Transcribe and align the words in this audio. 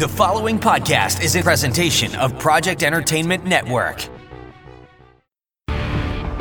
The 0.00 0.08
following 0.08 0.58
podcast 0.58 1.22
is 1.22 1.36
a 1.36 1.42
presentation 1.42 2.14
of 2.14 2.38
Project 2.38 2.82
Entertainment 2.82 3.44
Network. 3.44 4.08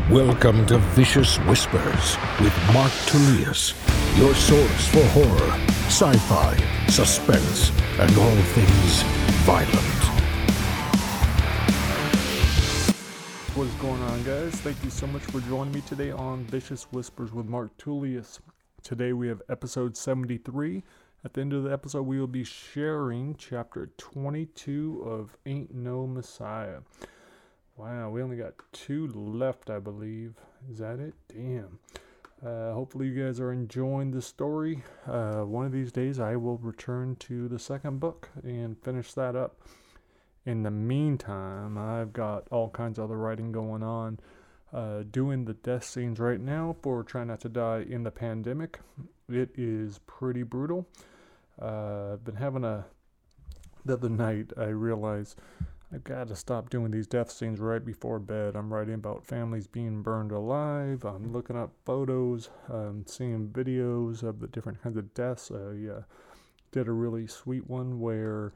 Welcome 0.10 0.66
to 0.68 0.78
Vicious 0.96 1.36
Whispers 1.40 2.18
with 2.40 2.54
Mark 2.72 2.94
Tullius, 3.06 3.74
your 4.18 4.34
source 4.34 4.88
for 4.88 5.04
horror, 5.08 5.52
sci 5.88 6.14
fi, 6.14 6.56
suspense, 6.88 7.74
and 8.00 8.18
all 8.18 8.36
things 8.56 9.04
violent. 9.44 9.76
What 13.58 13.68
is 13.68 13.74
going 13.74 14.02
on, 14.04 14.24
guys? 14.24 14.54
Thank 14.62 14.82
you 14.86 14.90
so 14.90 15.06
much 15.06 15.24
for 15.24 15.42
joining 15.42 15.74
me 15.74 15.82
today 15.82 16.12
on 16.12 16.46
Vicious 16.46 16.84
Whispers 16.94 17.34
with 17.34 17.48
Mark 17.48 17.76
Tullius. 17.76 18.40
Today 18.84 19.12
we 19.12 19.28
have 19.28 19.42
episode 19.50 19.98
73. 19.98 20.82
At 21.24 21.34
the 21.34 21.42
end 21.42 21.52
of 21.52 21.64
the 21.64 21.72
episode, 21.72 22.04
we 22.04 22.18
will 22.18 22.28
be 22.28 22.46
sharing 22.46 23.36
chapter 23.36 23.92
22 23.98 25.04
of 25.06 25.36
Ain't 25.46 25.76
No 25.76 26.08
Messiah. 26.08 26.80
Wow, 27.76 28.10
we 28.10 28.22
only 28.22 28.38
got 28.38 28.54
two 28.72 29.08
left, 29.08 29.70
I 29.70 29.80
believe. 29.80 30.36
Is 30.72 30.78
that 30.78 31.00
it? 31.00 31.14
Damn. 31.28 31.80
Uh, 32.42 32.72
hopefully, 32.72 33.08
you 33.08 33.22
guys 33.22 33.42
are 33.42 33.52
enjoying 33.52 34.12
the 34.12 34.22
story. 34.22 34.82
Uh, 35.06 35.42
one 35.42 35.66
of 35.66 35.74
these 35.74 35.92
days, 35.92 36.22
I 36.22 36.38
will 36.38 36.58
return 36.58 37.18
to 37.18 37.50
the 37.50 37.60
second 37.60 38.00
book 38.00 38.30
and 38.42 38.82
finish 38.82 39.12
that 39.14 39.36
up. 39.36 39.60
In 40.46 40.64
the 40.64 40.72
meantime, 40.72 41.78
I've 41.78 42.14
got 42.14 42.48
all 42.50 42.70
kinds 42.70 42.98
of 42.98 43.04
other 43.04 43.18
writing 43.18 43.52
going 43.52 43.84
on. 43.84 44.22
Uh, 44.72 45.04
doing 45.10 45.46
the 45.46 45.56
death 45.56 45.84
scenes 45.84 46.20
right 46.20 46.40
now 46.40 46.76
for 46.84 47.04
Try 47.04 47.24
Not 47.24 47.42
to 47.42 47.50
Die 47.50 47.86
in 47.90 48.04
the 48.04 48.12
Pandemic. 48.12 48.80
It 49.28 49.50
is 49.58 50.00
pretty 50.06 50.44
brutal. 50.44 50.88
Uh, 51.60 52.14
I've 52.14 52.24
been 52.24 52.36
having 52.36 52.64
a. 52.64 52.86
The 53.86 53.94
other 53.94 54.10
night, 54.10 54.52
I 54.58 54.66
realized 54.66 55.40
I've 55.92 56.04
got 56.04 56.28
to 56.28 56.36
stop 56.36 56.70
doing 56.70 56.92
these 56.92 57.08
death 57.08 57.32
scenes 57.32 57.60
right 57.60 57.84
before 57.84 58.20
bed. 58.20 58.56
I'm 58.56 58.72
writing 58.72 58.94
about 58.94 59.26
families 59.26 59.66
being 59.66 60.04
burned 60.04 60.32
alive. 60.32 61.04
I'm 61.04 61.34
looking 61.34 61.58
up 61.58 61.72
photos, 61.86 62.50
um, 62.72 63.06
seeing 63.08 63.48
videos 63.48 64.22
of 64.22 64.40
the 64.40 64.48
different 64.48 64.84
kinds 64.84 64.98
of 64.98 65.14
deaths. 65.16 65.50
I 65.50 65.90
uh, 65.92 66.02
did 66.72 66.88
a 66.88 66.92
really 66.92 67.26
sweet 67.26 67.68
one 67.68 68.00
where 68.00 68.54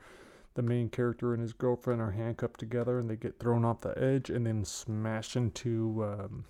the 0.56 0.62
main 0.62 0.90
character 0.90 1.34
and 1.34 1.42
his 1.42 1.54
girlfriend 1.54 2.02
are 2.02 2.12
handcuffed 2.12 2.60
together 2.60 3.00
and 3.00 3.10
they 3.10 3.16
get 3.16 3.40
thrown 3.40 3.66
off 3.66 3.82
the 3.82 3.98
edge 3.98 4.30
and 4.30 4.46
then 4.46 4.64
smash 4.64 5.36
into 5.36 6.04
um, 6.04 6.46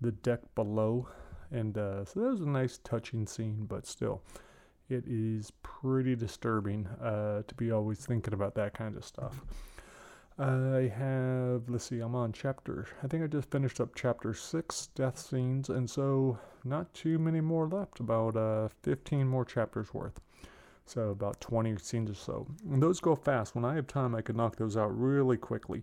the 0.00 0.12
deck 0.12 0.40
below. 0.54 1.08
And 1.50 1.76
uh, 1.76 2.04
so 2.04 2.20
that 2.20 2.30
was 2.30 2.40
a 2.40 2.48
nice, 2.48 2.78
touching 2.78 3.26
scene, 3.26 3.66
but 3.68 3.86
still, 3.86 4.22
it 4.88 5.04
is 5.06 5.52
pretty 5.62 6.16
disturbing 6.16 6.86
uh, 7.02 7.42
to 7.46 7.54
be 7.54 7.70
always 7.70 7.98
thinking 7.98 8.32
about 8.32 8.54
that 8.54 8.74
kind 8.74 8.96
of 8.96 9.04
stuff. 9.04 9.42
I 10.38 10.90
have, 10.96 11.68
let's 11.68 11.84
see, 11.84 12.00
I'm 12.00 12.14
on 12.14 12.32
chapter, 12.32 12.86
I 13.02 13.06
think 13.06 13.22
I 13.22 13.26
just 13.26 13.50
finished 13.50 13.80
up 13.80 13.90
chapter 13.94 14.32
6, 14.32 14.88
Death 14.94 15.18
Scenes, 15.18 15.68
and 15.68 15.88
so 15.88 16.38
not 16.64 16.92
too 16.94 17.18
many 17.18 17.42
more 17.42 17.68
left, 17.68 18.00
about 18.00 18.36
uh, 18.36 18.68
15 18.82 19.28
more 19.28 19.44
chapters 19.44 19.92
worth. 19.92 20.20
So 20.86 21.10
about 21.10 21.40
20 21.40 21.76
scenes 21.78 22.10
or 22.10 22.14
so. 22.14 22.46
And 22.70 22.82
those 22.82 23.00
go 23.00 23.14
fast. 23.14 23.54
When 23.54 23.64
I 23.64 23.74
have 23.74 23.86
time, 23.86 24.14
I 24.14 24.22
can 24.22 24.36
knock 24.36 24.56
those 24.56 24.76
out 24.76 24.98
really 24.98 25.36
quickly. 25.36 25.82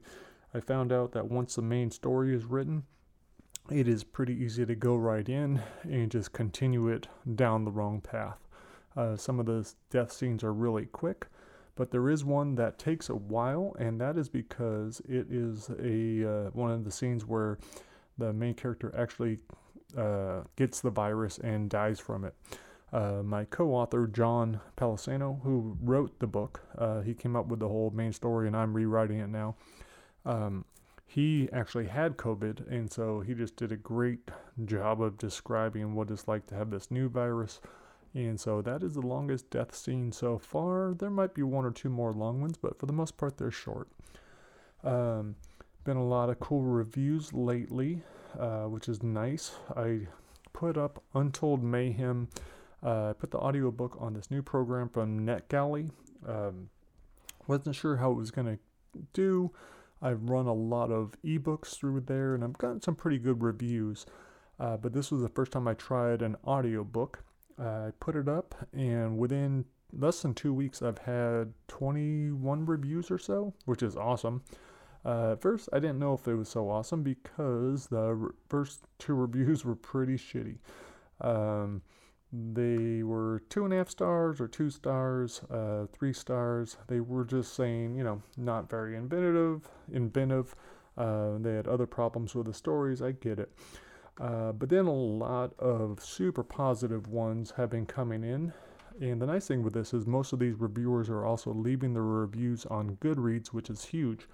I 0.53 0.59
found 0.59 0.91
out 0.91 1.11
that 1.13 1.29
once 1.29 1.55
the 1.55 1.61
main 1.61 1.91
story 1.91 2.35
is 2.35 2.45
written, 2.45 2.83
it 3.69 3.87
is 3.87 4.03
pretty 4.03 4.33
easy 4.33 4.65
to 4.65 4.75
go 4.75 4.95
right 4.95 5.27
in 5.27 5.61
and 5.83 6.09
just 6.09 6.33
continue 6.33 6.87
it 6.87 7.07
down 7.35 7.65
the 7.65 7.71
wrong 7.71 8.01
path. 8.01 8.47
Uh, 8.97 9.15
some 9.15 9.39
of 9.39 9.45
the 9.45 9.71
death 9.91 10.11
scenes 10.11 10.43
are 10.43 10.53
really 10.53 10.87
quick, 10.87 11.27
but 11.75 11.91
there 11.91 12.09
is 12.09 12.25
one 12.25 12.55
that 12.55 12.79
takes 12.79 13.09
a 13.09 13.15
while, 13.15 13.75
and 13.77 14.01
that 14.01 14.17
is 14.17 14.27
because 14.27 15.01
it 15.07 15.27
is 15.29 15.69
a 15.79 16.27
uh, 16.27 16.49
one 16.51 16.71
of 16.71 16.83
the 16.83 16.91
scenes 16.91 17.25
where 17.25 17.59
the 18.17 18.33
main 18.33 18.55
character 18.55 18.93
actually 18.97 19.37
uh, 19.95 20.41
gets 20.55 20.81
the 20.81 20.89
virus 20.89 21.37
and 21.37 21.69
dies 21.69 21.99
from 21.99 22.25
it. 22.25 22.33
Uh, 22.91 23.21
my 23.23 23.45
co-author 23.45 24.07
John 24.07 24.61
Palisano, 24.75 25.41
who 25.43 25.77
wrote 25.81 26.19
the 26.19 26.27
book, 26.27 26.61
uh, 26.77 27.01
he 27.01 27.13
came 27.13 27.35
up 27.35 27.47
with 27.47 27.59
the 27.59 27.67
whole 27.67 27.91
main 27.91 28.13
story, 28.13 28.47
and 28.47 28.55
I'm 28.55 28.73
rewriting 28.73 29.19
it 29.19 29.29
now. 29.29 29.55
Um, 30.25 30.65
he 31.05 31.49
actually 31.53 31.87
had 31.87 32.17
COVID, 32.17 32.69
and 32.71 32.91
so 32.91 33.19
he 33.21 33.33
just 33.33 33.55
did 33.55 33.71
a 33.71 33.77
great 33.77 34.29
job 34.65 35.01
of 35.01 35.17
describing 35.17 35.93
what 35.93 36.09
it's 36.09 36.27
like 36.27 36.47
to 36.47 36.55
have 36.55 36.71
this 36.71 36.89
new 36.89 37.09
virus 37.09 37.59
and 38.13 38.39
so 38.39 38.61
that 38.61 38.81
is 38.83 38.93
the 38.95 39.01
longest 39.01 39.49
death 39.49 39.75
scene 39.75 40.11
so 40.11 40.37
far. 40.37 40.93
There 40.93 41.09
might 41.09 41.33
be 41.33 41.43
one 41.43 41.65
or 41.65 41.71
two 41.71 41.89
more 41.89 42.11
long 42.11 42.41
ones, 42.41 42.57
but 42.57 42.79
for 42.79 42.85
the 42.85 42.93
most 42.93 43.17
part, 43.17 43.37
they're 43.37 43.51
short. 43.51 43.87
Um, 44.83 45.35
been 45.83 45.97
a 45.97 46.05
lot 46.05 46.29
of 46.29 46.39
cool 46.39 46.63
reviews 46.63 47.33
lately, 47.33 48.01
uh, 48.37 48.63
which 48.63 48.89
is 48.89 49.03
nice. 49.03 49.51
I 49.75 50.07
put 50.53 50.77
up 50.77 51.03
Untold 51.13 51.63
Mayhem. 51.63 52.29
Uh, 52.83 53.09
I 53.09 53.13
put 53.13 53.31
the 53.31 53.37
audiobook 53.37 53.97
on 53.99 54.13
this 54.13 54.31
new 54.31 54.41
program 54.41 54.89
from 54.89 55.25
NetGalley. 55.25 55.91
Um, 56.27 56.69
wasn't 57.47 57.75
sure 57.75 57.97
how 57.97 58.11
it 58.11 58.15
was 58.15 58.31
going 58.31 58.47
to 58.47 58.59
do. 59.13 59.51
I've 60.01 60.29
run 60.29 60.45
a 60.45 60.53
lot 60.53 60.91
of 60.91 61.13
ebooks 61.25 61.77
through 61.77 62.01
there, 62.01 62.35
and 62.35 62.43
I've 62.43 62.57
gotten 62.57 62.81
some 62.81 62.95
pretty 62.95 63.17
good 63.17 63.43
reviews. 63.43 64.05
Uh, 64.59 64.77
but 64.77 64.93
this 64.93 65.11
was 65.11 65.21
the 65.21 65.29
first 65.29 65.51
time 65.51 65.67
I 65.67 65.73
tried 65.73 66.21
an 66.21 66.37
audiobook. 66.45 67.23
I 67.57 67.91
put 67.99 68.15
it 68.15 68.29
up, 68.29 68.55
and 68.73 69.17
within 69.17 69.65
less 69.91 70.21
than 70.21 70.33
two 70.33 70.53
weeks, 70.53 70.81
I've 70.81 70.99
had 70.99 71.53
21 71.67 72.65
reviews 72.65 73.11
or 73.11 73.17
so, 73.17 73.53
which 73.65 73.83
is 73.83 73.97
awesome. 73.97 74.43
Uh, 75.05 75.33
at 75.33 75.41
first, 75.41 75.69
I 75.73 75.79
didn't 75.79 75.99
know 75.99 76.13
if 76.13 76.27
it 76.27 76.35
was 76.35 76.49
so 76.49 76.69
awesome 76.69 77.03
because 77.03 77.87
the 77.87 78.13
re- 78.13 78.31
first 78.49 78.83
two 78.97 79.13
reviews 79.15 79.65
were 79.65 79.75
pretty 79.75 80.15
shitty. 80.15 80.57
Um, 81.21 81.81
they 82.31 83.01
were 83.01 83.41
two 83.49 83.65
and 83.65 83.73
a 83.73 83.77
half 83.77 83.89
stars 83.89 84.39
or 84.39 84.47
two 84.47 84.69
stars, 84.69 85.41
uh, 85.49 85.87
three 85.91 86.13
stars. 86.13 86.77
They 86.87 86.99
were 86.99 87.25
just 87.25 87.55
saying, 87.55 87.95
you 87.95 88.03
know, 88.03 88.21
not 88.37 88.69
very 88.69 88.95
inventive. 88.95 89.67
Inventive. 89.91 90.55
Uh, 90.97 91.37
they 91.39 91.55
had 91.55 91.67
other 91.67 91.87
problems 91.87 92.35
with 92.35 92.45
the 92.45 92.53
stories. 92.53 93.01
I 93.01 93.13
get 93.13 93.39
it. 93.39 93.51
Uh, 94.19 94.51
but 94.51 94.69
then 94.69 94.85
a 94.85 94.93
lot 94.93 95.57
of 95.59 96.03
super 96.03 96.43
positive 96.43 97.07
ones 97.07 97.51
have 97.57 97.69
been 97.69 97.85
coming 97.85 98.23
in. 98.23 98.53
And 99.01 99.21
the 99.21 99.25
nice 99.25 99.47
thing 99.47 99.63
with 99.63 99.73
this 99.73 99.93
is 99.93 100.05
most 100.05 100.33
of 100.33 100.39
these 100.39 100.55
reviewers 100.59 101.09
are 101.09 101.25
also 101.25 101.53
leaving 101.53 101.93
their 101.93 102.03
reviews 102.03 102.65
on 102.65 102.97
Goodreads, 102.97 103.47
which 103.47 103.69
is 103.69 103.85
huge. 103.85 104.27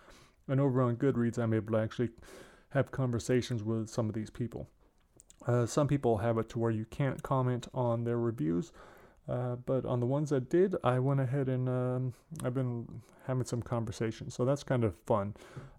And 0.47 0.59
over 0.59 0.81
on 0.81 0.97
Goodreads, 0.97 1.37
I'm 1.37 1.53
able 1.53 1.73
to 1.73 1.79
actually 1.79 2.09
have 2.69 2.91
conversations 2.91 3.63
with 3.63 3.89
some 3.89 4.09
of 4.09 4.15
these 4.15 4.31
people. 4.31 4.67
Uh, 5.47 5.65
some 5.65 5.87
people 5.87 6.17
have 6.17 6.37
it 6.37 6.49
to 6.49 6.59
where 6.59 6.71
you 6.71 6.85
can't 6.85 7.21
comment 7.21 7.67
on 7.73 8.03
their 8.03 8.17
reviews, 8.17 8.71
uh, 9.29 9.55
but 9.55 9.85
on 9.85 9.99
the 9.99 10.05
ones 10.05 10.29
that 10.29 10.49
did, 10.49 10.75
I 10.83 10.99
went 10.99 11.19
ahead 11.19 11.49
and 11.49 11.69
um, 11.69 12.13
I've 12.43 12.53
been 12.53 13.01
having 13.27 13.45
some 13.45 13.61
conversations. 13.61 14.33
So 14.33 14.45
that's 14.45 14.63
kind 14.63 14.83
of 14.83 14.95
fun. 15.05 15.35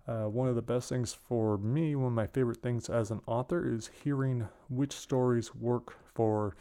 Uh, 0.06 0.24
one 0.24 0.48
of 0.48 0.54
the 0.54 0.62
best 0.62 0.88
things 0.88 1.14
for 1.14 1.58
me, 1.58 1.96
one 1.96 2.08
of 2.08 2.12
my 2.12 2.26
favorite 2.26 2.62
things 2.62 2.88
as 2.88 3.10
an 3.10 3.20
author, 3.26 3.72
is 3.72 3.90
hearing 4.04 4.48
which 4.68 4.92
stories 4.92 5.54
work 5.54 5.96
for 6.14 6.54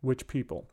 which 0.00 0.26
people. 0.26 0.66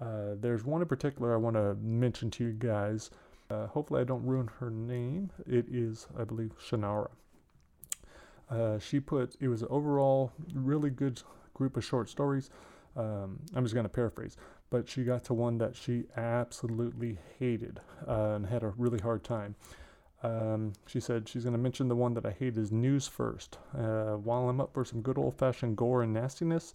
Uh, 0.00 0.34
there's 0.40 0.64
one 0.64 0.80
in 0.80 0.88
particular 0.88 1.34
I 1.34 1.36
want 1.36 1.56
to 1.56 1.74
mention 1.76 2.30
to 2.32 2.44
you 2.44 2.52
guys. 2.52 3.10
Uh, 3.50 3.66
hopefully, 3.66 4.00
I 4.00 4.04
don't 4.04 4.24
ruin 4.24 4.48
her 4.60 4.70
name. 4.70 5.30
It 5.46 5.66
is, 5.70 6.06
I 6.18 6.24
believe, 6.24 6.52
Shannara. 6.60 7.08
Uh, 8.50 8.78
she 8.78 9.00
put 9.00 9.36
it 9.40 9.48
was 9.48 9.62
an 9.62 9.68
overall 9.70 10.32
really 10.54 10.90
good 10.90 11.22
group 11.54 11.76
of 11.76 11.84
short 11.84 12.08
stories. 12.08 12.50
Um, 12.96 13.40
I'm 13.54 13.64
just 13.64 13.74
going 13.74 13.84
to 13.84 13.90
paraphrase 13.90 14.36
but 14.70 14.88
she 14.88 15.04
got 15.04 15.24
to 15.24 15.34
one 15.34 15.58
that 15.58 15.74
she 15.76 16.04
absolutely 16.16 17.18
hated 17.38 17.80
uh, 18.06 18.34
and 18.34 18.46
had 18.46 18.62
a 18.62 18.72
really 18.76 18.98
hard 18.98 19.24
time. 19.24 19.54
Um, 20.22 20.72
she 20.86 21.00
said 21.00 21.28
she's 21.28 21.44
going 21.44 21.52
to 21.54 21.58
mention 21.58 21.88
the 21.88 21.96
one 21.96 22.14
that 22.14 22.26
I 22.26 22.32
hate 22.32 22.56
is 22.56 22.72
News 22.72 23.06
First. 23.06 23.58
Uh, 23.76 24.16
while 24.16 24.48
I'm 24.48 24.60
up 24.60 24.74
for 24.74 24.84
some 24.84 25.00
good 25.00 25.16
old 25.16 25.38
fashioned 25.38 25.76
gore 25.76 26.02
and 26.02 26.12
nastiness, 26.12 26.74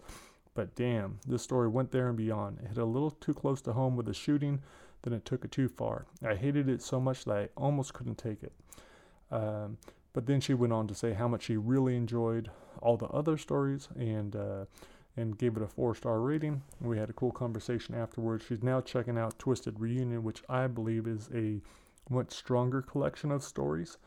but 0.54 0.74
damn, 0.74 1.18
this 1.26 1.42
story 1.42 1.68
went 1.68 1.90
there 1.90 2.08
and 2.08 2.16
beyond. 2.16 2.58
It 2.62 2.68
hit 2.68 2.78
a 2.78 2.84
little 2.84 3.10
too 3.10 3.34
close 3.34 3.60
to 3.62 3.72
home 3.72 3.96
with 3.96 4.06
the 4.06 4.14
shooting, 4.14 4.62
then 5.02 5.12
it 5.12 5.24
took 5.24 5.44
it 5.44 5.52
too 5.52 5.68
far. 5.68 6.06
I 6.26 6.34
hated 6.34 6.68
it 6.68 6.82
so 6.82 7.00
much 7.00 7.24
that 7.26 7.36
I 7.36 7.48
almost 7.56 7.92
couldn't 7.92 8.18
take 8.18 8.42
it. 8.42 8.52
Um, 9.30 9.76
but 10.14 10.26
then 10.26 10.40
she 10.40 10.54
went 10.54 10.72
on 10.72 10.86
to 10.86 10.94
say 10.94 11.12
how 11.12 11.28
much 11.28 11.42
she 11.42 11.56
really 11.58 11.96
enjoyed 11.96 12.50
all 12.80 12.96
the 12.96 13.08
other 13.08 13.36
stories 13.36 13.88
and 13.96 14.34
uh, 14.34 14.64
and 15.16 15.38
gave 15.38 15.56
it 15.56 15.62
a 15.62 15.66
four 15.66 15.94
star 15.94 16.20
rating. 16.20 16.62
We 16.80 16.96
had 16.98 17.10
a 17.10 17.14
cool 17.14 17.32
conversation 17.32 17.94
afterwards. 17.94 18.44
She's 18.48 18.62
now 18.62 18.80
checking 18.80 19.18
out 19.18 19.38
Twisted 19.38 19.78
Reunion, 19.78 20.22
which 20.24 20.42
I 20.48 20.66
believe 20.66 21.06
is 21.06 21.28
a 21.34 21.60
much 22.08 22.32
stronger 22.32 22.80
collection 22.82 23.30
of 23.30 23.42
stories. 23.42 23.98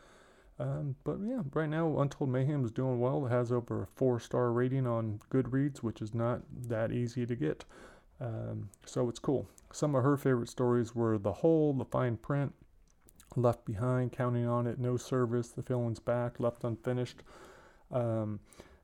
Um, 0.58 0.96
but 1.04 1.18
yeah, 1.22 1.42
right 1.54 1.68
now 1.68 2.00
Untold 2.00 2.30
Mayhem 2.30 2.64
is 2.64 2.72
doing 2.72 2.98
well. 2.98 3.26
It 3.26 3.30
has 3.30 3.52
over 3.52 3.82
a 3.82 3.86
four 3.86 4.18
star 4.18 4.50
rating 4.50 4.86
on 4.86 5.20
Goodreads, 5.30 5.78
which 5.78 6.02
is 6.02 6.14
not 6.14 6.42
that 6.68 6.90
easy 6.90 7.26
to 7.26 7.36
get. 7.36 7.64
Um, 8.20 8.70
so 8.84 9.08
it's 9.08 9.20
cool. 9.20 9.48
Some 9.72 9.94
of 9.94 10.02
her 10.02 10.16
favorite 10.16 10.48
stories 10.48 10.94
were 10.94 11.18
The 11.18 11.32
Hole, 11.32 11.72
The 11.74 11.84
Fine 11.84 12.16
Print, 12.16 12.54
Left 13.36 13.64
Behind, 13.64 14.12
Counting 14.12 14.46
on 14.46 14.66
It, 14.66 14.78
No 14.78 14.96
Service, 14.96 15.48
The 15.48 15.62
Feeling's 15.62 16.00
Back, 16.00 16.40
Left 16.40 16.64
Unfinished. 16.64 17.22
Um, 17.92 18.40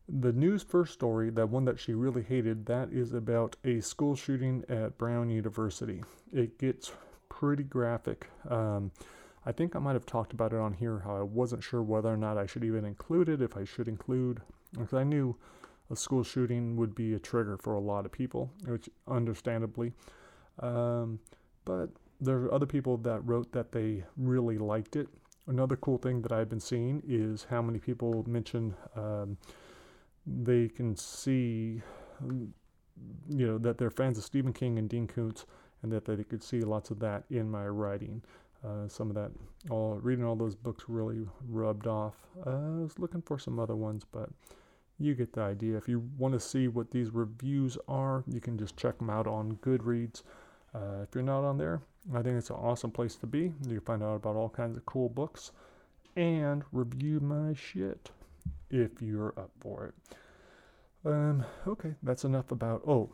the 0.08 0.32
news 0.32 0.62
first 0.62 0.92
story, 0.92 1.30
that 1.30 1.48
one 1.48 1.64
that 1.64 1.80
she 1.80 1.94
really 1.94 2.22
hated, 2.22 2.66
that 2.66 2.92
is 2.92 3.14
about 3.14 3.56
a 3.64 3.80
school 3.80 4.14
shooting 4.14 4.64
at 4.68 4.98
Brown 4.98 5.30
University. 5.30 6.02
It 6.32 6.58
gets 6.58 6.92
pretty 7.28 7.64
graphic. 7.64 8.28
Um, 8.48 8.92
I 9.46 9.52
think 9.52 9.74
I 9.74 9.78
might 9.78 9.94
have 9.94 10.06
talked 10.06 10.32
about 10.32 10.52
it 10.52 10.58
on 10.58 10.74
here 10.74 11.02
how 11.04 11.16
I 11.16 11.22
wasn't 11.22 11.62
sure 11.62 11.82
whether 11.82 12.12
or 12.12 12.16
not 12.16 12.38
I 12.38 12.46
should 12.46 12.64
even 12.64 12.84
include 12.84 13.28
it, 13.28 13.42
if 13.42 13.56
I 13.56 13.64
should 13.64 13.88
include, 13.88 14.40
because 14.72 14.94
I 14.94 15.04
knew 15.04 15.36
a 15.90 15.96
school 15.96 16.22
shooting 16.22 16.76
would 16.76 16.94
be 16.94 17.14
a 17.14 17.18
trigger 17.18 17.58
for 17.58 17.74
a 17.74 17.80
lot 17.80 18.06
of 18.06 18.12
people, 18.12 18.50
which 18.66 18.88
understandably. 19.06 19.92
Um, 20.60 21.18
but 21.64 21.90
there 22.20 22.36
are 22.38 22.54
other 22.54 22.66
people 22.66 22.96
that 22.98 23.20
wrote 23.24 23.52
that 23.52 23.72
they 23.72 24.04
really 24.16 24.58
liked 24.58 24.96
it. 24.96 25.08
Another 25.46 25.76
cool 25.76 25.98
thing 25.98 26.22
that 26.22 26.32
I've 26.32 26.48
been 26.48 26.60
seeing 26.60 27.02
is 27.06 27.46
how 27.50 27.60
many 27.60 27.78
people 27.78 28.24
mention 28.26 28.74
um, 28.96 29.36
they 30.26 30.68
can 30.68 30.96
see, 30.96 31.82
you 32.22 33.46
know, 33.46 33.58
that 33.58 33.76
they're 33.76 33.90
fans 33.90 34.16
of 34.16 34.24
Stephen 34.24 34.52
King 34.52 34.78
and 34.78 34.88
Dean 34.88 35.06
Koontz, 35.06 35.44
and 35.82 35.92
that 35.92 36.06
they 36.06 36.24
could 36.24 36.42
see 36.42 36.60
lots 36.60 36.90
of 36.90 36.98
that 37.00 37.24
in 37.30 37.50
my 37.50 37.66
writing. 37.66 38.22
Uh, 38.64 38.88
some 38.88 39.10
of 39.10 39.14
that, 39.14 39.30
all 39.68 39.98
reading 40.02 40.24
all 40.24 40.36
those 40.36 40.54
books 40.54 40.84
really 40.88 41.26
rubbed 41.48 41.86
off. 41.86 42.14
Uh, 42.46 42.50
I 42.50 42.82
was 42.82 42.98
looking 42.98 43.20
for 43.20 43.38
some 43.38 43.58
other 43.58 43.76
ones, 43.76 44.04
but 44.10 44.30
you 44.98 45.14
get 45.14 45.34
the 45.34 45.42
idea. 45.42 45.76
If 45.76 45.88
you 45.88 46.08
want 46.16 46.32
to 46.32 46.40
see 46.40 46.68
what 46.68 46.90
these 46.90 47.10
reviews 47.10 47.76
are, 47.88 48.24
you 48.26 48.40
can 48.40 48.56
just 48.56 48.76
check 48.78 48.96
them 48.98 49.10
out 49.10 49.26
on 49.26 49.56
Goodreads. 49.56 50.22
Uh, 50.74 51.02
if 51.02 51.14
you're 51.14 51.22
not 51.22 51.44
on 51.44 51.58
there, 51.58 51.82
I 52.12 52.22
think 52.22 52.36
it's 52.36 52.50
an 52.50 52.56
awesome 52.56 52.90
place 52.90 53.16
to 53.16 53.26
be. 53.26 53.52
You 53.66 53.76
can 53.76 53.80
find 53.80 54.02
out 54.02 54.16
about 54.16 54.36
all 54.36 54.50
kinds 54.50 54.76
of 54.76 54.84
cool 54.84 55.08
books 55.08 55.52
and 56.16 56.62
review 56.72 57.20
my 57.20 57.54
shit 57.54 58.10
if 58.70 59.00
you're 59.00 59.34
up 59.36 59.50
for 59.60 59.86
it. 59.86 60.16
Um, 61.06 61.44
okay, 61.66 61.94
that's 62.02 62.24
enough 62.24 62.50
about. 62.50 62.82
Oh, 62.86 63.10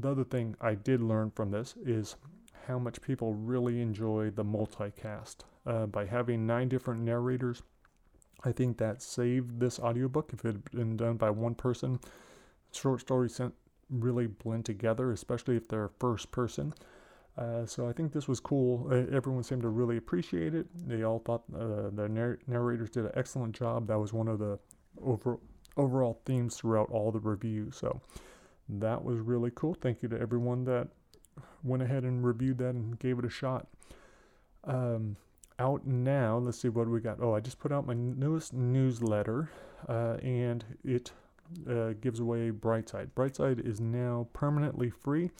the 0.00 0.10
other 0.10 0.24
thing 0.24 0.56
I 0.60 0.74
did 0.74 1.00
learn 1.00 1.30
from 1.30 1.50
this 1.50 1.74
is 1.84 2.16
how 2.66 2.78
much 2.78 3.00
people 3.00 3.34
really 3.34 3.80
enjoy 3.80 4.30
the 4.30 4.44
multicast. 4.44 5.36
Uh, 5.66 5.86
by 5.86 6.06
having 6.06 6.46
nine 6.46 6.68
different 6.68 7.00
narrators, 7.00 7.62
I 8.44 8.52
think 8.52 8.78
that 8.78 9.02
saved 9.02 9.58
this 9.58 9.80
audiobook. 9.80 10.32
If 10.32 10.44
it 10.44 10.48
had 10.48 10.70
been 10.70 10.96
done 10.96 11.16
by 11.16 11.30
one 11.30 11.54
person, 11.54 11.98
short 12.72 13.00
stories 13.00 13.40
really 13.90 14.26
blend 14.26 14.64
together, 14.64 15.10
especially 15.10 15.56
if 15.56 15.68
they're 15.68 15.90
first 15.98 16.30
person. 16.30 16.74
Uh, 17.36 17.66
so 17.66 17.88
I 17.88 17.92
think 17.92 18.12
this 18.12 18.26
was 18.26 18.40
cool. 18.40 18.88
Uh, 18.90 19.14
everyone 19.14 19.42
seemed 19.42 19.62
to 19.62 19.68
really 19.68 19.98
appreciate 19.98 20.54
it. 20.54 20.66
They 20.88 21.02
all 21.02 21.18
thought 21.18 21.42
uh, 21.54 21.90
the 21.92 22.08
narr- 22.08 22.38
narrators 22.46 22.90
did 22.90 23.04
an 23.04 23.12
excellent 23.14 23.54
job. 23.54 23.88
That 23.88 23.98
was 23.98 24.12
one 24.12 24.28
of 24.28 24.38
the 24.38 24.58
over 25.02 25.38
overall 25.76 26.20
themes 26.24 26.56
throughout 26.56 26.88
all 26.90 27.12
the 27.12 27.20
reviews. 27.20 27.76
So 27.76 28.00
that 28.68 29.04
was 29.04 29.18
really 29.18 29.50
cool. 29.54 29.74
Thank 29.74 30.02
you 30.02 30.08
to 30.08 30.18
everyone 30.18 30.64
that 30.64 30.88
went 31.62 31.82
ahead 31.82 32.04
and 32.04 32.24
reviewed 32.24 32.58
that 32.58 32.70
and 32.74 32.98
gave 32.98 33.18
it 33.18 33.24
a 33.26 33.30
shot. 33.30 33.66
Um, 34.64 35.16
out 35.58 35.86
now, 35.86 36.38
let's 36.38 36.58
see 36.58 36.68
what 36.68 36.88
we 36.88 37.00
got. 37.00 37.18
Oh, 37.20 37.34
I 37.34 37.40
just 37.40 37.58
put 37.58 37.72
out 37.72 37.86
my 37.86 37.94
newest 37.94 38.52
newsletter, 38.52 39.50
uh, 39.88 40.16
and 40.22 40.64
it 40.84 41.12
uh, 41.68 41.92
gives 42.00 42.20
away 42.20 42.50
Brightside. 42.50 43.10
Brightside 43.14 43.66
is 43.66 43.80
now 43.80 44.28
permanently 44.32 44.90
free. 44.90 45.30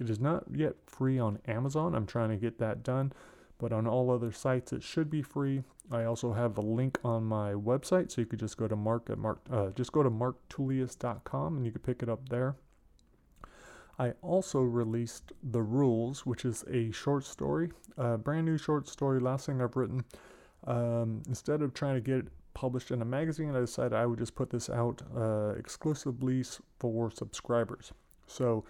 It 0.00 0.08
is 0.08 0.18
not 0.18 0.44
yet 0.52 0.76
free 0.86 1.18
on 1.18 1.38
Amazon. 1.46 1.94
I'm 1.94 2.06
trying 2.06 2.30
to 2.30 2.36
get 2.36 2.58
that 2.58 2.82
done, 2.82 3.12
but 3.58 3.72
on 3.72 3.86
all 3.86 4.10
other 4.10 4.32
sites 4.32 4.72
it 4.72 4.82
should 4.82 5.10
be 5.10 5.20
free. 5.20 5.62
I 5.92 6.04
also 6.04 6.32
have 6.32 6.56
a 6.56 6.62
link 6.62 6.98
on 7.04 7.24
my 7.24 7.52
website, 7.52 8.10
so 8.10 8.22
you 8.22 8.26
could 8.26 8.38
just 8.38 8.56
go 8.56 8.66
to 8.66 8.76
Mark 8.76 9.10
at 9.10 9.18
Mark, 9.18 9.40
uh, 9.50 9.70
just 9.70 9.92
go 9.92 10.02
to 10.02 10.10
marktullius.com 10.10 11.56
and 11.56 11.66
you 11.66 11.72
could 11.72 11.82
pick 11.82 12.02
it 12.02 12.08
up 12.08 12.28
there. 12.30 12.56
I 13.98 14.14
also 14.22 14.60
released 14.62 15.32
The 15.42 15.60
Rules, 15.60 16.24
which 16.24 16.46
is 16.46 16.64
a 16.70 16.90
short 16.92 17.24
story, 17.24 17.70
a 17.98 18.16
brand 18.16 18.46
new 18.46 18.56
short 18.56 18.88
story, 18.88 19.20
last 19.20 19.44
thing 19.44 19.60
I've 19.60 19.76
written. 19.76 20.04
Um, 20.66 21.22
instead 21.28 21.60
of 21.60 21.74
trying 21.74 21.96
to 21.96 22.00
get 22.00 22.18
it 22.20 22.28
published 22.54 22.90
in 22.90 23.02
a 23.02 23.04
magazine, 23.04 23.54
I 23.54 23.60
decided 23.60 23.92
I 23.92 24.06
would 24.06 24.18
just 24.18 24.34
put 24.34 24.48
this 24.48 24.70
out 24.70 25.02
uh, 25.14 25.50
exclusively 25.58 26.42
for 26.78 27.10
subscribers. 27.10 27.92
So 28.26 28.64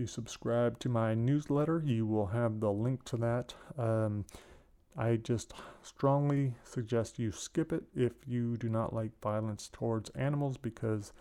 you 0.00 0.06
subscribe 0.06 0.78
to 0.80 0.88
my 0.88 1.14
newsletter, 1.14 1.82
you 1.84 2.06
will 2.06 2.26
have 2.26 2.58
the 2.58 2.72
link 2.72 3.04
to 3.04 3.16
that. 3.18 3.54
Um, 3.78 4.24
I 4.96 5.16
just 5.16 5.52
strongly 5.82 6.54
suggest 6.64 7.18
you 7.18 7.30
skip 7.30 7.72
it 7.72 7.84
if 7.94 8.12
you 8.26 8.56
do 8.56 8.68
not 8.68 8.92
like 8.92 9.12
violence 9.22 9.68
towards 9.72 10.10
animals 10.10 10.56
because 10.56 11.12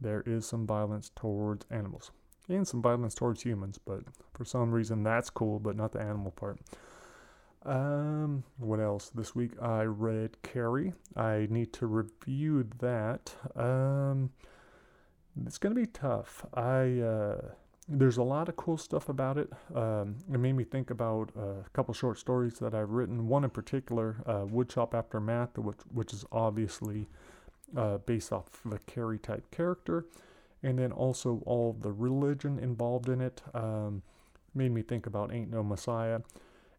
there 0.00 0.22
is 0.24 0.46
some 0.46 0.66
violence 0.66 1.10
towards 1.14 1.66
animals 1.70 2.10
and 2.48 2.66
some 2.66 2.80
violence 2.80 3.14
towards 3.14 3.42
humans, 3.42 3.78
but 3.84 4.02
for 4.32 4.44
some 4.44 4.72
reason 4.72 5.02
that's 5.02 5.28
cool, 5.28 5.58
but 5.58 5.76
not 5.76 5.92
the 5.92 6.00
animal 6.00 6.30
part. 6.30 6.58
Um, 7.64 8.42
what 8.58 8.80
else? 8.80 9.10
This 9.10 9.34
week 9.34 9.52
I 9.60 9.82
read 9.82 10.42
Carrie. 10.42 10.94
I 11.16 11.46
need 11.50 11.72
to 11.74 11.86
review 11.86 12.68
that. 12.78 13.34
Um, 13.54 14.30
it's 15.46 15.58
gonna 15.58 15.74
be 15.74 15.86
tough. 15.86 16.44
I 16.54 16.98
uh, 17.00 17.40
there's 17.98 18.16
a 18.16 18.22
lot 18.22 18.48
of 18.48 18.56
cool 18.56 18.76
stuff 18.76 19.08
about 19.08 19.38
it. 19.38 19.52
Um, 19.74 20.16
it 20.32 20.38
made 20.38 20.54
me 20.54 20.64
think 20.64 20.90
about 20.90 21.30
a 21.36 21.68
couple 21.72 21.94
short 21.94 22.18
stories 22.18 22.58
that 22.58 22.74
I've 22.74 22.90
written. 22.90 23.28
One 23.28 23.44
in 23.44 23.50
particular, 23.50 24.16
uh, 24.26 24.44
Woodshop 24.46 24.94
Aftermath, 24.94 25.58
which 25.58 25.80
which 25.92 26.12
is 26.12 26.24
obviously 26.32 27.08
uh, 27.76 27.98
based 27.98 28.32
off 28.32 28.64
of 28.64 28.72
a 28.72 28.78
Carrie 28.78 29.18
type 29.18 29.50
character 29.50 30.06
and 30.62 30.78
then 30.78 30.92
also 30.92 31.42
all 31.44 31.76
the 31.80 31.90
religion 31.90 32.58
involved 32.58 33.08
in 33.08 33.20
it 33.20 33.42
um, 33.54 34.02
made 34.54 34.70
me 34.70 34.82
think 34.82 35.06
about 35.06 35.32
Ain't 35.32 35.50
No 35.50 35.62
Messiah. 35.62 36.20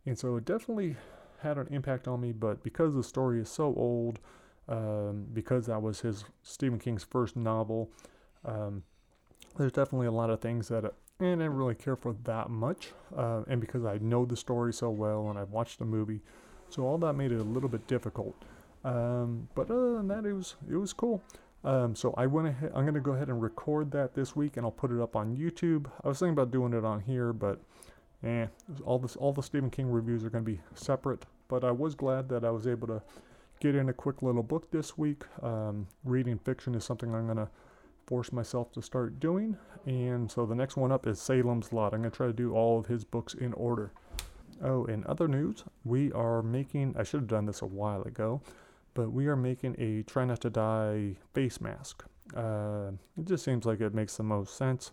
And 0.06 0.18
so 0.18 0.38
it 0.38 0.46
definitely 0.46 0.96
had 1.42 1.58
an 1.58 1.68
impact 1.72 2.08
on 2.08 2.22
me, 2.22 2.32
but 2.32 2.64
because 2.64 2.96
the 2.96 3.04
story 3.04 3.42
is 3.42 3.50
so 3.50 3.74
old, 3.76 4.20
um, 4.70 5.26
because 5.34 5.66
that 5.66 5.82
was 5.82 6.02
his 6.02 6.24
Stephen 6.42 6.80
King's 6.80 7.04
first 7.04 7.36
novel, 7.36 7.92
um, 8.46 8.84
there's 9.58 9.72
definitely 9.72 10.08
a 10.08 10.12
lot 10.12 10.30
of 10.30 10.42
things 10.42 10.68
that 10.70 10.86
I 10.86 10.90
didn't 11.20 11.54
really 11.54 11.76
care 11.76 11.96
for 11.96 12.16
that 12.24 12.50
much. 12.50 12.90
Uh, 13.16 13.44
and 13.48 13.62
because 13.62 13.86
I 13.86 13.98
know 14.00 14.26
the 14.26 14.36
story 14.36 14.74
so 14.74 14.90
well 14.90 15.30
and 15.30 15.38
I've 15.38 15.52
watched 15.52 15.80
the 15.80 15.86
movie, 15.86 16.22
so 16.70 16.84
all 16.84 16.98
that 17.00 17.14
made 17.14 17.32
it 17.32 17.40
a 17.40 17.44
little 17.44 17.70
bit 17.70 17.88
difficult. 17.88 18.36
Um, 18.84 19.48
but 19.56 19.70
other 19.70 19.94
than 19.94 20.08
that, 20.10 20.26
it 20.26 20.34
was 20.34 20.56
it 20.70 20.76
was 20.76 20.94
cool. 20.94 21.22
Um, 21.64 21.96
so 21.96 22.14
I 22.18 22.26
went 22.26 22.48
ahead. 22.50 22.72
I'm 22.76 22.84
going 22.84 22.94
to 22.96 23.00
go 23.00 23.14
ahead 23.14 23.30
and 23.30 23.42
record 23.42 23.92
that 23.92 24.14
this 24.14 24.36
week, 24.36 24.58
and 24.58 24.66
I'll 24.66 24.72
put 24.72 24.92
it 24.92 25.00
up 25.00 25.16
on 25.16 25.38
YouTube. 25.38 25.90
I 26.04 26.10
was 26.10 26.20
thinking 26.20 26.34
about 26.34 26.52
doing 26.52 26.74
it 26.74 26.84
on 26.84 27.00
here, 27.00 27.32
but 27.32 27.62
eh, 28.24 28.48
all 28.84 29.00
this, 29.00 29.16
all 29.16 29.32
the 29.32 29.44
Stephen 29.44 29.70
King 29.70 29.90
reviews 29.90 30.26
are 30.26 30.30
going 30.30 30.44
to 30.44 30.52
be 30.52 30.60
separate. 30.74 31.26
But 31.48 31.64
I 31.64 31.72
was 31.72 31.96
glad 31.96 32.28
that 32.30 32.44
I 32.44 32.50
was 32.50 32.68
able 32.68 32.88
to 32.88 33.02
get 33.62 33.76
in 33.76 33.88
a 33.88 33.94
quick 33.94 34.22
little 34.22 34.44
book 34.44 34.72
this 34.72 34.98
week. 34.98 35.24
Um, 35.42 35.88
reading 36.04 36.38
fiction 36.38 36.76
is 36.76 36.84
something 36.84 37.16
I'm 37.16 37.26
going 37.26 37.38
to 37.38 37.50
force 38.06 38.32
myself 38.32 38.72
to 38.74 38.82
start 38.82 39.20
doing. 39.20 39.58
And 39.86 40.30
so 40.30 40.46
the 40.46 40.56
next 40.56 40.78
one 40.78 40.92
up 40.92 41.08
is 41.08 41.20
Salem's 41.20 41.74
Lot. 41.74 41.94
I'm 41.94 42.02
going 42.02 42.12
to 42.12 42.16
try 42.16 42.28
to 42.28 42.34
do 42.34 42.54
all 42.54 42.80
of 42.80 42.88
his 42.88 43.04
books 43.04 43.34
in 43.34 43.54
order. 43.54 43.92
Oh, 44.64 44.86
in 44.86 45.04
other 45.08 45.28
news, 45.28 45.64
we 45.84 46.12
are 46.14 46.42
making. 46.42 46.96
I 46.98 47.04
should 47.04 47.22
have 47.22 47.28
done 47.28 47.46
this 47.46 47.62
a 47.62 47.66
while 47.66 48.04
ago 48.04 48.42
but 48.94 49.12
we 49.12 49.28
are 49.28 49.36
making 49.36 49.76
a 49.80 50.04
try 50.04 50.26
not 50.26 50.42
to 50.42 50.50
die 50.50 51.16
face 51.34 51.60
mask. 51.60 52.04
Uh, 52.36 52.92
it 53.18 53.26
just 53.26 53.44
seems 53.44 53.66
like 53.66 53.82
it 53.82 53.94
makes 53.94 54.18
the 54.18 54.24
most 54.24 54.56
sense. 54.58 54.92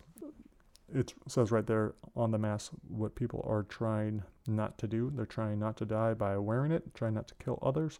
It 0.93 1.13
says 1.27 1.51
right 1.51 1.65
there 1.65 1.93
on 2.15 2.31
the 2.31 2.37
mask 2.37 2.71
what 2.87 3.15
people 3.15 3.45
are 3.47 3.63
trying 3.63 4.23
not 4.47 4.77
to 4.79 4.87
do. 4.87 5.11
They're 5.15 5.25
trying 5.25 5.59
not 5.59 5.77
to 5.77 5.85
die 5.85 6.13
by 6.13 6.37
wearing 6.37 6.71
it, 6.71 6.93
trying 6.93 7.13
not 7.13 7.27
to 7.29 7.35
kill 7.35 7.59
others. 7.61 7.99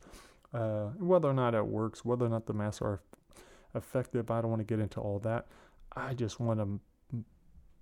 Uh, 0.53 0.87
whether 0.97 1.29
or 1.29 1.33
not 1.33 1.55
it 1.55 1.65
works, 1.65 2.03
whether 2.03 2.25
or 2.25 2.29
not 2.29 2.45
the 2.45 2.53
masks 2.53 2.81
are 2.81 2.99
effective, 3.75 4.31
I 4.31 4.41
don't 4.41 4.49
want 4.49 4.59
to 4.59 4.65
get 4.65 4.79
into 4.79 4.99
all 4.99 5.19
that. 5.19 5.47
I 5.95 6.13
just 6.13 6.39
want 6.39 6.59
to 6.59 6.79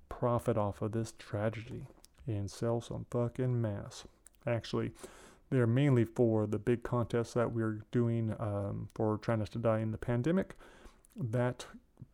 profit 0.10 0.58
off 0.58 0.82
of 0.82 0.92
this 0.92 1.14
tragedy 1.18 1.86
and 2.28 2.50
sell 2.50 2.82
some 2.82 3.06
fucking 3.10 3.62
masks. 3.62 4.06
Actually, 4.46 4.92
they're 5.50 5.68
mainly 5.68 6.06
for 6.06 6.46
the 6.46 6.60
big 6.60 6.84
contests 6.84 7.34
that 7.34 7.52
we're 7.52 7.82
doing 7.92 8.36
um, 8.40 8.90
for 8.94 9.18
Trying 9.18 9.40
Not 9.40 9.52
to 9.52 9.60
Die 9.60 9.80
in 9.80 9.92
the 9.92 9.98
pandemic. 9.98 10.56
That 11.16 11.66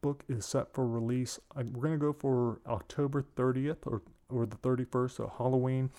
book 0.01 0.23
is 0.29 0.45
set 0.45 0.73
for 0.73 0.87
release. 0.87 1.39
I, 1.55 1.63
we're 1.63 1.81
going 1.81 1.99
to 1.99 2.05
go 2.05 2.13
for 2.13 2.61
October 2.67 3.25
30th 3.35 3.77
or, 3.85 4.01
or 4.29 4.45
the 4.45 4.57
31st, 4.57 5.11
so 5.11 5.33
Halloween. 5.37 5.89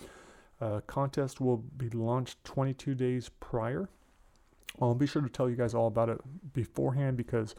Uh, 0.59 0.81
contest 0.87 1.39
will 1.39 1.57
be 1.57 1.89
launched 1.89 2.43
22 2.43 2.95
days 2.95 3.29
prior. 3.39 3.89
I'll 4.81 4.95
be 4.95 5.07
sure 5.07 5.21
to 5.21 5.29
tell 5.29 5.49
you 5.49 5.55
guys 5.55 5.73
all 5.73 5.87
about 5.87 6.09
it 6.09 6.19
beforehand 6.53 7.17
because 7.17 7.55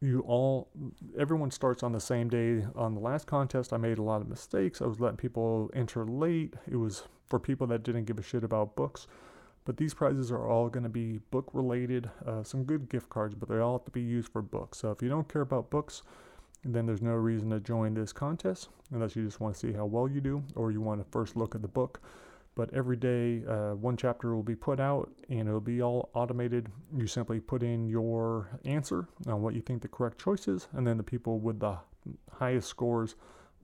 you 0.00 0.20
all 0.20 0.68
everyone 1.18 1.50
starts 1.50 1.82
on 1.82 1.92
the 1.92 2.00
same 2.00 2.28
day 2.28 2.64
on 2.74 2.94
the 2.94 3.00
last 3.00 3.26
contest 3.26 3.72
i 3.72 3.76
made 3.76 3.98
a 3.98 4.02
lot 4.02 4.22
of 4.22 4.28
mistakes 4.28 4.80
i 4.80 4.86
was 4.86 4.98
letting 4.98 5.16
people 5.18 5.70
enter 5.74 6.06
late 6.06 6.54
it 6.70 6.76
was 6.76 7.02
for 7.26 7.38
people 7.38 7.66
that 7.66 7.82
didn't 7.82 8.04
give 8.06 8.18
a 8.18 8.22
shit 8.22 8.42
about 8.44 8.74
books 8.76 9.06
But 9.64 9.76
these 9.76 9.94
prizes 9.94 10.32
are 10.32 10.46
all 10.48 10.68
going 10.68 10.84
to 10.84 10.88
be 10.90 11.18
book 11.30 11.50
related, 11.52 12.10
uh, 12.26 12.42
some 12.42 12.64
good 12.64 12.88
gift 12.88 13.08
cards, 13.10 13.34
but 13.34 13.48
they 13.48 13.58
all 13.58 13.78
have 13.78 13.84
to 13.86 13.90
be 13.90 14.00
used 14.02 14.32
for 14.32 14.42
books. 14.42 14.78
So 14.78 14.90
if 14.90 15.02
you 15.02 15.08
don't 15.08 15.28
care 15.28 15.42
about 15.42 15.70
books, 15.70 16.02
then 16.64 16.86
there's 16.86 17.02
no 17.02 17.12
reason 17.14 17.50
to 17.50 17.60
join 17.60 17.94
this 17.94 18.12
contest 18.12 18.68
unless 18.92 19.16
you 19.16 19.24
just 19.24 19.40
want 19.40 19.54
to 19.54 19.60
see 19.60 19.72
how 19.72 19.86
well 19.86 20.08
you 20.08 20.20
do 20.20 20.42
or 20.56 20.72
you 20.72 20.80
want 20.80 21.00
to 21.00 21.10
first 21.10 21.36
look 21.36 21.54
at 21.54 21.62
the 21.62 21.68
book. 21.68 22.00
But 22.54 22.74
every 22.74 22.96
day, 22.96 23.44
uh, 23.46 23.74
one 23.74 23.96
chapter 23.96 24.34
will 24.34 24.42
be 24.42 24.56
put 24.56 24.80
out 24.80 25.10
and 25.28 25.48
it'll 25.48 25.60
be 25.60 25.82
all 25.82 26.10
automated. 26.14 26.68
You 26.94 27.06
simply 27.06 27.40
put 27.40 27.62
in 27.62 27.88
your 27.88 28.60
answer 28.64 29.08
on 29.26 29.40
what 29.40 29.54
you 29.54 29.60
think 29.60 29.82
the 29.82 29.88
correct 29.88 30.20
choice 30.20 30.48
is, 30.48 30.68
and 30.72 30.86
then 30.86 30.96
the 30.96 31.02
people 31.02 31.38
with 31.38 31.60
the 31.60 31.78
highest 32.32 32.68
scores 32.68 33.14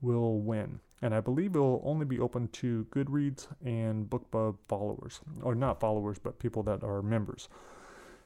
will 0.01 0.39
win. 0.39 0.79
And 1.01 1.13
I 1.13 1.19
believe 1.19 1.55
it 1.55 1.59
will 1.59 1.81
only 1.85 2.05
be 2.05 2.19
open 2.19 2.47
to 2.47 2.87
Goodreads 2.89 3.47
and 3.63 4.09
BookBub 4.09 4.57
followers, 4.67 5.21
or 5.43 5.53
not 5.53 5.79
followers, 5.79 6.17
but 6.17 6.39
people 6.39 6.63
that 6.63 6.83
are 6.83 7.01
members. 7.01 7.49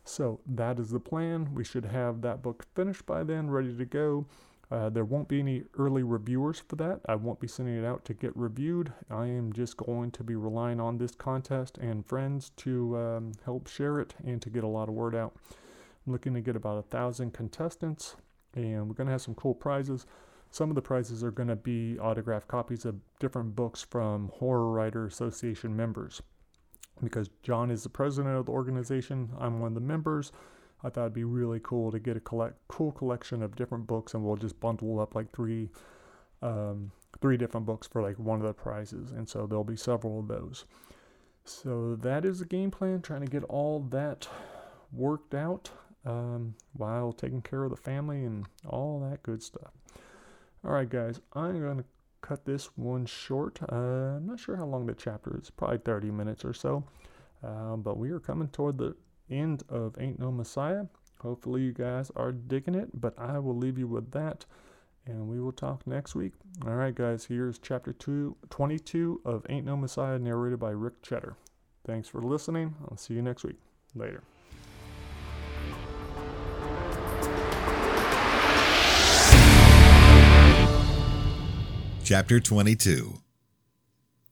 So 0.03 0.39
that 0.46 0.80
is 0.80 0.89
the 0.89 1.00
plan. 1.00 1.53
We 1.53 1.63
should 1.63 1.86
have 1.86 2.22
that 2.22 2.41
book 2.41 2.65
finished 2.75 3.06
by 3.06 3.24
then, 3.24 3.50
ready 3.50 3.75
to 3.75 3.86
go. 3.86 4.25
Uh, 4.72 4.90
there 4.90 5.04
won't 5.04 5.28
be 5.28 5.40
any 5.40 5.63
early 5.78 6.01
reviewers 6.01 6.63
for 6.66 6.78
that. 6.78 7.01
I 7.06 7.16
won't 7.16 7.42
be 7.42 7.48
sending 7.48 7.78
it 7.78 7.86
out 7.86 8.06
to 8.06 8.13
get 8.13 8.36
reviewed. 8.38 8.94
I 9.10 9.25
am 9.25 9.51
just 9.51 9.75
going 9.75 10.12
to 10.12 10.24
be 10.24 10.36
relying 10.36 10.80
on 10.80 10.98
this 10.98 11.13
contest 11.13 11.78
and 11.78 12.06
friends 12.06 12.51
to 12.58 12.98
um, 12.98 13.32
help 13.44 13.68
share 13.68 14.00
it 14.00 14.16
and 14.25 14.42
to 14.42 14.50
get 14.50 14.63
a 14.63 14.68
lot 14.68 14.88
of 14.88 14.96
word 14.96 15.13
out. 15.13 15.36
I'm 16.08 16.13
looking 16.13 16.34
to 16.36 16.42
get 16.42 16.56
about 16.56 16.78
a 16.78 16.84
thousand 16.84 17.34
contestants, 17.34 18.16
and 18.56 18.88
we're 18.88 18.96
going 18.96 19.08
to 19.08 19.12
have 19.12 19.22
some 19.22 19.36
cool 19.36 19.54
prizes. 19.54 20.06
Some 20.51 20.70
of 20.70 20.75
the 20.75 20.82
prizes 20.82 21.22
are 21.22 21.32
going 21.32 21.50
to 21.50 21.56
be 21.58 22.00
autographed 22.00 22.48
copies 22.48 22.86
of 22.86 22.96
different 23.20 23.56
books 23.56 23.86
from 23.90 24.30
Horror 24.36 24.72
Writer 24.72 25.06
Association 25.06 25.75
members. 25.75 26.22
Because 27.04 27.30
John 27.44 27.72
is 27.72 27.84
the 27.84 27.90
president 27.90 28.38
of 28.38 28.46
the 28.46 28.51
organization, 28.54 29.32
I'm 29.38 29.60
one 29.60 29.70
of 29.70 29.75
the 29.75 29.82
members. 29.82 30.32
I 30.84 30.90
thought 30.90 31.02
it'd 31.02 31.14
be 31.14 31.24
really 31.24 31.60
cool 31.62 31.92
to 31.92 32.00
get 32.00 32.18
a 32.18 32.20
collect 32.20 32.56
cool 32.68 32.92
collection 32.92 33.44
of 33.44 33.56
different 33.56 33.88
books, 33.88 34.14
and 34.14 34.24
we'll 34.24 34.36
just 34.36 34.60
bundle 34.60 35.00
up 35.00 35.16
like 35.16 35.32
three, 35.32 35.70
um, 36.42 36.92
three 37.22 37.38
different 37.38 37.66
books 37.66 37.88
for 37.88 38.02
like 38.02 38.18
one 38.18 38.40
of 38.40 38.48
the 38.48 38.54
prizes, 38.54 39.12
and 39.12 39.28
so 39.28 39.46
there'll 39.46 39.64
be 39.64 39.76
several 39.76 40.20
of 40.20 40.28
those. 40.28 40.66
So 41.44 41.96
that 42.02 42.26
is 42.26 42.40
the 42.40 42.46
game 42.46 42.72
plan, 42.72 43.02
trying 43.02 43.22
to 43.22 43.32
get 43.32 43.44
all 43.44 43.80
that 43.90 44.28
worked 44.92 45.34
out 45.34 45.70
um, 46.06 46.56
while 46.74 47.14
taking 47.14 47.42
care 47.42 47.64
of 47.64 47.70
the 47.70 47.78
family 47.78 48.26
and 48.26 48.46
all 48.68 49.00
that 49.10 49.24
good 49.24 49.42
stuff. 49.42 49.72
All 50.64 50.72
right, 50.72 50.90
guys, 50.90 51.20
I'm 51.34 51.60
gonna 51.62 51.86
cut 52.22 52.46
this 52.46 52.66
one 52.78 53.06
short. 53.06 53.60
Uh, 53.72 54.18
I'm 54.18 54.28
not 54.28 54.40
sure 54.40 54.56
how 54.56 54.66
long 54.66 54.86
the 54.86 54.94
chapter 54.94 55.38
is, 55.42 55.50
probably 55.50 55.80
30 55.80 56.12
minutes 56.12 56.46
or 56.46 56.54
so. 56.54 56.84
Uh, 57.44 57.76
but 57.76 57.98
we 57.98 58.12
are 58.12 58.20
coming 58.20 58.48
toward 58.50 58.78
the 58.78 58.96
end 59.32 59.64
of 59.70 59.96
Ain't 60.00 60.20
No 60.20 60.32
Messiah. 60.32 60.86
Hopefully, 61.22 61.62
you 61.62 61.72
guys 61.72 62.12
are 62.16 62.32
digging 62.32 62.76
it, 62.76 63.00
but 63.00 63.18
I 63.18 63.40
will 63.40 63.56
leave 63.56 63.78
you 63.78 63.88
with 63.88 64.12
that 64.12 64.46
and 65.06 65.28
we 65.28 65.40
will 65.40 65.52
talk 65.52 65.86
next 65.88 66.16
week. 66.16 66.34
All 66.66 66.76
right, 66.76 66.94
guys, 66.94 67.26
here's 67.26 67.58
chapter 67.58 67.94
two, 67.94 68.36
22 68.50 69.22
of 69.26 69.46
Ain't 69.50 69.66
No 69.66 69.76
Messiah, 69.76 70.20
narrated 70.20 70.60
by 70.60 70.72
Ric 70.72 71.02
Chetter. 71.02 71.36
Thanks 71.86 72.08
for 72.08 72.22
listening. 72.22 72.76
I'll 72.90 72.98
see 72.98 73.16
you 73.16 73.22
next 73.22 73.44
week. 73.44 73.58
Later. 73.96 74.24
Chapter 82.04 82.40
22 82.40 83.14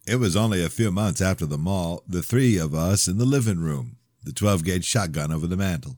It 0.05 0.17
was 0.17 0.35
only 0.35 0.63
a 0.63 0.69
few 0.69 0.91
months 0.91 1.21
after 1.21 1.45
the 1.45 1.57
mall, 1.57 2.03
the 2.07 2.21
three 2.21 2.57
of 2.57 2.73
us 2.73 3.07
in 3.07 3.17
the 3.17 3.25
living 3.25 3.59
room, 3.59 3.97
the 4.23 4.33
12 4.33 4.63
gauge 4.63 4.85
shotgun 4.85 5.31
over 5.31 5.47
the 5.47 5.57
mantel. 5.57 5.97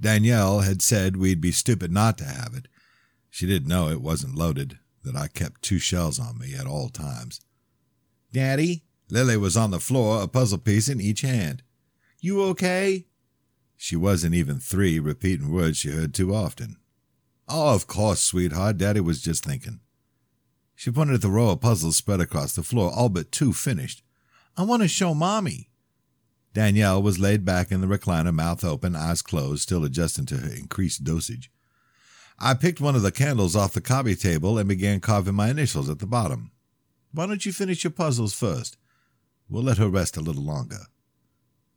Danielle 0.00 0.60
had 0.60 0.82
said 0.82 1.16
we'd 1.16 1.40
be 1.40 1.52
stupid 1.52 1.90
not 1.90 2.18
to 2.18 2.24
have 2.24 2.54
it. 2.54 2.68
She 3.30 3.46
didn't 3.46 3.68
know 3.68 3.88
it 3.88 4.00
wasn't 4.00 4.36
loaded, 4.36 4.78
that 5.04 5.16
I 5.16 5.28
kept 5.28 5.62
two 5.62 5.78
shells 5.78 6.18
on 6.18 6.38
me 6.38 6.54
at 6.54 6.66
all 6.66 6.88
times. 6.88 7.40
Daddy, 8.32 8.84
Lily 9.10 9.36
was 9.36 9.56
on 9.56 9.70
the 9.70 9.80
floor, 9.80 10.22
a 10.22 10.28
puzzle 10.28 10.58
piece 10.58 10.88
in 10.88 11.00
each 11.00 11.22
hand. 11.22 11.62
You 12.20 12.42
okay? 12.44 13.06
She 13.76 13.96
wasn't 13.96 14.34
even 14.34 14.58
three, 14.58 14.98
repeating 14.98 15.52
words 15.52 15.78
she 15.78 15.90
heard 15.90 16.12
too 16.12 16.34
often. 16.34 16.76
Oh, 17.48 17.74
of 17.74 17.86
course, 17.86 18.20
sweetheart, 18.20 18.76
Daddy 18.76 19.00
was 19.00 19.22
just 19.22 19.44
thinking. 19.44 19.80
She 20.74 20.90
pointed 20.90 21.14
at 21.14 21.22
the 21.22 21.28
row 21.28 21.50
of 21.50 21.60
puzzles 21.60 21.96
spread 21.96 22.20
across 22.20 22.54
the 22.54 22.62
floor, 22.62 22.92
all 22.94 23.08
but 23.08 23.32
two 23.32 23.52
finished. 23.52 24.02
I 24.56 24.62
want 24.62 24.82
to 24.82 24.88
show 24.88 25.14
Mommy. 25.14 25.70
Danielle 26.58 27.00
was 27.00 27.20
laid 27.20 27.44
back 27.44 27.70
in 27.70 27.80
the 27.80 27.86
recliner, 27.86 28.34
mouth 28.34 28.64
open, 28.64 28.96
eyes 28.96 29.22
closed, 29.22 29.62
still 29.62 29.84
adjusting 29.84 30.26
to 30.26 30.38
her 30.38 30.52
increased 30.52 31.04
dosage. 31.04 31.52
I 32.36 32.54
picked 32.54 32.80
one 32.80 32.96
of 32.96 33.02
the 33.02 33.12
candles 33.12 33.54
off 33.54 33.74
the 33.74 33.80
coffee 33.80 34.16
table 34.16 34.58
and 34.58 34.68
began 34.68 34.98
carving 34.98 35.36
my 35.36 35.50
initials 35.50 35.88
at 35.88 36.00
the 36.00 36.06
bottom. 36.06 36.50
Why 37.12 37.26
don't 37.26 37.46
you 37.46 37.52
finish 37.52 37.84
your 37.84 37.92
puzzles 37.92 38.34
first? 38.34 38.76
We'll 39.48 39.62
let 39.62 39.78
her 39.78 39.88
rest 39.88 40.16
a 40.16 40.20
little 40.20 40.42
longer. 40.42 40.86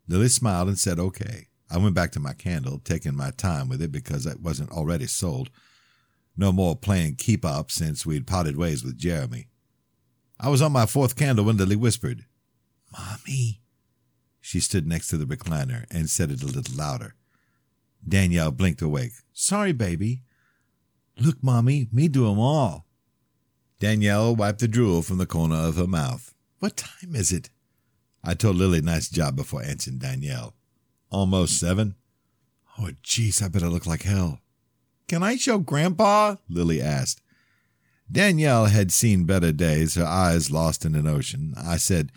Lily 0.07 0.29
smiled 0.29 0.67
and 0.67 0.79
said, 0.79 0.97
okay. 0.97 1.49
I 1.69 1.77
went 1.77 1.93
back 1.93 2.11
to 2.13 2.19
my 2.19 2.33
candle, 2.33 2.81
taking 2.83 3.15
my 3.15 3.29
time 3.29 3.69
with 3.69 3.83
it 3.83 3.91
because 3.91 4.25
it 4.25 4.41
wasn't 4.41 4.71
already 4.71 5.05
sold. 5.05 5.51
No 6.35 6.51
more 6.51 6.75
playing 6.75 7.17
keep 7.17 7.45
up 7.45 7.69
since 7.69 8.03
we'd 8.03 8.25
parted 8.25 8.57
ways 8.57 8.83
with 8.83 8.97
Jeremy. 8.97 9.45
I 10.39 10.49
was 10.49 10.63
on 10.63 10.71
my 10.71 10.87
fourth 10.87 11.15
candle 11.15 11.45
when 11.45 11.57
Lily 11.57 11.75
whispered, 11.75 12.25
Mommy. 12.91 13.61
She 14.41 14.59
stood 14.59 14.87
next 14.87 15.07
to 15.09 15.17
the 15.17 15.25
recliner 15.25 15.85
and 15.91 16.09
said 16.09 16.31
it 16.31 16.41
a 16.41 16.47
little 16.47 16.75
louder. 16.75 17.13
Danielle 18.05 18.51
blinked 18.51 18.81
awake. 18.81 19.13
Sorry, 19.31 19.71
baby. 19.71 20.23
Look, 21.17 21.43
Mommy, 21.43 21.87
me 21.91 22.07
do 22.07 22.29
'em 22.29 22.39
all. 22.39 22.87
Danielle 23.79 24.35
wiped 24.35 24.59
the 24.59 24.67
drool 24.67 25.03
from 25.03 25.19
the 25.19 25.27
corner 25.27 25.55
of 25.55 25.75
her 25.75 25.87
mouth. 25.87 26.33
What 26.59 26.77
time 26.77 27.15
is 27.15 27.31
it? 27.31 27.49
I 28.23 28.33
told 28.33 28.55
Lily 28.55 28.81
nice 28.81 29.09
job 29.09 29.35
before 29.35 29.63
answering 29.63 29.99
Danielle. 29.99 30.55
Almost 31.11 31.59
seven. 31.59 31.95
Oh, 32.79 32.91
jeez, 33.03 33.41
I 33.41 33.47
better 33.47 33.69
look 33.69 33.85
like 33.85 34.03
hell. 34.03 34.39
Can 35.07 35.23
I 35.23 35.35
show 35.35 35.59
Grandpa? 35.59 36.37
Lily 36.47 36.81
asked. 36.81 37.21
Danielle 38.11 38.65
had 38.65 38.91
seen 38.91 39.25
better 39.25 39.51
days, 39.51 39.95
her 39.95 40.05
eyes 40.05 40.51
lost 40.51 40.85
in 40.85 40.95
an 40.95 41.07
ocean. 41.07 41.53
I 41.57 41.77
said, 41.77 42.11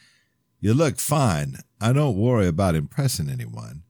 you 0.60 0.72
look 0.72 0.98
fine. 0.98 1.58
I 1.84 1.92
don't 1.92 2.16
worry 2.16 2.46
about 2.46 2.74
impressing 2.74 3.28
anyone. 3.28 3.82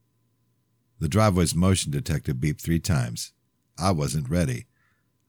The 0.98 1.06
driveway's 1.06 1.54
motion 1.54 1.92
detector 1.92 2.34
beeped 2.34 2.60
three 2.60 2.80
times. 2.80 3.32
I 3.78 3.92
wasn't 3.92 4.28
ready. 4.28 4.66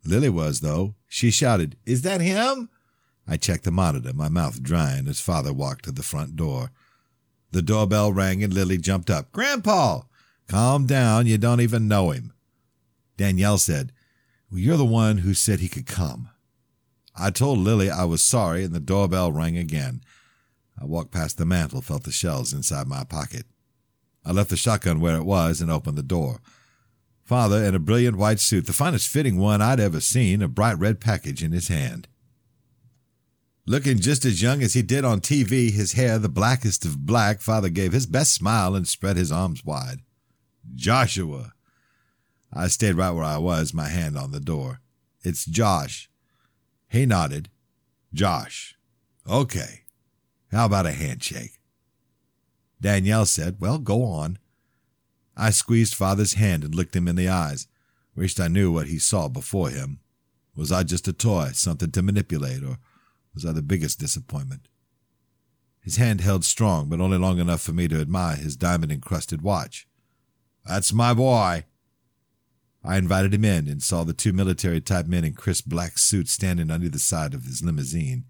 Lily 0.03 0.29
was, 0.29 0.61
though. 0.61 0.95
She 1.07 1.29
shouted, 1.29 1.77
Is 1.85 2.01
that 2.01 2.21
him? 2.21 2.69
I 3.27 3.37
checked 3.37 3.65
the 3.65 3.71
monitor, 3.71 4.13
my 4.15 4.29
mouth 4.29 4.63
drying 4.63 5.07
as 5.07 5.21
father 5.21 5.53
walked 5.53 5.85
to 5.85 5.91
the 5.91 6.01
front 6.01 6.35
door. 6.35 6.71
The 7.51 7.61
doorbell 7.61 8.11
rang 8.11 8.43
and 8.43 8.51
Lily 8.51 8.79
jumped 8.79 9.11
up. 9.11 9.31
Grandpa! 9.31 10.01
Calm 10.47 10.87
down, 10.87 11.27
you 11.27 11.37
don't 11.37 11.61
even 11.61 11.87
know 11.87 12.09
him. 12.09 12.33
Danielle 13.15 13.59
said, 13.59 13.91
well, 14.49 14.59
You're 14.59 14.77
the 14.77 14.85
one 14.85 15.19
who 15.19 15.35
said 15.35 15.59
he 15.59 15.69
could 15.69 15.85
come. 15.85 16.29
I 17.15 17.29
told 17.29 17.59
Lily 17.59 17.91
I 17.91 18.05
was 18.05 18.23
sorry, 18.23 18.63
and 18.63 18.73
the 18.73 18.79
doorbell 18.79 19.31
rang 19.31 19.55
again. 19.55 20.01
I 20.79 20.85
walked 20.85 21.11
past 21.11 21.37
the 21.37 21.45
mantel, 21.45 21.81
felt 21.81 22.03
the 22.03 22.11
shells 22.11 22.53
inside 22.53 22.87
my 22.87 23.03
pocket. 23.03 23.45
I 24.25 24.31
left 24.31 24.49
the 24.49 24.57
shotgun 24.57 24.99
where 24.99 25.17
it 25.17 25.25
was 25.25 25.61
and 25.61 25.71
opened 25.71 25.97
the 25.97 26.03
door. 26.03 26.41
Father, 27.23 27.63
in 27.63 27.73
a 27.73 27.79
brilliant 27.79 28.17
white 28.17 28.39
suit, 28.39 28.67
the 28.67 28.73
finest 28.73 29.07
fitting 29.07 29.37
one 29.37 29.61
I'd 29.61 29.79
ever 29.79 29.99
seen, 29.99 30.41
a 30.41 30.47
bright 30.47 30.77
red 30.77 30.99
package 30.99 31.43
in 31.43 31.51
his 31.51 31.69
hand. 31.69 32.07
Looking 33.65 33.97
just 33.99 34.25
as 34.25 34.43
young 34.43 34.61
as 34.61 34.73
he 34.73 34.83
did 34.83 35.03
on 35.03 35.21
TV, 35.21 35.71
his 35.71 35.93
hair 35.93 36.19
the 36.19 36.29
blackest 36.29 36.85
of 36.85 37.05
black, 37.05 37.41
Father 37.41 37.69
gave 37.69 37.93
his 37.93 38.05
best 38.05 38.33
smile 38.33 38.75
and 38.75 38.87
spread 38.87 39.17
his 39.17 39.31
arms 39.31 39.65
wide. 39.65 40.01
Joshua! 40.75 41.53
I 42.53 42.67
stayed 42.67 42.95
right 42.95 43.11
where 43.11 43.23
I 43.23 43.37
was, 43.37 43.73
my 43.73 43.89
hand 43.89 44.17
on 44.17 44.31
the 44.31 44.39
door. 44.39 44.81
It's 45.23 45.45
Josh. 45.45 46.09
He 46.87 47.07
nodded. 47.07 47.49
Josh. 48.13 48.75
Okay. 49.27 49.84
How 50.51 50.65
about 50.65 50.85
a 50.85 50.91
handshake? 50.91 51.59
Danielle 52.81 53.25
said, 53.25 53.57
Well, 53.59 53.79
go 53.79 54.03
on. 54.03 54.37
I 55.35 55.49
squeezed 55.49 55.95
father's 55.95 56.35
hand 56.35 56.63
and 56.63 56.73
looked 56.73 56.95
him 56.95 57.07
in 57.07 57.15
the 57.15 57.29
eyes. 57.29 57.67
Wished 58.15 58.39
I 58.39 58.47
knew 58.47 58.71
what 58.71 58.87
he 58.87 58.99
saw 58.99 59.27
before 59.27 59.69
him. 59.69 59.99
Was 60.55 60.71
I 60.71 60.83
just 60.83 61.07
a 61.07 61.13
toy, 61.13 61.49
something 61.53 61.91
to 61.91 62.01
manipulate, 62.01 62.63
or 62.63 62.77
was 63.33 63.45
I 63.45 63.51
the 63.51 63.61
biggest 63.61 63.99
disappointment? 63.99 64.69
His 65.81 65.97
hand 65.97 66.21
held 66.21 66.45
strong, 66.45 66.89
but 66.89 67.01
only 67.01 67.17
long 67.17 67.39
enough 67.39 67.61
for 67.61 67.73
me 67.73 67.87
to 67.89 67.99
admire 67.99 68.37
his 68.37 68.55
diamond 68.55 68.91
encrusted 68.91 69.41
watch. 69.41 69.87
That's 70.65 70.93
my 70.93 71.13
boy. 71.13 71.65
I 72.83 72.97
invited 72.97 73.33
him 73.33 73.45
in 73.45 73.67
and 73.67 73.83
saw 73.83 74.03
the 74.03 74.13
two 74.13 74.31
military 74.31 74.79
type 74.79 75.07
men 75.07 75.25
in 75.25 75.33
crisp 75.33 75.65
black 75.67 75.97
suits 75.97 76.31
standing 76.31 76.71
on 76.71 76.83
either 76.83 76.99
side 76.99 77.33
of 77.33 77.43
his 77.43 77.63
limousine. 77.63 78.25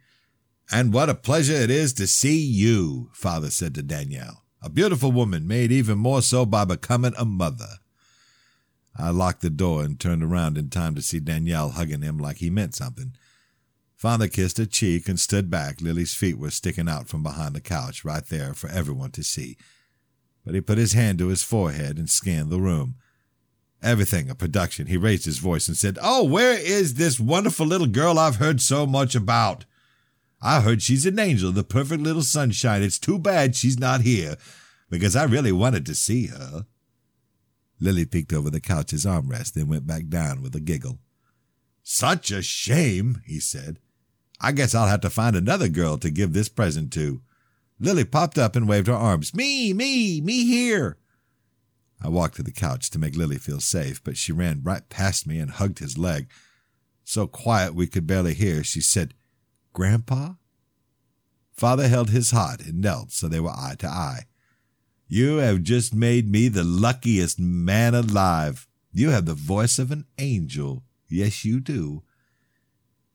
And 0.71 0.93
what 0.93 1.09
a 1.09 1.15
pleasure 1.15 1.53
it 1.53 1.69
is 1.69 1.93
to 1.93 2.07
see 2.07 2.37
you, 2.37 3.09
father 3.13 3.51
said 3.51 3.75
to 3.75 3.83
Danielle. 3.83 4.43
A 4.61 4.69
beautiful 4.69 5.11
woman, 5.11 5.47
made 5.47 5.71
even 5.71 5.99
more 5.99 6.21
so 6.21 6.45
by 6.45 6.65
becoming 6.65 7.13
a 7.17 7.25
mother. 7.25 7.77
I 8.97 9.09
locked 9.09 9.41
the 9.41 9.49
door 9.49 9.83
and 9.83 9.99
turned 9.99 10.23
around 10.23 10.57
in 10.57 10.69
time 10.69 10.95
to 10.95 11.01
see 11.01 11.19
Danielle 11.19 11.71
hugging 11.71 12.01
him 12.01 12.17
like 12.17 12.37
he 12.37 12.49
meant 12.49 12.73
something. 12.73 13.13
Father 13.95 14.27
kissed 14.27 14.57
her 14.57 14.65
cheek 14.65 15.07
and 15.07 15.19
stood 15.19 15.49
back. 15.49 15.81
Lily's 15.81 16.13
feet 16.13 16.37
were 16.37 16.51
sticking 16.51 16.89
out 16.89 17.07
from 17.07 17.21
behind 17.21 17.55
the 17.55 17.61
couch, 17.61 18.03
right 18.03 18.25
there 18.25 18.53
for 18.53 18.69
everyone 18.69 19.11
to 19.11 19.23
see. 19.23 19.57
But 20.45 20.55
he 20.55 20.61
put 20.61 20.77
his 20.77 20.93
hand 20.93 21.19
to 21.19 21.27
his 21.27 21.43
forehead 21.43 21.97
and 21.97 22.09
scanned 22.09 22.49
the 22.49 22.59
room. 22.59 22.95
Everything 23.81 24.29
a 24.29 24.35
production. 24.35 24.87
He 24.87 24.97
raised 24.97 25.25
his 25.25 25.37
voice 25.37 25.67
and 25.67 25.77
said, 25.77 25.97
Oh, 26.01 26.23
where 26.23 26.57
is 26.57 26.95
this 26.95 27.19
wonderful 27.19 27.67
little 27.67 27.87
girl 27.87 28.17
I've 28.17 28.37
heard 28.37 28.61
so 28.61 28.85
much 28.85 29.15
about? 29.15 29.65
I 30.45 30.61
heard 30.61 30.83
she's 30.83 31.07
an 31.07 31.17
angel, 31.17 31.51
the 31.51 31.63
perfect 31.63 32.03
little 32.03 32.21
sunshine. 32.21 32.83
It's 32.83 32.99
too 32.99 33.17
bad 33.17 33.55
she's 33.55 33.79
not 33.79 34.01
here, 34.01 34.37
because 34.91 35.15
I 35.15 35.23
really 35.23 35.51
wanted 35.51 35.87
to 35.87 35.95
see 35.95 36.27
her. 36.27 36.67
Lily 37.79 38.05
peeked 38.05 38.31
over 38.31 38.51
the 38.51 38.59
couch's 38.59 39.05
armrest, 39.05 39.53
then 39.53 39.67
went 39.67 39.87
back 39.87 40.07
down 40.07 40.43
with 40.43 40.55
a 40.55 40.59
giggle. 40.59 40.99
Such 41.81 42.29
a 42.29 42.43
shame, 42.43 43.23
he 43.25 43.39
said. 43.39 43.79
I 44.39 44.51
guess 44.51 44.75
I'll 44.75 44.87
have 44.87 45.01
to 45.01 45.09
find 45.09 45.35
another 45.35 45.67
girl 45.67 45.97
to 45.97 46.11
give 46.11 46.33
this 46.33 46.47
present 46.47 46.93
to. 46.93 47.21
Lily 47.79 48.05
popped 48.05 48.37
up 48.37 48.55
and 48.55 48.69
waved 48.69 48.85
her 48.85 48.93
arms. 48.93 49.33
Me, 49.33 49.73
me, 49.73 50.21
me 50.21 50.45
here. 50.45 50.99
I 51.99 52.07
walked 52.09 52.35
to 52.35 52.43
the 52.43 52.51
couch 52.51 52.91
to 52.91 52.99
make 52.99 53.15
Lily 53.15 53.39
feel 53.39 53.61
safe, 53.61 54.03
but 54.03 54.15
she 54.15 54.31
ran 54.31 54.61
right 54.61 54.87
past 54.89 55.25
me 55.25 55.39
and 55.39 55.49
hugged 55.49 55.79
his 55.79 55.97
leg. 55.97 56.27
So 57.03 57.25
quiet 57.25 57.73
we 57.73 57.87
could 57.87 58.05
barely 58.05 58.35
hear, 58.35 58.63
she 58.63 58.81
said, 58.81 59.15
Grandpa? 59.75 60.35
Father 61.51 61.89
held 61.89 62.09
his 62.09 62.31
heart 62.31 62.61
and 62.61 62.79
knelt 62.79 63.11
so 63.11 63.27
they 63.27 63.41
were 63.41 63.51
eye 63.51 63.75
to 63.79 63.87
eye. 63.87 64.23
You 65.07 65.37
have 65.37 65.63
just 65.63 65.93
made 65.93 66.31
me 66.31 66.47
the 66.47 66.63
luckiest 66.63 67.39
man 67.39 67.93
alive. 67.93 68.67
You 68.93 69.09
have 69.09 69.25
the 69.25 69.33
voice 69.33 69.77
of 69.77 69.91
an 69.91 70.05
angel. 70.17 70.83
Yes, 71.09 71.43
you 71.43 71.59
do. 71.59 72.03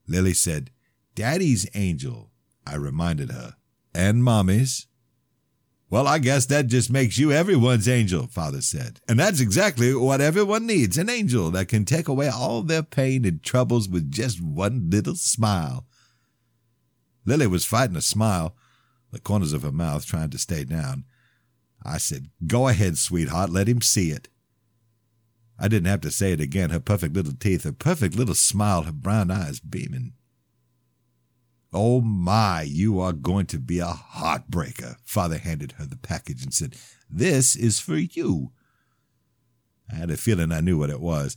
Lily 0.07 0.35
said, 0.35 0.71
Daddy's 1.15 1.67
angel, 1.75 2.31
I 2.67 2.77
reminded 2.77 3.31
her. 3.31 3.57
And 3.95 4.23
Mommy's. 4.23 4.87
Well, 5.89 6.07
I 6.07 6.19
guess 6.19 6.45
that 6.47 6.67
just 6.67 6.91
makes 6.91 7.19
you 7.19 7.33
everyone's 7.33 7.89
angel, 7.89 8.27
Father 8.27 8.61
said. 8.61 9.01
And 9.09 9.19
that's 9.19 9.41
exactly 9.41 9.95
what 9.95 10.21
everyone 10.21 10.67
needs 10.67 10.99
an 10.99 11.09
angel 11.09 11.51
that 11.53 11.69
can 11.69 11.87
take 11.87 12.07
away 12.07 12.29
all 12.29 12.63
their 12.63 12.83
pain 12.83 13.25
and 13.25 13.43
troubles 13.43 13.89
with 13.89 14.11
just 14.11 14.43
one 14.43 14.91
little 14.91 15.17
smile. 15.17 15.87
Lily 17.31 17.47
was 17.47 17.65
fighting 17.65 17.95
a 17.95 18.01
smile, 18.01 18.57
the 19.13 19.21
corners 19.21 19.53
of 19.53 19.63
her 19.63 19.71
mouth 19.71 20.05
trying 20.05 20.31
to 20.31 20.39
stay 20.39 20.65
down. 20.65 21.05
I 21.81 21.97
said, 21.99 22.31
Go 22.45 22.67
ahead, 22.67 22.99
sweetheart, 22.99 23.51
let 23.51 23.69
him 23.69 23.81
see 23.83 24.11
it. 24.11 24.27
I 25.57 25.69
didn't 25.69 25.87
have 25.87 26.01
to 26.01 26.11
say 26.11 26.33
it 26.33 26.41
again. 26.41 26.71
Her 26.71 26.81
perfect 26.81 27.15
little 27.15 27.35
teeth, 27.35 27.63
her 27.63 27.71
perfect 27.71 28.17
little 28.17 28.35
smile, 28.35 28.83
her 28.83 28.91
brown 28.91 29.31
eyes 29.31 29.61
beaming. 29.61 30.15
Oh 31.73 32.01
my, 32.01 32.63
you 32.63 32.99
are 32.99 33.13
going 33.13 33.47
to 33.47 33.61
be 33.61 33.79
a 33.79 33.87
heartbreaker. 33.87 34.97
Father 35.05 35.39
handed 35.39 35.73
her 35.73 35.87
the 35.87 35.99
package 35.99 36.43
and 36.43 36.53
said, 36.53 36.75
This 37.09 37.55
is 37.55 37.79
for 37.79 37.97
you. 37.97 38.51
I 39.89 39.95
had 39.95 40.11
a 40.11 40.17
feeling 40.17 40.51
I 40.51 40.63
knew 40.63 40.79
what 40.79 40.91
it 40.91 41.01
was. 41.01 41.37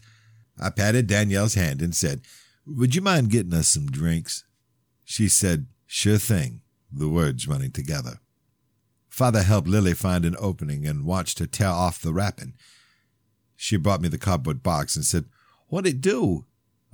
I 0.60 0.72
patted 0.72 1.06
Danielle's 1.06 1.54
hand 1.54 1.84
and 1.84 1.94
said, 1.94 2.22
Would 2.66 2.96
you 2.96 3.04
mind 3.04 3.30
getting 3.30 3.54
us 3.54 3.68
some 3.68 3.92
drinks? 3.92 4.44
She 5.04 5.28
said, 5.28 5.68
Sure 5.96 6.18
thing, 6.18 6.62
the 6.92 7.08
words 7.08 7.48
running 7.48 7.70
together. 7.70 8.20
Father 9.10 9.44
helped 9.44 9.68
Lily 9.68 9.94
find 9.94 10.26
an 10.26 10.36
opening 10.40 10.88
and 10.88 11.06
watched 11.06 11.38
her 11.38 11.46
tear 11.46 11.68
off 11.68 12.02
the 12.02 12.12
wrapping. 12.12 12.56
She 13.56 13.78
brought 13.78 14.02
me 14.02 14.08
the 14.08 14.18
cardboard 14.18 14.64
box 14.64 14.96
and 14.96 15.06
said, 15.06 15.26
What'd 15.68 15.94
it 15.94 16.02
do? 16.02 16.46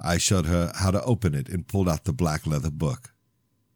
I 0.03 0.17
showed 0.17 0.47
her 0.47 0.73
how 0.75 0.91
to 0.91 1.01
open 1.05 1.33
it 1.33 1.47
and 1.47 1.65
pulled 1.65 1.87
out 1.87 2.03
the 2.03 2.11
black 2.11 2.45
leather 2.45 2.69
book. 2.69 3.13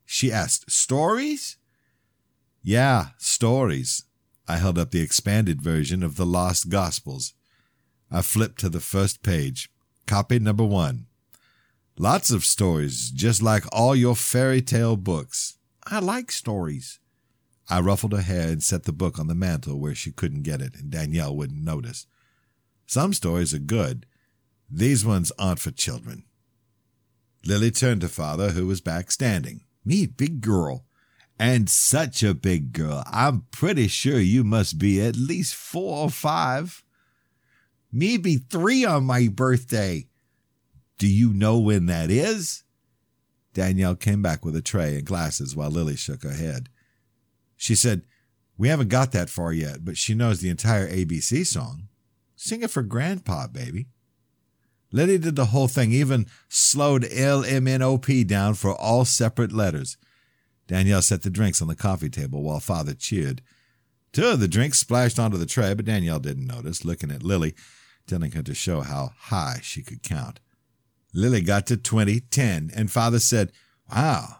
She 0.03 0.29
asked, 0.29 0.69
Stories? 0.69 1.55
Yeah, 2.61 3.11
stories. 3.17 4.03
I 4.45 4.57
held 4.57 4.77
up 4.77 4.91
the 4.91 4.99
expanded 4.99 5.61
version 5.61 6.03
of 6.03 6.17
the 6.17 6.25
Lost 6.25 6.67
Gospels. 6.67 7.33
I 8.11 8.23
flipped 8.23 8.59
to 8.59 8.67
the 8.67 8.81
first 8.81 9.23
page. 9.23 9.69
Copy 10.05 10.37
number 10.37 10.65
one. 10.65 11.05
Lots 11.97 12.31
of 12.31 12.43
stories, 12.43 13.11
just 13.11 13.41
like 13.41 13.65
all 13.71 13.95
your 13.95 14.15
fairy 14.15 14.61
tale 14.61 14.97
books. 14.97 15.57
I 15.85 15.99
like 15.99 16.31
stories. 16.31 16.99
I 17.69 17.81
ruffled 17.81 18.13
her 18.13 18.21
hair 18.21 18.49
and 18.49 18.63
set 18.63 18.83
the 18.83 18.91
book 18.91 19.19
on 19.19 19.27
the 19.27 19.35
mantel 19.35 19.79
where 19.79 19.93
she 19.93 20.11
couldn't 20.11 20.41
get 20.41 20.61
it 20.61 20.75
and 20.75 20.89
Danielle 20.89 21.35
wouldn't 21.35 21.63
notice. 21.63 22.07
Some 22.87 23.13
stories 23.13 23.53
are 23.53 23.59
good. 23.59 24.05
These 24.69 25.05
ones 25.05 25.31
aren't 25.37 25.59
for 25.59 25.71
children. 25.71 26.23
Lily 27.45 27.71
turned 27.71 28.01
to 28.01 28.09
father, 28.09 28.51
who 28.51 28.65
was 28.65 28.81
back 28.81 29.11
standing. 29.11 29.61
Me, 29.85 30.07
big 30.07 30.41
girl. 30.41 30.85
And 31.37 31.69
such 31.69 32.23
a 32.23 32.33
big 32.33 32.73
girl. 32.73 33.03
I'm 33.05 33.45
pretty 33.51 33.87
sure 33.87 34.19
you 34.19 34.43
must 34.43 34.79
be 34.79 35.01
at 35.01 35.15
least 35.15 35.53
four 35.53 36.05
or 36.05 36.09
five. 36.09 36.83
Me 37.91 38.17
be 38.17 38.37
three 38.37 38.83
on 38.83 39.03
my 39.03 39.27
birthday. 39.27 40.07
Do 41.03 41.09
you 41.09 41.33
know 41.33 41.59
when 41.59 41.87
that 41.87 42.09
is? 42.09 42.63
Danielle 43.53 43.93
came 43.93 44.21
back 44.21 44.45
with 44.45 44.55
a 44.55 44.61
tray 44.61 44.95
and 44.95 45.05
glasses 45.05 45.53
while 45.53 45.69
Lily 45.69 45.97
shook 45.97 46.23
her 46.23 46.31
head. 46.31 46.69
She 47.57 47.75
said, 47.75 48.03
We 48.57 48.69
haven't 48.69 48.87
got 48.87 49.11
that 49.11 49.29
far 49.29 49.51
yet, 49.51 49.83
but 49.83 49.97
she 49.97 50.13
knows 50.13 50.39
the 50.39 50.47
entire 50.47 50.87
ABC 50.87 51.45
song. 51.45 51.89
Sing 52.37 52.63
it 52.63 52.71
for 52.71 52.83
Grandpa, 52.83 53.47
baby. 53.47 53.87
Lily 54.93 55.17
did 55.17 55.35
the 55.35 55.47
whole 55.47 55.67
thing, 55.67 55.91
even 55.91 56.25
slowed 56.47 57.05
L 57.11 57.43
M 57.43 57.67
N 57.67 57.81
O 57.81 57.97
P 57.97 58.23
down 58.23 58.53
for 58.53 58.73
all 58.73 59.03
separate 59.03 59.51
letters. 59.51 59.97
Danielle 60.67 61.01
set 61.01 61.23
the 61.23 61.29
drinks 61.29 61.61
on 61.61 61.67
the 61.67 61.75
coffee 61.75 62.09
table 62.09 62.43
while 62.43 62.61
father 62.61 62.93
cheered. 62.93 63.41
Two 64.13 64.27
of 64.27 64.39
the 64.39 64.47
drinks 64.47 64.79
splashed 64.79 65.19
onto 65.19 65.35
the 65.35 65.45
tray, 65.45 65.73
but 65.73 65.83
Danielle 65.83 66.21
didn't 66.21 66.47
notice, 66.47 66.85
looking 66.85 67.11
at 67.11 67.23
Lily, 67.23 67.55
telling 68.07 68.31
her 68.31 68.43
to 68.43 68.55
show 68.55 68.79
how 68.79 69.11
high 69.17 69.59
she 69.61 69.83
could 69.83 70.01
count. 70.01 70.39
Lily 71.13 71.41
got 71.41 71.67
to 71.67 71.77
twenty, 71.77 72.19
ten, 72.19 72.71
and 72.75 72.91
father 72.91 73.19
said, 73.19 73.51
Wow, 73.93 74.37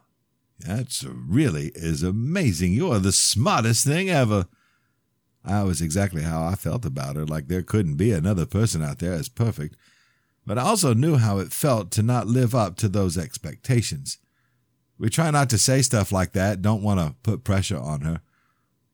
that's 0.60 1.04
really 1.04 1.72
is 1.76 2.04
amazing. 2.04 2.74
You 2.74 2.92
are 2.92 3.00
the 3.00 3.12
smartest 3.12 3.86
thing 3.86 4.10
ever. 4.10 4.48
I 5.46 5.64
was 5.64 5.82
exactly 5.82 6.24
how 6.24 6.46
I 6.46 6.56
felt 6.56 6.86
about 6.86 7.16
her, 7.16 7.26
like 7.26 7.48
there 7.48 7.64
couldn't 7.64 7.96
be 7.96 8.12
another 8.12 8.46
person 8.46 8.82
out 8.82 9.00
there 9.00 9.14
as 9.14 9.30
perfect. 9.30 9.76
But 10.46 10.58
I 10.58 10.64
also 10.64 10.94
knew 10.94 11.18
how 11.18 11.40
it 11.40 11.54
felt 11.54 11.92
to 11.92 12.04
not 12.04 12.28
live 12.28 12.56
up 12.56 12.76
to 12.78 12.90
those 12.90 13.18
expectations. 13.18 14.18
We 14.98 15.10
try 15.10 15.32
not 15.32 15.50
to 15.52 15.58
say 15.58 15.82
stuff 15.82 16.12
like 16.12 16.32
that, 16.34 16.62
don't 16.62 16.84
want 16.84 17.00
to 17.00 17.16
put 17.24 17.44
pressure 17.44 17.78
on 17.78 18.02
her. 18.02 18.22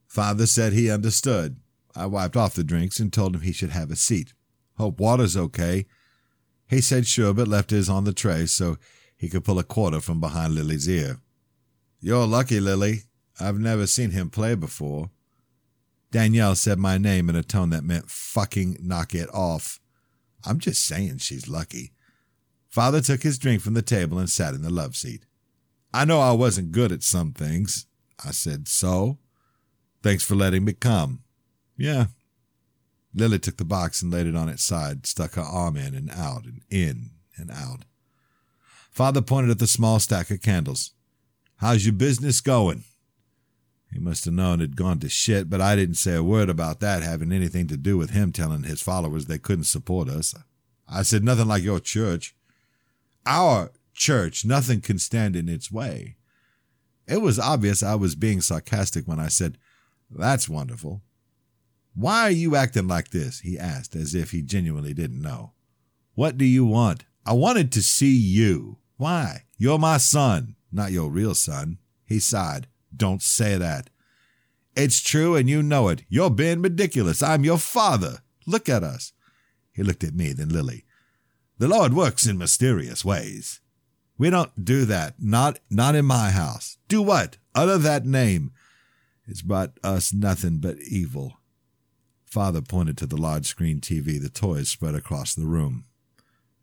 Father 0.08 0.48
said 0.48 0.74
he 0.74 0.90
understood. 0.90 1.58
I 1.96 2.08
wiped 2.08 2.38
off 2.38 2.56
the 2.56 2.64
drinks 2.64 3.00
and 3.00 3.12
told 3.12 3.36
him 3.36 3.42
he 3.42 3.52
should 3.52 3.72
have 3.72 3.92
a 3.92 3.96
seat. 3.96 4.34
Hope 4.78 5.00
water's 5.00 5.38
okay. 5.38 5.86
He 6.70 6.82
said 6.82 7.08
sure, 7.08 7.34
but 7.34 7.48
left 7.48 7.72
his 7.72 7.90
on 7.90 8.04
the 8.04 8.14
tray 8.14 8.46
so 8.46 8.78
he 9.18 9.28
could 9.28 9.44
pull 9.44 9.60
a 9.60 9.64
quarter 9.64 10.00
from 10.00 10.20
behind 10.20 10.54
Lily's 10.54 10.88
ear. 10.88 11.18
You're 12.00 12.28
lucky, 12.28 12.60
Lily. 12.60 13.04
I've 13.40 13.60
never 13.60 13.88
seen 13.88 14.12
him 14.12 14.30
play 14.30 14.56
before. 14.56 15.10
Danielle 16.12 16.56
said 16.56 16.78
my 16.78 16.98
name 16.98 17.30
in 17.30 17.36
a 17.36 17.44
tone 17.44 17.72
that 17.72 17.84
meant 17.84 18.10
fucking 18.10 18.78
knock 18.82 19.14
it 19.14 19.30
off. 19.34 19.80
I'm 20.46 20.60
just 20.60 20.86
saying 20.86 21.18
she's 21.18 21.48
lucky. 21.48 21.92
Father 22.70 23.02
took 23.02 23.24
his 23.24 23.40
drink 23.40 23.62
from 23.62 23.74
the 23.74 23.82
table 23.82 24.20
and 24.20 24.30
sat 24.30 24.54
in 24.54 24.62
the 24.62 24.70
love 24.70 24.96
seat. 24.96 25.26
I 25.94 26.06
know 26.06 26.20
I 26.20 26.32
wasn't 26.32 26.72
good 26.72 26.92
at 26.92 27.04
some 27.04 27.34
things. 27.34 27.88
I 28.24 28.32
said, 28.32 28.68
So? 28.68 29.18
Thanks 30.02 30.24
for 30.24 30.36
letting 30.36 30.64
me 30.64 30.74
come. 30.74 31.24
Yeah. 31.78 32.06
Lily 33.14 33.40
took 33.40 33.58
the 33.58 33.66
box 33.66 34.02
and 34.02 34.12
laid 34.12 34.28
it 34.28 34.36
on 34.36 34.50
its 34.50 34.64
side, 34.64 35.06
stuck 35.06 35.34
her 35.34 35.42
arm 35.42 35.78
in 35.78 35.96
and 35.96 36.12
out 36.12 36.46
and 36.46 36.62
in 36.70 37.12
and 37.38 37.50
out. 37.52 37.86
Father 38.92 39.22
pointed 39.22 39.52
at 39.52 39.60
the 39.60 39.68
small 39.68 40.00
stack 40.00 40.30
of 40.30 40.42
candles. 40.42 40.92
How's 41.58 41.86
your 41.86 41.94
business 41.94 42.42
going? 42.42 42.84
He 43.92 44.00
must 44.00 44.26
have 44.26 44.34
known 44.34 44.60
it'd 44.60 44.76
gone 44.76 45.00
to 45.00 45.10
shit, 45.10 45.50
but 45.50 45.62
I 45.62 45.76
didn't 45.76 45.96
say 45.96 46.16
a 46.16 46.24
word 46.24 46.50
about 46.50 46.80
that 46.82 47.02
having 47.02 47.32
anything 47.32 47.68
to 47.68 47.78
do 47.78 47.98
with 47.98 48.12
him 48.12 48.32
telling 48.32 48.64
his 48.64 48.82
followers 48.82 49.26
they 49.26 49.40
couldn't 49.40 49.64
support 49.64 50.10
us. 50.10 50.36
I 50.88 51.02
said 51.02 51.24
nothing 51.24 51.48
like 51.48 51.64
your 51.64 51.80
church. 51.80 52.36
Our 53.26 53.72
church, 53.94 54.46
nothing 54.46 54.82
can 54.82 55.00
stand 55.00 55.36
in 55.36 55.50
its 55.50 55.72
way. 55.72 56.18
It 57.08 57.22
was 57.22 57.40
obvious 57.40 57.82
I 57.82 57.96
was 57.96 58.16
being 58.16 58.42
sarcastic 58.42 59.08
when 59.08 59.20
I 59.20 59.28
said, 59.28 59.58
That's 60.10 60.48
wonderful. 60.48 61.02
Why 62.00 62.22
are 62.22 62.32
you 62.32 62.56
acting 62.56 62.88
like 62.88 63.10
this? 63.10 63.42
he 63.42 63.60
asked, 63.60 63.94
as 63.94 64.16
if 64.16 64.32
he 64.32 64.42
genuinely 64.42 64.94
didn't 64.94 65.22
know. 65.22 65.52
What 66.16 66.38
do 66.38 66.46
you 66.46 66.66
want? 66.66 67.04
I 67.26 67.34
wanted 67.34 67.74
to 67.74 67.82
see 67.82 68.16
you. 68.16 68.78
Why? 68.96 69.44
You're 69.58 69.78
my 69.78 69.98
son, 69.98 70.56
not 70.72 70.94
your 70.94 71.10
real 71.10 71.36
son. 71.36 71.78
He 72.06 72.20
sighed. 72.20 72.68
Don't 72.96 73.22
say 73.22 73.58
that. 73.58 73.90
It's 74.78 75.02
true, 75.02 75.36
and 75.36 75.50
you 75.50 75.62
know 75.62 75.90
it. 75.90 76.04
You're 76.08 76.30
being 76.30 76.62
ridiculous. 76.62 77.22
I'm 77.22 77.44
your 77.44 77.58
father. 77.58 78.20
Look 78.48 78.70
at 78.70 78.82
us. 78.82 79.12
He 79.74 79.84
looked 79.84 80.06
at 80.06 80.16
me, 80.16 80.32
then 80.32 80.48
Lily. 80.48 80.86
The 81.58 81.68
Lord 81.68 81.94
works 81.94 82.26
in 82.26 82.38
mysterious 82.38 83.04
ways. 83.04 83.60
We 84.18 84.30
don't 84.30 84.64
do 84.64 84.86
that. 84.86 85.16
Not 85.20 85.60
not 85.70 85.96
in 85.96 86.06
my 86.06 86.32
house. 86.32 86.78
Do 86.88 87.02
what? 87.02 87.36
Utter 87.54 87.78
that 87.78 88.06
name. 88.06 88.52
It's 89.28 89.42
brought 89.42 89.74
us 89.84 90.14
nothing 90.14 90.60
but 90.60 90.78
evil. 90.80 91.39
Father 92.30 92.62
pointed 92.62 92.96
to 93.00 93.08
the 93.08 93.18
large 93.18 93.48
screen 93.48 93.82
TV, 93.82 94.22
the 94.22 94.30
toys 94.30 94.70
spread 94.70 94.94
across 94.94 95.34
the 95.34 95.48
room. 95.48 95.86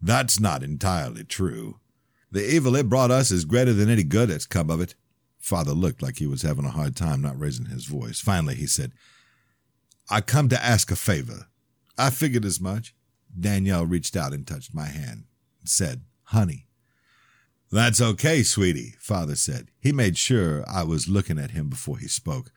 That's 0.01 0.39
not 0.39 0.63
entirely 0.63 1.25
true. 1.25 1.81
The 2.31 2.47
evil 2.47 2.77
it 2.77 2.89
brought 2.89 3.11
us 3.11 3.33
is 3.33 3.45
greater 3.45 3.73
than 3.73 3.91
any 3.91 4.05
good 4.05 4.29
that's 4.29 4.47
come 4.47 4.71
of 4.71 4.81
it. 4.81 4.95
Father 5.41 5.73
looked 5.73 6.03
like 6.03 6.19
he 6.19 6.27
was 6.27 6.43
having 6.43 6.65
a 6.65 6.71
hard 6.71 6.95
time 6.95 7.21
not 7.21 7.39
raising 7.39 7.67
his 7.67 7.85
voice. 7.85 8.21
Finally, 8.21 8.55
he 8.55 8.67
said, 8.67 8.93
I 10.09 10.21
come 10.21 10.49
to 10.51 10.65
ask 10.65 10.93
a 10.93 10.97
favor. 10.97 11.49
I 11.99 12.11
figured 12.11 12.45
as 12.45 12.61
much. 12.61 12.95
Danielle 13.39 13.87
reached 13.87 14.17
out 14.17 14.33
and 14.33 14.47
touched 14.47 14.75
my 14.75 14.87
hand 14.87 15.25
and 15.61 15.69
said, 15.69 16.03
Honey. 16.25 16.67
That's 17.73 18.01
okay, 18.01 18.45
sweetie, 18.45 18.95
Father 19.01 19.35
said. 19.35 19.69
He 19.81 19.93
made 19.93 20.17
sure 20.17 20.65
I 20.69 20.85
was 20.85 21.09
looking 21.09 21.39
at 21.39 21.51
him 21.51 21.69
before 21.69 21.99
he 21.99 22.07
spoke. 22.07 22.53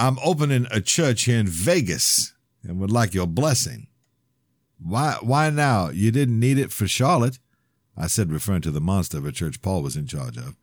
I'm 0.00 0.18
opening 0.24 0.66
a 0.70 0.80
church 0.80 1.24
here 1.24 1.38
in 1.38 1.46
Vegas 1.46 2.32
and 2.62 2.80
would 2.80 2.90
like 2.90 3.12
your 3.12 3.26
blessing. 3.26 3.88
Why, 4.82 5.18
why 5.20 5.50
now? 5.50 5.90
You 5.90 6.10
didn't 6.10 6.40
need 6.40 6.56
it 6.56 6.72
for 6.72 6.88
Charlotte, 6.88 7.38
I 7.98 8.06
said, 8.06 8.32
referring 8.32 8.62
to 8.62 8.70
the 8.70 8.80
monster 8.80 9.18
of 9.18 9.26
a 9.26 9.32
church 9.32 9.60
Paul 9.60 9.82
was 9.82 9.96
in 9.96 10.06
charge 10.06 10.38
of. 10.38 10.56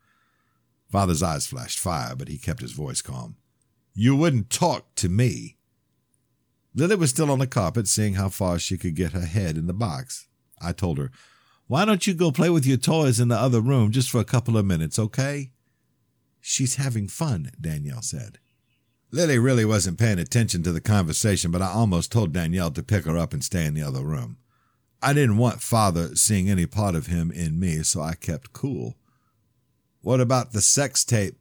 Father's 0.92 1.22
eyes 1.22 1.46
flashed 1.46 1.78
fire, 1.78 2.16
but 2.16 2.30
he 2.30 2.40
kept 2.40 2.62
his 2.62 2.72
voice 2.72 3.04
calm. 3.04 3.36
You 3.94 4.16
wouldn't 4.16 4.50
talk 4.50 4.96
to 4.96 5.08
me. 5.08 5.58
Lily 6.74 6.96
was 6.96 7.12
still 7.12 7.30
on 7.30 7.38
the 7.38 7.46
carpet, 7.46 7.88
seeing 7.88 8.16
how 8.16 8.30
far 8.30 8.58
she 8.58 8.76
could 8.76 8.96
get 8.96 9.12
her 9.12 9.28
head 9.28 9.56
in 9.56 9.68
the 9.68 9.74
box. 9.74 10.28
I 10.60 10.72
told 10.72 10.98
her, 10.98 11.12
Why 11.68 11.86
don't 11.86 12.08
you 12.08 12.16
go 12.16 12.32
play 12.32 12.50
with 12.50 12.66
your 12.66 12.78
toys 12.78 13.20
in 13.20 13.28
the 13.28 13.38
other 13.38 13.62
room 13.62 13.92
just 13.92 14.10
for 14.10 14.20
a 14.20 14.26
couple 14.26 14.58
of 14.58 14.66
minutes, 14.66 14.98
okay? 14.98 15.52
She's 16.42 16.78
having 16.78 17.08
fun, 17.08 17.52
Danielle 17.62 18.02
said. 18.02 18.40
Lily 19.10 19.40
really 19.40 19.64
wasn't 19.64 19.98
paying 19.98 20.20
attention 20.20 20.64
to 20.64 20.72
the 20.72 20.82
conversation, 20.82 21.50
but 21.50 21.62
I 21.62 21.72
almost 21.72 22.12
told 22.12 22.34
Danielle 22.34 22.72
to 22.72 22.84
pick 22.84 23.06
her 23.06 23.18
up 23.18 23.34
and 23.34 23.44
stay 23.44 23.66
in 23.66 23.74
the 23.74 23.84
other 23.84 24.04
room. 24.04 24.38
I 25.02 25.14
didn't 25.14 25.38
want 25.38 25.62
father 25.62 26.16
seeing 26.16 26.50
any 26.50 26.66
part 26.66 26.96
of 26.96 27.08
him 27.08 27.32
in 27.32 27.60
me, 27.60 27.84
so 27.84 28.02
I 28.02 28.16
kept 28.16 28.52
cool. 28.52 28.98
What 30.02 30.20
about 30.20 30.52
the 30.52 30.62
sex 30.62 31.06
tape? 31.06 31.38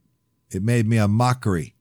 It 0.51 0.63
made 0.63 0.87
me 0.87 0.97
a 0.97 1.07
mockery. 1.07 1.75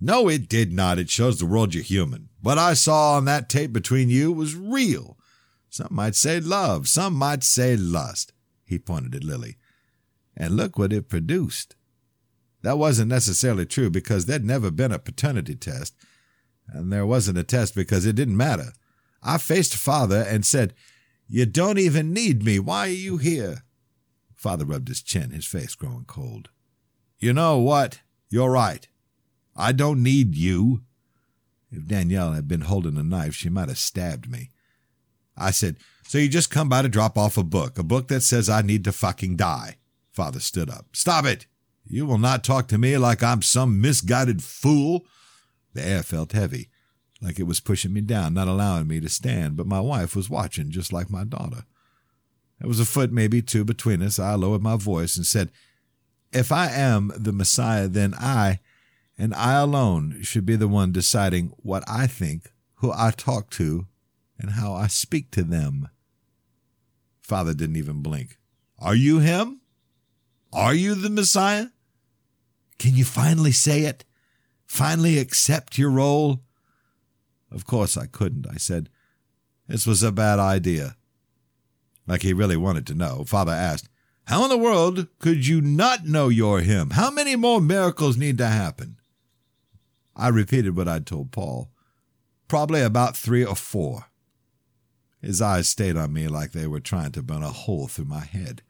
No, 0.00 0.28
it 0.28 0.48
did 0.48 0.72
not. 0.72 0.98
It 0.98 1.08
shows 1.08 1.38
the 1.38 1.46
world 1.46 1.74
you're 1.74 1.84
human. 1.84 2.28
What 2.40 2.58
I 2.58 2.74
saw 2.74 3.16
on 3.16 3.24
that 3.26 3.48
tape 3.48 3.72
between 3.72 4.08
you 4.08 4.32
was 4.32 4.56
real. 4.56 5.16
Some 5.70 5.88
might 5.90 6.16
say 6.16 6.40
love, 6.40 6.88
some 6.88 7.14
might 7.14 7.44
say 7.44 7.76
lust. 7.76 8.32
He 8.64 8.78
pointed 8.78 9.14
at 9.14 9.24
Lily. 9.24 9.58
And 10.36 10.56
look 10.56 10.76
what 10.76 10.92
it 10.92 11.08
produced. 11.08 11.76
That 12.62 12.78
wasn't 12.78 13.08
necessarily 13.08 13.66
true 13.66 13.90
because 13.90 14.26
there'd 14.26 14.44
never 14.44 14.70
been 14.70 14.92
a 14.92 14.98
paternity 14.98 15.56
test, 15.56 15.94
and 16.68 16.92
there 16.92 17.06
wasn't 17.06 17.38
a 17.38 17.44
test 17.44 17.74
because 17.74 18.06
it 18.06 18.16
didn't 18.16 18.36
matter. 18.36 18.72
I 19.22 19.38
faced 19.38 19.74
father 19.74 20.24
and 20.28 20.46
said, 20.46 20.74
You 21.28 21.46
don't 21.46 21.78
even 21.78 22.12
need 22.12 22.44
me. 22.44 22.58
Why 22.58 22.86
are 22.86 22.92
you 22.92 23.16
here? 23.18 23.62
Father 24.34 24.64
rubbed 24.64 24.88
his 24.88 25.02
chin, 25.02 25.30
his 25.30 25.44
face 25.44 25.74
growing 25.74 26.04
cold. 26.06 26.50
You 27.18 27.32
know 27.32 27.58
what? 27.58 28.00
You're 28.30 28.50
right. 28.50 28.88
I 29.54 29.72
don't 29.72 30.02
need 30.02 30.34
you. 30.34 30.82
If 31.70 31.86
Danielle 31.86 32.32
had 32.32 32.48
been 32.48 32.62
holding 32.62 32.96
a 32.96 33.02
knife, 33.02 33.34
she 33.34 33.48
might 33.48 33.68
have 33.68 33.78
stabbed 33.78 34.28
me. 34.28 34.50
I 35.36 35.50
said, 35.50 35.76
So 36.06 36.18
you 36.18 36.28
just 36.28 36.50
come 36.50 36.68
by 36.68 36.82
to 36.82 36.88
drop 36.88 37.16
off 37.16 37.38
a 37.38 37.44
book, 37.44 37.78
a 37.78 37.82
book 37.82 38.08
that 38.08 38.22
says 38.22 38.48
I 38.48 38.62
need 38.62 38.84
to 38.84 38.92
fucking 38.92 39.36
die. 39.36 39.76
Father 40.10 40.40
stood 40.40 40.68
up. 40.68 40.86
Stop 40.92 41.24
it! 41.24 41.46
You 41.84 42.06
will 42.06 42.18
not 42.18 42.44
talk 42.44 42.68
to 42.68 42.78
me 42.78 42.96
like 42.96 43.22
I'm 43.22 43.42
some 43.42 43.80
misguided 43.80 44.42
fool. 44.42 45.06
The 45.74 45.84
air 45.84 46.02
felt 46.02 46.32
heavy, 46.32 46.68
like 47.20 47.38
it 47.38 47.44
was 47.44 47.60
pushing 47.60 47.92
me 47.92 48.00
down, 48.00 48.34
not 48.34 48.48
allowing 48.48 48.86
me 48.86 49.00
to 49.00 49.08
stand, 49.08 49.56
but 49.56 49.66
my 49.66 49.80
wife 49.80 50.14
was 50.14 50.30
watching 50.30 50.70
just 50.70 50.92
like 50.92 51.10
my 51.10 51.24
daughter. 51.24 51.64
There 52.60 52.68
was 52.68 52.80
a 52.80 52.84
foot, 52.84 53.10
maybe 53.10 53.42
two, 53.42 53.64
between 53.64 54.02
us. 54.02 54.18
I 54.18 54.34
lowered 54.34 54.62
my 54.62 54.76
voice 54.76 55.16
and 55.16 55.26
said, 55.26 55.50
If 56.32 56.52
I 56.52 56.68
am 56.68 57.10
the 57.16 57.32
Messiah, 57.32 57.88
then 57.88 58.14
I, 58.14 58.60
and 59.18 59.34
I 59.34 59.54
alone, 59.54 60.22
should 60.22 60.46
be 60.46 60.56
the 60.56 60.68
one 60.68 60.92
deciding 60.92 61.52
what 61.56 61.82
I 61.88 62.06
think, 62.06 62.52
who 62.76 62.92
I 62.92 63.10
talk 63.10 63.50
to, 63.50 63.86
and 64.38 64.52
how 64.52 64.74
I 64.74 64.86
speak 64.86 65.32
to 65.32 65.42
them. 65.42 65.88
Father 67.20 67.54
didn't 67.54 67.76
even 67.76 68.02
blink. 68.02 68.38
Are 68.78 68.94
you 68.94 69.18
him? 69.18 69.60
Are 70.52 70.74
you 70.74 70.94
the 70.94 71.10
Messiah? 71.10 71.68
Can 72.78 72.94
you 72.94 73.04
finally 73.04 73.52
say 73.52 73.82
it? 73.82 74.04
Finally 74.66 75.18
accept 75.18 75.78
your 75.78 75.90
role? 75.90 76.40
Of 77.50 77.66
course 77.66 77.96
I 77.96 78.06
couldn't, 78.06 78.46
I 78.50 78.56
said. 78.56 78.88
This 79.68 79.86
was 79.86 80.02
a 80.02 80.12
bad 80.12 80.38
idea. 80.38 80.96
Like 82.06 82.22
he 82.22 82.32
really 82.32 82.56
wanted 82.56 82.86
to 82.88 82.94
know, 82.94 83.24
Father 83.24 83.52
asked, 83.52 83.88
How 84.24 84.44
in 84.44 84.50
the 84.50 84.56
world 84.56 85.06
could 85.18 85.46
you 85.46 85.60
not 85.60 86.06
know 86.06 86.28
you're 86.28 86.60
him? 86.60 86.90
How 86.90 87.10
many 87.10 87.36
more 87.36 87.60
miracles 87.60 88.16
need 88.16 88.38
to 88.38 88.46
happen? 88.46 88.96
I 90.16 90.28
repeated 90.28 90.76
what 90.76 90.88
I'd 90.88 91.06
told 91.06 91.30
Paul. 91.32 91.70
Probably 92.48 92.82
about 92.82 93.16
three 93.16 93.44
or 93.44 93.56
four. 93.56 94.06
His 95.20 95.40
eyes 95.40 95.68
stayed 95.68 95.96
on 95.96 96.12
me 96.12 96.28
like 96.28 96.52
they 96.52 96.66
were 96.66 96.80
trying 96.80 97.12
to 97.12 97.22
burn 97.22 97.42
a 97.42 97.50
hole 97.50 97.86
through 97.86 98.06
my 98.06 98.24
head. 98.24 98.62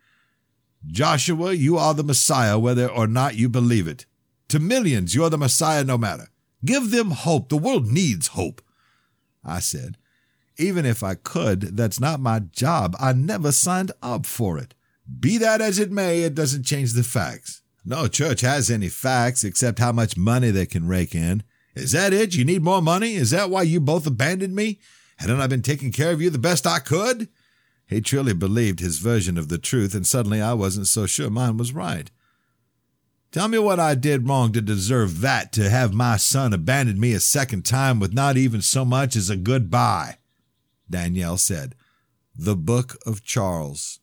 Joshua, 0.86 1.52
you 1.52 1.76
are 1.78 1.94
the 1.94 2.02
Messiah 2.02 2.58
whether 2.58 2.88
or 2.88 3.06
not 3.06 3.36
you 3.36 3.48
believe 3.48 3.86
it. 3.86 4.06
To 4.48 4.58
millions, 4.58 5.14
you're 5.14 5.30
the 5.30 5.38
Messiah 5.38 5.84
no 5.84 5.96
matter. 5.96 6.28
Give 6.64 6.90
them 6.90 7.12
hope. 7.12 7.48
The 7.48 7.56
world 7.56 7.90
needs 7.90 8.28
hope. 8.28 8.62
I 9.44 9.60
said, 9.60 9.96
even 10.58 10.84
if 10.84 11.02
I 11.02 11.14
could, 11.14 11.76
that's 11.76 11.98
not 11.98 12.20
my 12.20 12.40
job. 12.40 12.94
I 13.00 13.12
never 13.12 13.52
signed 13.52 13.92
up 14.02 14.26
for 14.26 14.58
it. 14.58 14.74
Be 15.20 15.38
that 15.38 15.60
as 15.60 15.78
it 15.78 15.90
may, 15.90 16.22
it 16.22 16.34
doesn't 16.34 16.64
change 16.64 16.92
the 16.92 17.02
facts. 17.02 17.62
No 17.84 18.06
church 18.06 18.42
has 18.42 18.70
any 18.70 18.88
facts 18.88 19.42
except 19.42 19.80
how 19.80 19.90
much 19.92 20.16
money 20.16 20.50
they 20.50 20.66
can 20.66 20.86
rake 20.86 21.14
in. 21.14 21.42
Is 21.74 21.92
that 21.92 22.12
it? 22.12 22.36
You 22.36 22.44
need 22.44 22.62
more 22.62 22.82
money? 22.82 23.14
Is 23.14 23.30
that 23.30 23.50
why 23.50 23.62
you 23.62 23.80
both 23.80 24.06
abandoned 24.06 24.54
me? 24.54 24.78
Hadn't 25.16 25.40
I 25.40 25.46
been 25.46 25.62
taking 25.62 25.90
care 25.90 26.12
of 26.12 26.20
you 26.20 26.30
the 26.30 26.38
best 26.38 26.66
I 26.66 26.78
could? 26.78 27.28
He 27.92 28.00
truly 28.00 28.32
believed 28.32 28.80
his 28.80 28.98
version 28.98 29.36
of 29.36 29.48
the 29.48 29.58
truth, 29.58 29.94
and 29.94 30.06
suddenly 30.06 30.40
I 30.40 30.54
wasn't 30.54 30.86
so 30.86 31.04
sure 31.04 31.28
mine 31.28 31.58
was 31.58 31.74
right. 31.74 32.10
Tell 33.32 33.48
me 33.48 33.58
what 33.58 33.78
I 33.78 33.94
did 33.94 34.26
wrong 34.26 34.52
to 34.52 34.62
deserve 34.62 35.20
that, 35.20 35.52
to 35.52 35.68
have 35.68 35.92
my 35.92 36.16
son 36.16 36.54
abandon 36.54 36.98
me 36.98 37.12
a 37.12 37.20
second 37.20 37.66
time 37.66 38.00
with 38.00 38.14
not 38.14 38.38
even 38.38 38.62
so 38.62 38.86
much 38.86 39.14
as 39.14 39.28
a 39.28 39.36
goodbye. 39.36 40.16
Danielle 40.88 41.36
said. 41.36 41.74
The 42.34 42.56
Book 42.56 42.96
of 43.04 43.22
Charles. 43.22 44.00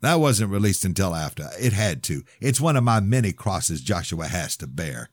That 0.00 0.16
wasn't 0.16 0.50
released 0.50 0.84
until 0.84 1.14
after. 1.14 1.50
It 1.60 1.72
had 1.72 2.02
to. 2.04 2.24
It's 2.40 2.60
one 2.60 2.76
of 2.76 2.82
my 2.82 2.98
many 2.98 3.32
crosses 3.32 3.82
Joshua 3.82 4.26
has 4.26 4.56
to 4.56 4.66
bear. 4.66 5.10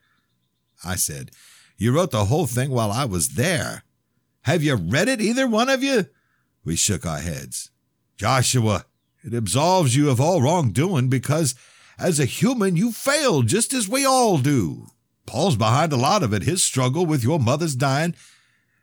I 0.84 0.95
said, 0.95 1.30
You 1.78 1.91
wrote 1.91 2.10
the 2.10 2.26
whole 2.26 2.47
thing 2.47 2.71
while 2.71 2.91
I 2.91 3.06
was 3.06 3.30
there. 3.30 3.84
Have 4.41 4.63
you 4.63 4.76
read 4.76 5.08
it, 5.08 5.21
either 5.21 5.47
one 5.47 5.69
of 5.69 5.84
you? 5.84 6.08
We 6.63 6.76
shook 6.76 7.06
our 7.06 7.19
heads. 7.19 7.71
Joshua, 8.17 8.86
it 9.24 9.34
absolves 9.34 9.95
you 9.95 10.10
of 10.10 10.21
all 10.21 10.41
wrongdoing 10.41 11.10
because 11.10 11.56
as 11.97 12.19
a 12.19 12.26
human 12.26 12.76
you 12.76 12.91
failed 12.91 13.47
just 13.47 13.74
as 13.74 13.89
we 13.89 14.06
all 14.06 14.38
do. 14.38 14.88
Paul's 15.26 15.56
behind 15.56 15.93
a 15.93 15.97
lot 15.97 16.24
of 16.24 16.34
it, 16.34 16.43
his 16.43 16.63
struggle 16.63 17.06
with 17.06 17.24
your 17.24 17.39
mother's 17.39 17.76
dying, 17.76 18.15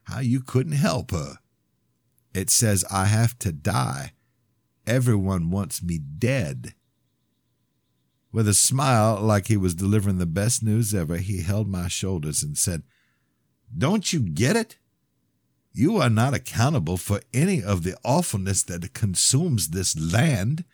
how 0.04 0.20
you 0.20 0.40
couldn't 0.40 0.72
help 0.72 1.10
her. 1.10 1.38
It 2.34 2.50
says 2.50 2.84
I 2.90 3.06
have 3.06 3.38
to 3.40 3.52
die. 3.52 4.12
Everyone 4.86 5.50
wants 5.50 5.82
me 5.82 5.98
dead. 5.98 6.74
With 8.32 8.46
a 8.46 8.54
smile, 8.54 9.20
like 9.20 9.48
he 9.48 9.56
was 9.56 9.74
delivering 9.74 10.18
the 10.18 10.26
best 10.26 10.62
news 10.62 10.94
ever, 10.94 11.16
he 11.16 11.42
held 11.42 11.68
my 11.68 11.88
shoulders 11.88 12.42
and 12.42 12.56
said, 12.56 12.82
Don't 13.76 14.12
you 14.12 14.20
get 14.20 14.56
it? 14.56 14.76
You 15.78 15.98
are 15.98 16.10
not 16.10 16.34
accountable 16.34 16.96
for 16.96 17.20
any 17.32 17.62
of 17.62 17.84
the 17.84 17.96
awfulness 18.04 18.64
that 18.64 18.92
consumes 18.94 19.68
this 19.68 19.96
land. 19.96 20.64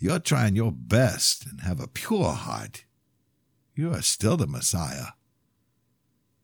You're 0.00 0.18
trying 0.18 0.56
your 0.56 0.72
best 0.72 1.46
and 1.46 1.60
have 1.60 1.78
a 1.78 1.86
pure 1.86 2.32
heart. 2.32 2.84
You 3.76 3.92
are 3.92 4.02
still 4.02 4.36
the 4.36 4.48
Messiah. 4.48 5.12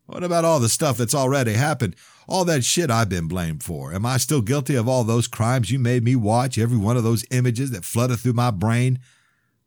What 0.06 0.22
about 0.22 0.44
all 0.44 0.60
the 0.60 0.68
stuff 0.68 0.98
that's 0.98 1.16
already 1.16 1.54
happened? 1.54 1.96
All 2.28 2.44
that 2.44 2.62
shit 2.62 2.92
I've 2.92 3.08
been 3.08 3.26
blamed 3.26 3.64
for. 3.64 3.92
Am 3.92 4.06
I 4.06 4.18
still 4.18 4.40
guilty 4.40 4.76
of 4.76 4.88
all 4.88 5.02
those 5.02 5.26
crimes 5.26 5.72
you 5.72 5.80
made 5.80 6.04
me 6.04 6.14
watch? 6.14 6.58
Every 6.58 6.78
one 6.78 6.96
of 6.96 7.02
those 7.02 7.24
images 7.32 7.72
that 7.72 7.84
flutter 7.84 8.14
through 8.14 8.34
my 8.34 8.52
brain? 8.52 9.00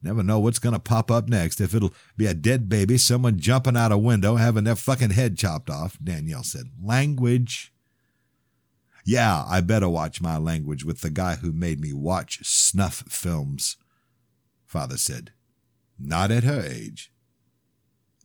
Never 0.02 0.24
know 0.24 0.40
what's 0.40 0.60
going 0.60 0.72
to 0.72 0.80
pop 0.80 1.12
up 1.12 1.28
next. 1.28 1.60
If 1.60 1.76
it'll 1.76 1.94
be 2.16 2.28
a 2.28 2.34
dead 2.34 2.70
baby, 2.70 2.98
someone 2.98 3.38
jumping 3.38 3.76
out 3.76 3.92
a 3.92 3.98
window, 3.98 4.38
having 4.38 4.64
their 4.64 4.78
fucking 4.78 5.10
head 5.10 5.38
chopped 5.38 5.70
off, 5.70 5.98
Danielle 6.02 6.44
said. 6.44 6.68
Language. 6.82 7.73
Yeah, 9.04 9.44
I 9.48 9.62
better 9.62 9.90
watch 9.90 10.22
my 10.22 10.38
language 10.38 10.86
with 10.86 11.02
the 11.02 11.10
guy 11.10 11.36
who 11.36 11.52
made 11.52 11.80
me 11.80 11.92
watch 11.92 12.40
snuff 12.46 13.04
films, 13.10 13.76
Father 14.66 14.98
said. 14.98 15.32
Not 16.00 16.32
at 16.32 16.44
her 16.44 16.62
age. 16.62 17.12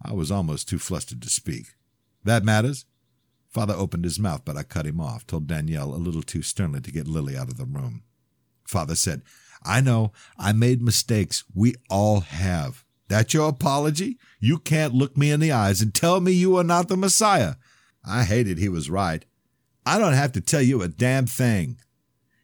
I 0.03 0.13
was 0.13 0.31
almost 0.31 0.69
too 0.69 0.79
flustered 0.79 1.21
to 1.23 1.31
speak. 1.31 1.75
That 2.25 2.45
matters? 2.45 2.85
Father 3.49 3.75
opened 3.75 4.05
his 4.05 4.19
mouth, 4.19 4.43
but 4.45 4.57
I 4.57 4.63
cut 4.63 4.87
him 4.87 5.01
off, 5.01 5.27
told 5.27 5.47
Danielle 5.47 5.95
a 5.95 5.97
little 5.97 6.23
too 6.23 6.43
sternly 6.43 6.81
to 6.81 6.93
get 6.93 7.09
Lily 7.09 7.37
out 7.37 7.49
of 7.49 7.57
the 7.57 7.65
room. 7.65 8.05
Father 8.65 8.95
said, 8.95 9.23
I 9.65 9.81
know 9.81 10.13
I 10.39 10.53
made 10.53 10.81
mistakes. 10.81 11.45
We 11.55 11.75
all 11.91 12.21
have. 12.21 12.85
That's 13.09 13.35
your 13.35 13.49
apology? 13.49 14.19
You 14.39 14.59
can't 14.59 14.95
look 14.95 15.17
me 15.17 15.31
in 15.31 15.41
the 15.41 15.51
eyes 15.51 15.81
and 15.81 15.95
tell 15.95 16.21
me 16.21 16.33
you 16.33 16.57
are 16.57 16.65
not 16.65 16.89
the 16.89 16.97
Messiah. 16.97 17.55
I 18.05 18.25
hated 18.25 18.59
he 18.59 18.69
was 18.69 18.91
right. 18.91 19.25
I 19.89 19.99
don't 19.99 20.13
have 20.13 20.33
to 20.33 20.43
tell 20.43 20.61
you 20.61 20.83
a 20.83 20.89
damn 20.89 21.25
thing. 21.25 21.79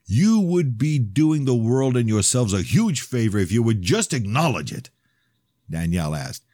You 0.06 0.40
would 0.40 0.78
be 0.78 0.98
doing 0.98 1.44
the 1.44 1.54
world 1.54 1.94
and 1.94 2.08
yourselves 2.08 2.54
a 2.54 2.62
huge 2.62 3.02
favor 3.02 3.36
if 3.38 3.52
you 3.52 3.62
would 3.62 3.82
just 3.82 4.14
acknowledge 4.14 4.72
it. 4.72 4.88
Danielle 5.68 6.14
asked, 6.14 6.46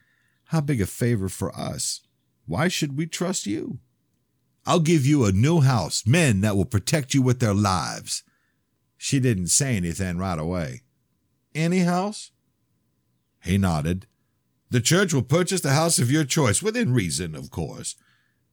How 0.47 0.59
big 0.59 0.81
a 0.81 0.85
favor 0.85 1.29
for 1.29 1.57
us? 1.57 2.01
Why 2.45 2.67
should 2.67 2.97
we 2.97 3.07
trust 3.07 3.45
you? 3.45 3.79
I'll 4.65 4.81
give 4.81 5.05
you 5.05 5.23
a 5.23 5.31
new 5.31 5.61
house, 5.61 6.05
men 6.05 6.41
that 6.41 6.57
will 6.57 6.65
protect 6.65 7.13
you 7.13 7.21
with 7.21 7.39
their 7.39 7.53
lives. 7.53 8.23
She 8.97 9.21
didn't 9.21 9.47
say 9.47 9.77
anything 9.77 10.17
right 10.17 10.37
away. 10.37 10.81
Any 11.55 11.79
house? 11.79 12.31
He 13.41 13.57
nodded. 13.57 14.07
The 14.69 14.81
church 14.81 15.13
will 15.13 15.23
purchase 15.23 15.61
the 15.61 15.71
house 15.71 15.99
of 15.99 16.11
your 16.11 16.25
choice, 16.25 16.61
within 16.61 16.93
reason, 16.93 17.33
of 17.33 17.49
course. 17.49 17.95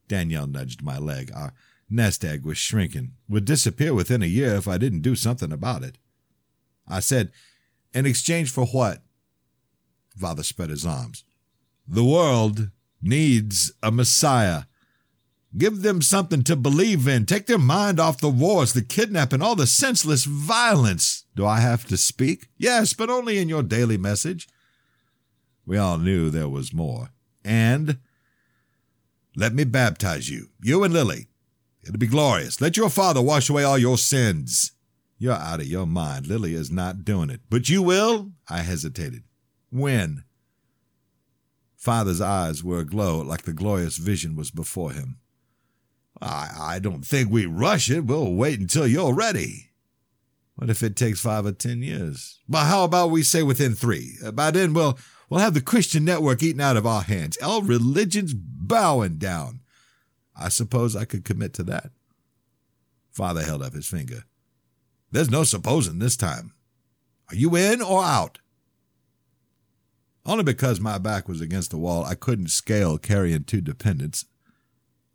Danielle 0.07 0.47
nudged 0.47 0.81
my 0.81 0.97
leg. 0.97 1.31
Our 1.35 1.53
nest 1.89 2.23
egg 2.23 2.45
was 2.45 2.57
shrinking, 2.57 3.13
would 3.27 3.45
disappear 3.45 3.93
within 3.93 4.21
a 4.21 4.27
year 4.27 4.55
if 4.55 4.67
I 4.67 4.77
didn't 4.77 5.01
do 5.01 5.15
something 5.15 5.51
about 5.51 5.83
it. 5.83 5.97
I 6.87 6.99
said, 6.99 7.31
In 7.93 8.05
exchange 8.05 8.51
for 8.51 8.65
what? 8.65 9.01
Father 10.17 10.43
spread 10.43 10.69
his 10.69 10.85
arms. 10.85 11.23
The 11.87 12.03
world 12.03 12.69
needs 13.01 13.71
a 13.81 13.91
Messiah. 13.91 14.63
Give 15.57 15.81
them 15.81 16.01
something 16.01 16.43
to 16.43 16.55
believe 16.55 17.07
in. 17.07 17.25
Take 17.25 17.47
their 17.47 17.57
mind 17.57 17.99
off 17.99 18.21
the 18.21 18.29
wars, 18.29 18.73
the 18.73 18.83
kidnapping, 18.83 19.41
all 19.41 19.55
the 19.55 19.65
senseless 19.65 20.25
violence. 20.25 21.25
Do 21.35 21.45
I 21.45 21.59
have 21.59 21.85
to 21.85 21.97
speak? 21.97 22.49
Yes, 22.57 22.93
but 22.93 23.09
only 23.09 23.39
in 23.39 23.49
your 23.49 23.63
daily 23.63 23.97
message. 23.97 24.47
We 25.65 25.77
all 25.77 25.97
knew 25.97 26.29
there 26.29 26.49
was 26.49 26.73
more. 26.73 27.09
And 27.43 27.97
let 29.35 29.53
me 29.53 29.63
baptize 29.63 30.29
you, 30.29 30.49
you 30.61 30.83
and 30.83 30.93
Lily. 30.93 31.28
It'll 31.89 31.97
be 31.97 32.05
glorious. 32.05 32.61
Let 32.61 32.77
your 32.77 32.91
father 32.91 33.19
wash 33.19 33.49
away 33.49 33.63
all 33.63 33.79
your 33.79 33.97
sins. 33.97 34.73
You're 35.17 35.33
out 35.33 35.59
of 35.59 35.65
your 35.65 35.87
mind. 35.87 36.27
Lily 36.27 36.53
is 36.53 36.69
not 36.69 37.03
doing 37.03 37.31
it. 37.31 37.41
But 37.49 37.67
you 37.67 37.81
will? 37.81 38.31
I 38.47 38.59
hesitated. 38.59 39.23
When? 39.71 40.23
Father's 41.75 42.21
eyes 42.21 42.63
were 42.63 42.77
aglow 42.77 43.21
like 43.21 43.41
the 43.41 43.53
glorious 43.53 43.97
vision 43.97 44.35
was 44.35 44.51
before 44.51 44.91
him. 44.91 45.17
I, 46.21 46.49
I 46.59 46.79
don't 46.79 47.03
think 47.03 47.31
we 47.31 47.47
rush 47.47 47.89
it. 47.89 48.05
We'll 48.05 48.33
wait 48.33 48.59
until 48.59 48.85
you're 48.85 49.13
ready. 49.13 49.71
What 50.57 50.69
if 50.69 50.83
it 50.83 50.95
takes 50.95 51.21
five 51.21 51.47
or 51.47 51.53
ten 51.53 51.81
years? 51.81 52.37
But 52.47 52.65
how 52.65 52.83
about 52.83 53.09
we 53.09 53.23
say 53.23 53.41
within 53.41 53.73
three? 53.73 54.15
Uh, 54.23 54.31
by 54.31 54.51
then, 54.51 54.75
we'll, 54.75 54.99
we'll 55.27 55.39
have 55.39 55.55
the 55.55 55.61
Christian 55.61 56.05
network 56.05 56.43
eaten 56.43 56.61
out 56.61 56.77
of 56.77 56.85
our 56.85 57.01
hands, 57.01 57.35
all 57.41 57.63
religions 57.63 58.35
bowing 58.35 59.17
down. 59.17 59.61
I 60.39 60.49
suppose 60.49 60.95
I 60.95 61.05
could 61.05 61.25
commit 61.25 61.53
to 61.55 61.63
that. 61.63 61.91
Father 63.11 63.43
held 63.43 63.61
up 63.61 63.73
his 63.73 63.87
finger. 63.87 64.23
There's 65.11 65.29
no 65.29 65.43
supposing 65.43 65.99
this 65.99 66.15
time. 66.15 66.53
Are 67.29 67.35
you 67.35 67.55
in 67.55 67.81
or 67.81 68.03
out? 68.03 68.39
Only 70.25 70.43
because 70.43 70.79
my 70.79 70.97
back 70.97 71.27
was 71.27 71.41
against 71.41 71.71
the 71.71 71.77
wall, 71.77 72.03
I 72.03 72.15
couldn't 72.15 72.49
scale 72.49 72.97
carrying 72.97 73.43
two 73.43 73.61
dependents. 73.61 74.25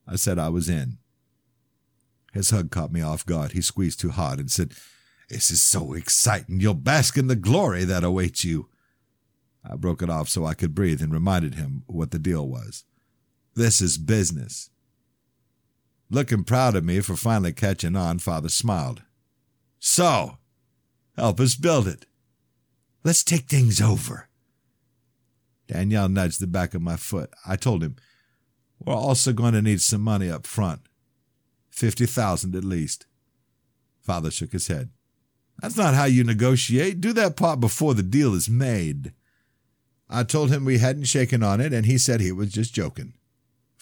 I 0.06 0.16
said 0.16 0.38
I 0.38 0.48
was 0.48 0.68
in. 0.68 0.98
His 2.32 2.50
hug 2.50 2.70
caught 2.70 2.92
me 2.92 3.00
off 3.00 3.24
guard. 3.24 3.52
He 3.52 3.60
squeezed 3.60 4.00
too 4.00 4.10
hard 4.10 4.40
and 4.40 4.50
said, 4.50 4.74
This 5.28 5.50
is 5.50 5.62
so 5.62 5.92
exciting. 5.92 6.60
You'll 6.60 6.74
bask 6.74 7.16
in 7.16 7.28
the 7.28 7.37
glory 7.37 7.84
that 7.84 8.02
awaits 8.02 8.44
you. 8.44 8.68
I 9.64 9.76
broke 9.76 10.02
it 10.02 10.10
off 10.10 10.28
so 10.28 10.44
I 10.44 10.54
could 10.54 10.74
breathe 10.74 11.00
and 11.00 11.12
reminded 11.12 11.54
him 11.54 11.84
what 11.87 12.10
the 12.10 12.18
deal 12.18 12.46
was. 12.48 12.84
This 13.54 13.80
is 13.80 13.98
business. 13.98 14.70
Looking 16.11 16.45
proud 16.45 16.77
of 16.77 16.85
me 16.85 17.01
for 17.01 17.17
finally 17.17 17.53
catching 17.53 17.97
on, 17.97 18.19
Father 18.19 18.49
smiled. 18.49 19.03
So, 19.79 20.38
help 21.17 21.40
us 21.40 21.57
build 21.57 21.88
it. 21.88 22.07
Let's 23.03 23.25
take 23.25 23.47
things 23.47 23.81
over. 23.81 24.29
Danielle 25.67 26.09
nudged 26.09 26.40
the 26.40 26.47
back 26.47 26.75
of 26.75 26.83
my 26.83 26.97
foot. 26.97 27.31
I 27.47 27.57
told 27.57 27.83
him, 27.83 27.97
we're 28.79 28.95
also 28.95 29.33
going 29.33 29.55
to 29.55 29.62
need 29.62 29.81
some 29.81 30.03
money 30.03 30.31
up 30.31 30.47
front. 30.47 30.83
Fifty 31.71 32.07
thousand 32.07 32.55
at 32.55 32.64
least. 32.64 33.07
Father 34.01 34.31
shook 34.31 34.53
his 34.53 34.69
head. 34.69 34.90
That's 35.61 35.77
not 35.77 35.95
how 35.95 36.05
you 36.05 36.25
negotiate. 36.25 37.01
Do 37.01 37.12
that 37.14 37.37
part 37.37 37.61
before 37.61 37.95
the 37.95 38.03
deal 38.03 38.35
is 38.35 38.49
made. 38.51 39.12
I 40.09 40.23
told 40.23 40.51
him 40.51 40.64
we 40.64 40.79
hadn't 40.79 41.05
shaken 41.05 41.43
on 41.43 41.61
it, 41.61 41.73
and 41.73 41.87
he 41.87 41.97
said 41.97 42.21
he 42.21 42.33
was 42.33 42.53
just 42.53 42.75
joking. 42.75 43.14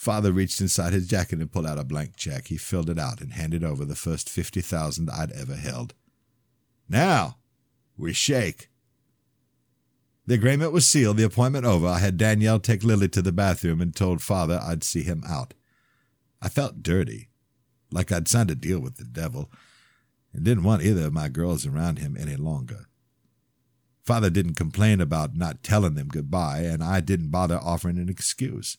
Father 0.03 0.33
reached 0.33 0.61
inside 0.61 0.93
his 0.93 1.07
jacket 1.07 1.39
and 1.39 1.53
pulled 1.53 1.65
out 1.65 1.79
a 1.79 1.85
blank 1.85 2.17
check. 2.17 2.49
He 2.49 2.57
filled 2.57 2.91
it 2.91 2.99
out 2.99 3.21
and 3.21 3.35
handed 3.35 3.63
over 3.63 3.85
the 3.85 3.95
first 3.95 4.29
fifty 4.29 4.61
thousand 4.61 5.09
I'd 5.09 5.31
ever 5.31 5.55
held. 5.55 5.95
Now, 6.89 7.37
we 7.97 8.13
shake. 8.13 8.69
The 10.27 10.35
agreement 10.35 10.73
was 10.73 10.89
sealed, 10.89 11.19
the 11.19 11.23
appointment 11.23 11.67
over. 11.67 11.87
I 11.87 12.01
had 12.01 12.17
Danielle 12.17 12.59
take 12.59 12.83
Lily 12.83 13.07
to 13.11 13.23
the 13.23 13.31
bathroom 13.31 13.81
and 13.81 13.95
told 13.95 14.21
father 14.21 14.61
I'd 14.61 14.83
see 14.83 15.05
him 15.05 15.23
out. 15.25 15.55
I 16.41 16.49
felt 16.49 16.83
dirty, 16.83 17.29
like 17.93 18.11
I'd 18.11 18.27
signed 18.27 18.51
a 18.51 18.57
deal 18.57 18.81
with 18.81 18.97
the 18.97 19.05
devil, 19.05 19.53
and 20.33 20.43
didn't 20.43 20.65
want 20.65 20.83
either 20.83 21.07
of 21.07 21.13
my 21.13 21.29
girls 21.29 21.65
around 21.65 22.01
him 22.01 22.17
any 22.19 22.35
longer. 22.35 22.87
Father 24.05 24.31
didn't 24.31 24.55
complain 24.55 25.01
about 25.01 25.37
not 25.37 25.63
telling 25.63 25.95
them 25.95 26.09
goodbye, 26.09 26.63
and 26.63 26.83
I 26.83 26.99
didn't 26.99 27.31
bother 27.31 27.61
offering 27.63 27.99
an 27.99 28.09
excuse. 28.09 28.79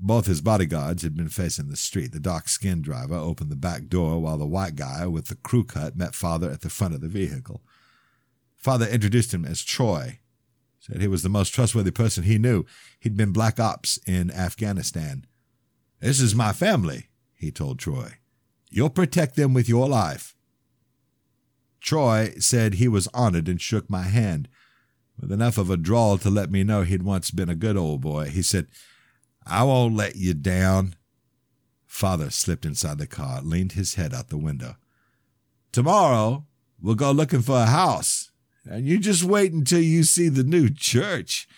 Both 0.00 0.26
his 0.26 0.40
bodyguards 0.40 1.02
had 1.02 1.16
been 1.16 1.28
facing 1.28 1.68
the 1.68 1.76
street. 1.76 2.12
The 2.12 2.20
dark 2.20 2.48
skinned 2.48 2.84
driver 2.84 3.16
opened 3.16 3.50
the 3.50 3.56
back 3.56 3.88
door 3.88 4.20
while 4.20 4.38
the 4.38 4.46
white 4.46 4.76
guy 4.76 5.06
with 5.06 5.26
the 5.26 5.34
crew 5.34 5.64
cut 5.64 5.96
met 5.96 6.14
Father 6.14 6.50
at 6.50 6.60
the 6.60 6.70
front 6.70 6.94
of 6.94 7.00
the 7.00 7.08
vehicle. 7.08 7.62
Father 8.56 8.86
introduced 8.86 9.34
him 9.34 9.44
as 9.44 9.62
Troy, 9.62 10.20
Said 10.80 11.00
he 11.00 11.08
was 11.08 11.22
the 11.22 11.28
most 11.28 11.50
trustworthy 11.50 11.90
person 11.90 12.24
he 12.24 12.38
knew. 12.38 12.64
He'd 12.98 13.16
been 13.16 13.32
black 13.32 13.60
ops 13.60 13.98
in 14.06 14.30
Afghanistan. 14.30 15.26
This 16.00 16.20
is 16.20 16.34
my 16.34 16.52
family, 16.52 17.08
he 17.34 17.50
told 17.50 17.78
Troy. 17.78 18.14
You'll 18.70 18.90
protect 18.90 19.36
them 19.36 19.54
with 19.54 19.68
your 19.68 19.88
life. 19.88 20.34
Troy 21.80 22.34
said 22.38 22.74
he 22.74 22.88
was 22.88 23.08
honored 23.12 23.48
and 23.48 23.60
shook 23.60 23.90
my 23.90 24.02
hand, 24.02 24.48
with 25.20 25.32
enough 25.32 25.58
of 25.58 25.70
a 25.70 25.76
drawl 25.76 26.16
to 26.18 26.30
let 26.30 26.50
me 26.50 26.64
know 26.64 26.82
he'd 26.82 27.02
once 27.02 27.30
been 27.30 27.48
a 27.48 27.54
good 27.54 27.76
old 27.76 28.00
boy. 28.00 28.26
He 28.26 28.42
said, 28.42 28.66
I 29.48 29.64
won't 29.64 29.96
let 29.96 30.16
you 30.16 30.34
down. 30.34 30.94
Father 31.86 32.30
slipped 32.30 32.64
inside 32.64 32.98
the 32.98 33.06
car, 33.06 33.40
leaned 33.42 33.72
his 33.72 33.94
head 33.94 34.12
out 34.12 34.28
the 34.28 34.36
window. 34.36 34.76
Tomorrow, 35.72 36.44
we'll 36.80 36.94
go 36.94 37.10
looking 37.10 37.42
for 37.42 37.56
a 37.56 37.66
house. 37.66 38.30
And 38.64 38.86
you 38.86 38.98
just 38.98 39.24
wait 39.24 39.52
until 39.52 39.80
you 39.80 40.04
see 40.04 40.28
the 40.28 40.44
new 40.44 40.68
church. 40.68 41.48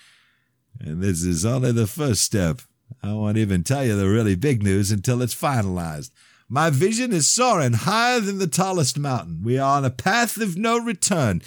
And 0.80 1.02
this 1.02 1.22
is 1.24 1.44
only 1.44 1.72
the 1.72 1.86
first 1.86 2.22
step. 2.22 2.62
I 3.02 3.12
won't 3.12 3.36
even 3.36 3.64
tell 3.64 3.84
you 3.84 3.96
the 3.96 4.08
really 4.08 4.36
big 4.36 4.62
news 4.62 4.90
until 4.90 5.20
it's 5.22 5.34
finalized. 5.34 6.10
My 6.48 6.70
vision 6.70 7.12
is 7.12 7.28
soaring 7.28 7.74
higher 7.74 8.20
than 8.20 8.38
the 8.38 8.46
tallest 8.46 8.98
mountain. 8.98 9.40
We 9.42 9.58
are 9.58 9.76
on 9.76 9.84
a 9.84 9.90
path 9.90 10.36
of 10.36 10.56
no 10.56 10.78
return. 10.78 11.42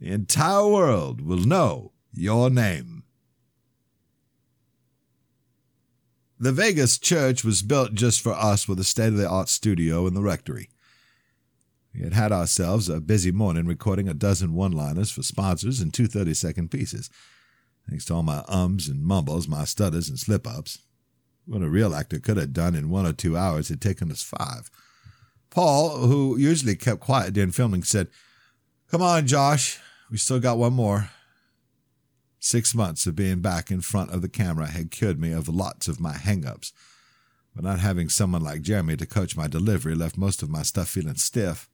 The 0.00 0.10
entire 0.10 0.66
world 0.66 1.20
will 1.20 1.38
know 1.38 1.92
your 2.12 2.50
name. 2.50 2.95
The 6.38 6.52
Vegas 6.52 6.98
church 6.98 7.44
was 7.44 7.62
built 7.62 7.94
just 7.94 8.20
for 8.20 8.34
us 8.34 8.68
with 8.68 8.78
a 8.78 8.84
state 8.84 9.08
of 9.08 9.16
the 9.16 9.28
art 9.28 9.48
studio 9.48 10.06
in 10.06 10.12
the 10.12 10.20
rectory. 10.20 10.68
We 11.94 12.02
had 12.02 12.12
had 12.12 12.30
ourselves 12.30 12.90
a 12.90 13.00
busy 13.00 13.32
morning 13.32 13.66
recording 13.66 14.06
a 14.06 14.12
dozen 14.12 14.52
one 14.52 14.72
liners 14.72 15.10
for 15.10 15.22
sponsors 15.22 15.80
and 15.80 15.94
two 15.94 16.06
30 16.06 16.34
second 16.34 16.70
pieces. 16.70 17.08
Thanks 17.88 18.04
to 18.06 18.14
all 18.14 18.22
my 18.22 18.44
ums 18.48 18.86
and 18.86 19.02
mumbles, 19.02 19.48
my 19.48 19.64
stutters 19.64 20.10
and 20.10 20.18
slip 20.18 20.46
ups. 20.46 20.80
What 21.46 21.62
a 21.62 21.70
real 21.70 21.94
actor 21.94 22.18
could 22.18 22.36
have 22.36 22.52
done 22.52 22.74
in 22.74 22.90
one 22.90 23.06
or 23.06 23.14
two 23.14 23.34
hours 23.34 23.70
had 23.70 23.80
taken 23.80 24.10
us 24.10 24.22
five. 24.22 24.70
Paul, 25.48 26.06
who 26.06 26.36
usually 26.36 26.76
kept 26.76 27.00
quiet 27.00 27.32
during 27.32 27.52
filming, 27.52 27.82
said, 27.82 28.08
Come 28.90 29.00
on, 29.00 29.26
Josh. 29.26 29.78
We 30.10 30.18
still 30.18 30.40
got 30.40 30.58
one 30.58 30.74
more. 30.74 31.08
Six 32.38 32.74
months 32.74 33.06
of 33.06 33.16
being 33.16 33.40
back 33.40 33.70
in 33.70 33.80
front 33.80 34.10
of 34.10 34.22
the 34.22 34.28
camera 34.28 34.68
had 34.68 34.90
cured 34.90 35.20
me 35.20 35.32
of 35.32 35.48
lots 35.48 35.88
of 35.88 36.00
my 36.00 36.16
hang 36.16 36.46
ups, 36.46 36.72
but 37.54 37.64
not 37.64 37.80
having 37.80 38.08
someone 38.08 38.42
like 38.42 38.62
Jeremy 38.62 38.96
to 38.98 39.06
coach 39.06 39.36
my 39.36 39.46
delivery 39.46 39.94
left 39.94 40.18
most 40.18 40.42
of 40.42 40.50
my 40.50 40.62
stuff 40.62 40.88
feeling 40.88 41.16
stiff. 41.16 41.68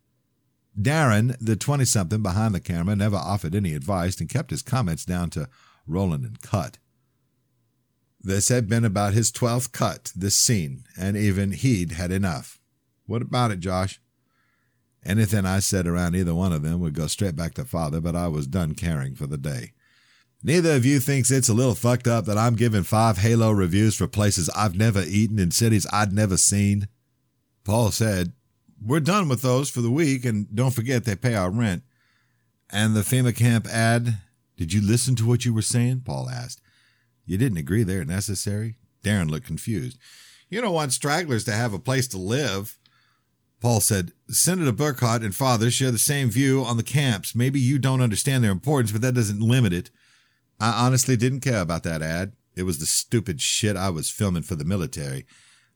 Darren, 0.80 1.36
the 1.40 1.56
20 1.56 1.84
something 1.84 2.22
behind 2.22 2.54
the 2.54 2.60
camera, 2.60 2.96
never 2.96 3.16
offered 3.16 3.54
any 3.54 3.74
advice 3.74 4.18
and 4.20 4.30
kept 4.30 4.50
his 4.50 4.62
comments 4.62 5.04
down 5.04 5.28
to 5.30 5.48
rolling 5.86 6.24
and 6.24 6.40
cut. 6.40 6.78
This 8.20 8.48
had 8.48 8.68
been 8.68 8.84
about 8.84 9.14
his 9.14 9.32
12th 9.32 9.72
cut, 9.72 10.12
this 10.14 10.36
scene, 10.36 10.84
and 10.96 11.16
even 11.16 11.50
he'd 11.50 11.92
had 11.92 12.12
enough. 12.12 12.60
What 13.06 13.20
about 13.20 13.50
it, 13.50 13.60
Josh? 13.60 14.00
Anything 15.04 15.44
I 15.44 15.58
said 15.58 15.88
around 15.88 16.14
either 16.14 16.34
one 16.34 16.52
of 16.52 16.62
them 16.62 16.78
would 16.80 16.94
go 16.94 17.08
straight 17.08 17.34
back 17.34 17.54
to 17.54 17.64
father, 17.64 18.00
but 18.00 18.14
I 18.14 18.28
was 18.28 18.46
done 18.46 18.74
caring 18.74 19.16
for 19.16 19.26
the 19.26 19.36
day. 19.36 19.72
Neither 20.44 20.72
of 20.74 20.84
you 20.84 20.98
thinks 20.98 21.30
it's 21.30 21.48
a 21.48 21.54
little 21.54 21.76
fucked 21.76 22.08
up 22.08 22.24
that 22.24 22.36
I'm 22.36 22.56
giving 22.56 22.82
five 22.82 23.18
Halo 23.18 23.52
reviews 23.52 23.94
for 23.94 24.08
places 24.08 24.50
I've 24.50 24.76
never 24.76 25.02
eaten 25.06 25.38
in 25.38 25.52
cities 25.52 25.86
I'd 25.92 26.12
never 26.12 26.36
seen? 26.36 26.88
Paul 27.62 27.92
said, 27.92 28.32
We're 28.84 28.98
done 29.00 29.28
with 29.28 29.42
those 29.42 29.70
for 29.70 29.82
the 29.82 29.90
week, 29.90 30.24
and 30.24 30.52
don't 30.52 30.74
forget 30.74 31.04
they 31.04 31.14
pay 31.14 31.36
our 31.36 31.50
rent. 31.50 31.84
And 32.70 32.96
the 32.96 33.02
FEMA 33.02 33.36
camp 33.36 33.68
ad? 33.68 34.18
Did 34.56 34.72
you 34.72 34.80
listen 34.80 35.14
to 35.16 35.26
what 35.26 35.44
you 35.44 35.54
were 35.54 35.62
saying? 35.62 36.02
Paul 36.04 36.28
asked. 36.28 36.60
You 37.24 37.38
didn't 37.38 37.58
agree 37.58 37.84
they're 37.84 38.04
necessary? 38.04 38.78
Darren 39.04 39.30
looked 39.30 39.46
confused. 39.46 39.96
You 40.48 40.60
don't 40.60 40.74
want 40.74 40.92
stragglers 40.92 41.44
to 41.44 41.52
have 41.52 41.72
a 41.72 41.78
place 41.78 42.08
to 42.08 42.18
live. 42.18 42.78
Paul 43.60 43.80
said, 43.80 44.12
Senator 44.28 44.72
Burkhart 44.72 45.24
and 45.24 45.34
father 45.34 45.70
share 45.70 45.92
the 45.92 45.98
same 45.98 46.30
view 46.30 46.64
on 46.64 46.76
the 46.76 46.82
camps. 46.82 47.34
Maybe 47.34 47.60
you 47.60 47.78
don't 47.78 48.00
understand 48.00 48.42
their 48.42 48.50
importance, 48.50 48.90
but 48.90 49.02
that 49.02 49.14
doesn't 49.14 49.40
limit 49.40 49.72
it. 49.72 49.90
I 50.62 50.86
honestly 50.86 51.16
didn't 51.16 51.40
care 51.40 51.60
about 51.60 51.82
that 51.82 52.02
ad. 52.02 52.34
It 52.54 52.62
was 52.62 52.78
the 52.78 52.86
stupid 52.86 53.40
shit 53.40 53.76
I 53.76 53.90
was 53.90 54.10
filming 54.10 54.44
for 54.44 54.54
the 54.54 54.64
military. 54.64 55.26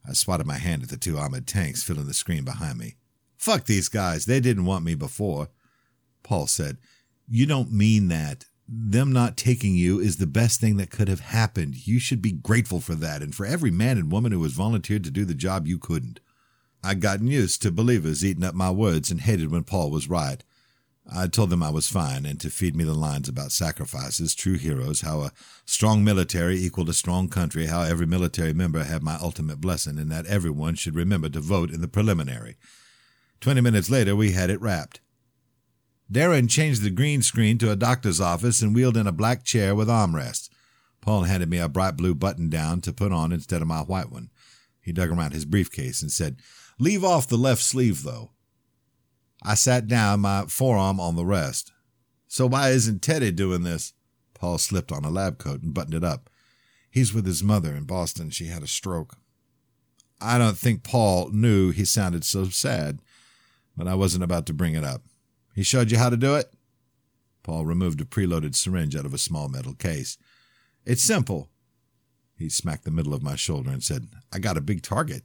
I 0.08 0.12
swatted 0.12 0.46
my 0.46 0.58
hand 0.58 0.84
at 0.84 0.90
the 0.90 0.96
two 0.96 1.18
armored 1.18 1.48
tanks 1.48 1.82
filling 1.82 2.06
the 2.06 2.14
screen 2.14 2.44
behind 2.44 2.78
me. 2.78 2.94
Fuck 3.36 3.64
these 3.64 3.88
guys. 3.88 4.26
They 4.26 4.38
didn't 4.38 4.64
want 4.64 4.84
me 4.84 4.94
before. 4.94 5.48
Paul 6.22 6.46
said, 6.46 6.76
You 7.28 7.46
don't 7.46 7.72
mean 7.72 8.06
that 8.08 8.44
them 8.68 9.10
not 9.10 9.36
taking 9.36 9.74
you 9.74 9.98
is 9.98 10.18
the 10.18 10.26
best 10.26 10.60
thing 10.60 10.76
that 10.76 10.90
could 10.90 11.08
have 11.08 11.18
happened. 11.18 11.88
You 11.88 11.98
should 11.98 12.22
be 12.22 12.30
grateful 12.30 12.78
for 12.80 12.94
that 12.94 13.22
and 13.22 13.34
for 13.34 13.44
every 13.44 13.72
man 13.72 13.98
and 13.98 14.12
woman 14.12 14.30
who 14.30 14.42
has 14.44 14.52
volunteered 14.52 15.02
to 15.02 15.10
do 15.10 15.24
the 15.24 15.34
job 15.34 15.66
you 15.66 15.80
couldn't. 15.80 16.20
I'd 16.84 17.00
gotten 17.00 17.26
used 17.26 17.60
to 17.62 17.72
believers 17.72 18.24
eating 18.24 18.44
up 18.44 18.54
my 18.54 18.70
words 18.70 19.10
and 19.10 19.20
hated 19.20 19.50
when 19.50 19.64
Paul 19.64 19.90
was 19.90 20.08
right. 20.08 20.44
I 21.12 21.28
told 21.28 21.50
them 21.50 21.62
I 21.62 21.70
was 21.70 21.88
fine 21.88 22.26
and 22.26 22.40
to 22.40 22.50
feed 22.50 22.74
me 22.74 22.82
the 22.82 22.94
lines 22.94 23.28
about 23.28 23.52
sacrifices, 23.52 24.34
true 24.34 24.56
heroes, 24.56 25.02
how 25.02 25.20
a 25.20 25.32
strong 25.64 26.02
military 26.02 26.58
equaled 26.58 26.88
a 26.88 26.94
strong 26.94 27.28
country, 27.28 27.66
how 27.66 27.82
every 27.82 28.06
military 28.06 28.52
member 28.52 28.82
had 28.82 29.02
my 29.02 29.16
ultimate 29.22 29.60
blessing, 29.60 29.98
and 29.98 30.10
that 30.10 30.26
everyone 30.26 30.74
should 30.74 30.96
remember 30.96 31.28
to 31.28 31.40
vote 31.40 31.70
in 31.70 31.80
the 31.80 31.88
preliminary. 31.88 32.56
Twenty 33.40 33.60
minutes 33.60 33.88
later, 33.88 34.16
we 34.16 34.32
had 34.32 34.50
it 34.50 34.60
wrapped. 34.60 35.00
Darren 36.10 36.48
changed 36.48 36.82
the 36.82 36.90
green 36.90 37.22
screen 37.22 37.58
to 37.58 37.70
a 37.70 37.76
doctor's 37.76 38.20
office 38.20 38.62
and 38.62 38.74
wheeled 38.74 38.96
in 38.96 39.06
a 39.06 39.12
black 39.12 39.44
chair 39.44 39.74
with 39.74 39.88
armrests. 39.88 40.48
Paul 41.00 41.24
handed 41.24 41.48
me 41.48 41.58
a 41.58 41.68
bright 41.68 41.96
blue 41.96 42.14
button 42.14 42.48
down 42.48 42.80
to 42.80 42.92
put 42.92 43.12
on 43.12 43.32
instead 43.32 43.62
of 43.62 43.68
my 43.68 43.80
white 43.80 44.10
one. 44.10 44.30
He 44.80 44.92
dug 44.92 45.10
around 45.10 45.32
his 45.32 45.44
briefcase 45.44 46.02
and 46.02 46.10
said, 46.10 46.36
Leave 46.78 47.04
off 47.04 47.28
the 47.28 47.36
left 47.36 47.62
sleeve, 47.62 48.02
though. 48.02 48.30
I 49.42 49.54
sat 49.54 49.86
down, 49.86 50.20
my 50.20 50.46
forearm 50.46 50.98
on 50.98 51.16
the 51.16 51.26
rest. 51.26 51.72
So 52.28 52.46
why 52.46 52.70
isn't 52.70 53.02
Teddy 53.02 53.30
doing 53.30 53.62
this? 53.62 53.92
Paul 54.34 54.58
slipped 54.58 54.92
on 54.92 55.04
a 55.04 55.10
lab 55.10 55.38
coat 55.38 55.62
and 55.62 55.72
buttoned 55.72 55.94
it 55.94 56.04
up. 56.04 56.28
He's 56.90 57.14
with 57.14 57.26
his 57.26 57.42
mother 57.42 57.74
in 57.74 57.84
Boston. 57.84 58.30
She 58.30 58.46
had 58.46 58.62
a 58.62 58.66
stroke. 58.66 59.16
I 60.20 60.38
don't 60.38 60.56
think 60.56 60.82
Paul 60.82 61.30
knew 61.30 61.70
he 61.70 61.84
sounded 61.84 62.24
so 62.24 62.46
sad, 62.46 63.00
but 63.76 63.86
I 63.86 63.94
wasn't 63.94 64.24
about 64.24 64.46
to 64.46 64.54
bring 64.54 64.74
it 64.74 64.84
up. 64.84 65.02
He 65.54 65.62
showed 65.62 65.90
you 65.90 65.98
how 65.98 66.10
to 66.10 66.16
do 66.16 66.34
it? 66.34 66.52
Paul 67.42 67.64
removed 67.64 68.00
a 68.00 68.04
preloaded 68.04 68.54
syringe 68.54 68.96
out 68.96 69.06
of 69.06 69.14
a 69.14 69.18
small 69.18 69.48
metal 69.48 69.74
case. 69.74 70.18
It's 70.84 71.02
simple. 71.02 71.48
He 72.36 72.48
smacked 72.48 72.84
the 72.84 72.90
middle 72.90 73.14
of 73.14 73.22
my 73.22 73.36
shoulder 73.36 73.70
and 73.70 73.82
said, 73.82 74.08
I 74.32 74.38
got 74.38 74.56
a 74.56 74.62
big 74.62 74.82
target. 74.82 75.22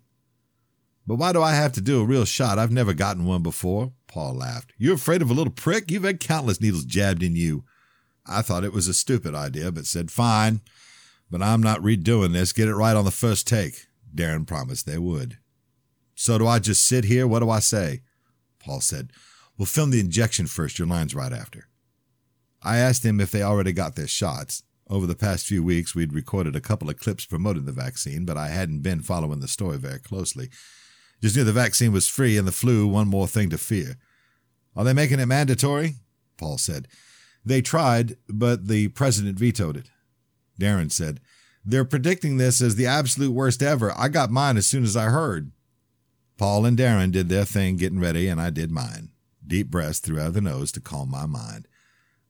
But 1.08 1.15
why 1.15 1.34
do 1.34 1.41
I 1.41 1.54
have 1.54 1.74
to 1.74 1.82
do 1.82 2.02
a 2.02 2.06
real 2.06 2.26
shot? 2.26 2.60
I've 2.60 2.71
never 2.71 2.93
gotten 2.93 3.26
one 3.26 3.43
before. 3.43 3.91
Paul 4.12 4.36
laughed. 4.36 4.74
You're 4.78 4.95
afraid 4.95 5.21
of 5.21 5.30
a 5.30 5.34
little 5.34 5.54
prick? 5.54 5.89
You've 5.89 6.04
had 6.04 6.19
countless 6.19 6.60
needles 6.60 6.84
jabbed 6.84 7.24
in 7.24 7.36
you. 7.36 7.63
I 8.28 8.41
thought 8.41 8.65
it 8.65 8.74
was 8.74 8.88
a 8.88 8.93
stupid 8.93 9.34
idea, 9.34 9.71
but 9.71 9.86
said, 9.86 10.12
Fine, 10.12 10.60
but 11.32 11.41
I'm 11.41 11.63
not 11.63 11.80
redoing 11.80 12.34
this. 12.34 12.52
Get 12.52 12.67
it 12.67 12.76
right 12.76 12.95
on 12.95 13.06
the 13.06 13.12
first 13.12 13.47
take. 13.47 13.88
Darren 14.13 14.45
promised 14.45 14.86
they 14.86 14.97
would. 14.97 15.38
So 16.13 16.38
do 16.38 16.45
I 16.45 16.60
just 16.60 16.86
sit 16.86 17.06
here? 17.06 17.26
What 17.26 17.39
do 17.39 17.50
I 17.50 17.60
say? 17.60 18.02
Paul 18.60 18.82
said, 18.82 19.12
We'll 19.58 19.65
film 19.65 19.91
the 19.91 20.02
injection 20.02 20.45
first, 20.45 20.78
your 20.78 20.88
line's 20.88 21.15
right 21.15 21.32
after. 21.32 21.67
I 22.62 22.78
asked 22.78 23.06
him 23.06 23.19
if 23.21 23.32
they 23.32 23.41
already 23.41 23.71
got 23.71 23.95
their 23.95 24.08
shots. 24.08 24.63
Over 24.89 25.08
the 25.08 25.15
past 25.15 25.47
few 25.47 25.63
weeks, 25.63 25.95
we'd 25.95 26.13
recorded 26.13 26.56
a 26.56 26.62
couple 26.62 26.89
of 26.89 27.00
clips 27.00 27.26
promoting 27.26 27.63
the 27.63 27.71
vaccine, 27.71 28.26
but 28.26 28.38
I 28.38 28.50
hadn't 28.50 28.82
been 28.82 29.02
following 29.02 29.39
the 29.39 29.47
story 29.47 29.78
very 29.78 30.00
closely. 30.00 30.50
Just 31.21 31.36
knew 31.36 31.43
the 31.43 31.51
vaccine 31.51 31.91
was 31.91 32.07
free 32.07 32.38
and 32.38 32.47
the 32.47 32.51
flu 32.51 32.88
one 32.88 33.07
more 33.07 33.27
thing 33.27 33.49
to 33.49 33.57
fear. 33.57 33.97
Are 34.75 34.84
they 34.84 34.93
making 34.93 35.19
it 35.19 35.25
mandatory? 35.25 35.95
Paul 36.38 36.57
said. 36.57 36.88
They 37.43 37.62
tried, 37.62 38.17
but 38.27 38.67
the 38.67 38.89
president 38.89 39.38
vetoed 39.38 39.77
it. 39.77 39.89
Darren 40.60 40.91
said, 40.91 41.19
They're 41.65 41.86
predicting 41.86 42.38
this 42.38 42.62
as 42.62 42.75
the 42.75 42.86
absolute 42.86 43.31
worst 43.31 43.63
ever. 43.63 43.93
I 43.97 44.07
got 44.10 44.31
mine 44.31 44.57
as 44.57 44.67
soon 44.67 44.84
as 44.84 44.95
I 44.95 45.05
heard. 45.05 45.51
Paul 46.38 46.65
and 46.65 46.77
Darren 46.77 47.12
did 47.12 47.29
their 47.29 47.45
thing 47.45 47.77
getting 47.77 47.99
ready, 47.99 48.27
and 48.27 48.39
I 48.41 48.49
did 48.49 48.71
mine 48.71 49.12
deep 49.51 49.69
breaths 49.69 49.99
through 49.99 50.19
out 50.19 50.34
the 50.34 50.39
nose 50.41 50.71
to 50.71 50.79
calm 50.79 51.10
my 51.10 51.25
mind. 51.25 51.67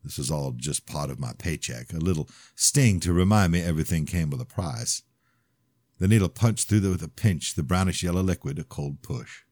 This 0.03 0.17
was 0.17 0.31
all 0.31 0.53
just 0.53 0.87
part 0.87 1.11
of 1.11 1.19
my 1.19 1.33
paycheck, 1.37 1.93
a 1.93 1.97
little 1.97 2.27
sting 2.55 2.99
to 3.01 3.13
remind 3.13 3.51
me 3.51 3.61
everything 3.61 4.05
came 4.05 4.31
with 4.31 4.41
a 4.41 4.45
price. 4.45 5.03
The 6.01 6.07
needle 6.07 6.29
punched 6.29 6.67
through 6.67 6.89
with 6.89 7.03
a 7.03 7.07
pinch, 7.07 7.53
the 7.53 7.61
brownish 7.61 8.01
yellow 8.01 8.23
liquid 8.23 8.57
a 8.57 8.63
cold 8.63 9.03
push. 9.03 9.43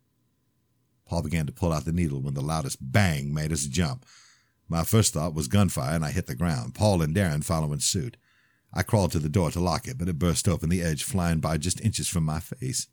Paul 1.05 1.21
began 1.21 1.45
to 1.45 1.51
pull 1.51 1.71
out 1.71 1.85
the 1.85 1.91
needle 1.91 2.23
when 2.23 2.33
the 2.33 2.41
loudest 2.41 2.79
bang 2.81 3.31
made 3.31 3.51
us 3.51 3.65
jump. 3.65 4.03
My 4.67 4.83
first 4.83 5.13
thought 5.13 5.35
was 5.35 5.47
gunfire, 5.47 5.93
and 5.93 6.03
I 6.03 6.09
hit 6.09 6.25
the 6.25 6.33
ground, 6.33 6.73
Paul 6.73 7.03
and 7.03 7.15
Darren 7.15 7.43
following 7.43 7.81
suit. 7.81 8.17
I 8.73 8.81
crawled 8.81 9.11
to 9.11 9.19
the 9.19 9.29
door 9.29 9.51
to 9.51 9.59
lock 9.59 9.87
it, 9.87 9.99
but 9.99 10.09
it 10.09 10.17
burst 10.17 10.47
open, 10.47 10.69
the 10.69 10.81
edge 10.81 11.03
flying 11.03 11.39
by 11.39 11.57
just 11.57 11.81
inches 11.81 12.07
from 12.07 12.23
my 12.23 12.39
face. 12.39 12.87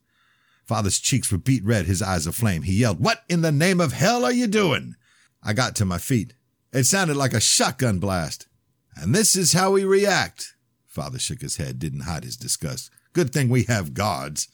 Father's 0.66 0.98
cheeks 0.98 1.32
were 1.32 1.38
beet 1.38 1.64
red, 1.64 1.86
his 1.86 2.02
eyes 2.02 2.26
aflame. 2.26 2.60
He 2.60 2.74
yelled, 2.74 3.00
What 3.00 3.24
in 3.26 3.40
the 3.40 3.52
name 3.52 3.80
of 3.80 3.94
hell 3.94 4.26
are 4.26 4.32
you 4.32 4.48
doing? 4.48 4.96
I 5.42 5.54
got 5.54 5.74
to 5.76 5.86
my 5.86 5.96
feet. 5.96 6.34
It 6.74 6.84
sounded 6.84 7.16
like 7.16 7.32
a 7.32 7.40
shotgun 7.40 8.00
blast. 8.00 8.48
And 8.96 9.14
this 9.14 9.34
is 9.34 9.54
how 9.54 9.70
we 9.70 9.84
react. 9.84 10.56
Father 10.86 11.18
shook 11.18 11.40
his 11.40 11.56
head, 11.56 11.78
didn't 11.78 12.00
hide 12.00 12.24
his 12.24 12.36
disgust. 12.36 12.90
Good 13.16 13.32
thing 13.32 13.48
we 13.48 13.62
have 13.62 13.94
guards. 13.94 14.48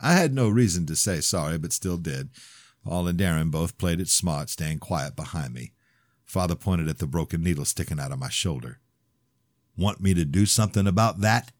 I 0.00 0.14
had 0.14 0.34
no 0.34 0.48
reason 0.48 0.86
to 0.86 0.96
say 0.96 1.20
sorry, 1.20 1.56
but 1.56 1.72
still 1.72 1.98
did. 1.98 2.30
Paul 2.84 3.06
and 3.06 3.16
Darren 3.16 3.52
both 3.52 3.78
played 3.78 4.00
it 4.00 4.08
smart, 4.08 4.50
staying 4.50 4.80
quiet 4.80 5.14
behind 5.14 5.54
me. 5.54 5.70
Father 6.24 6.56
pointed 6.56 6.88
at 6.88 6.98
the 6.98 7.06
broken 7.06 7.44
needle 7.44 7.64
sticking 7.64 8.00
out 8.00 8.10
of 8.10 8.18
my 8.18 8.28
shoulder. 8.28 8.80
Want 9.76 10.00
me 10.00 10.14
to 10.14 10.24
do 10.24 10.46
something 10.46 10.88
about 10.88 11.20
that? 11.20 11.52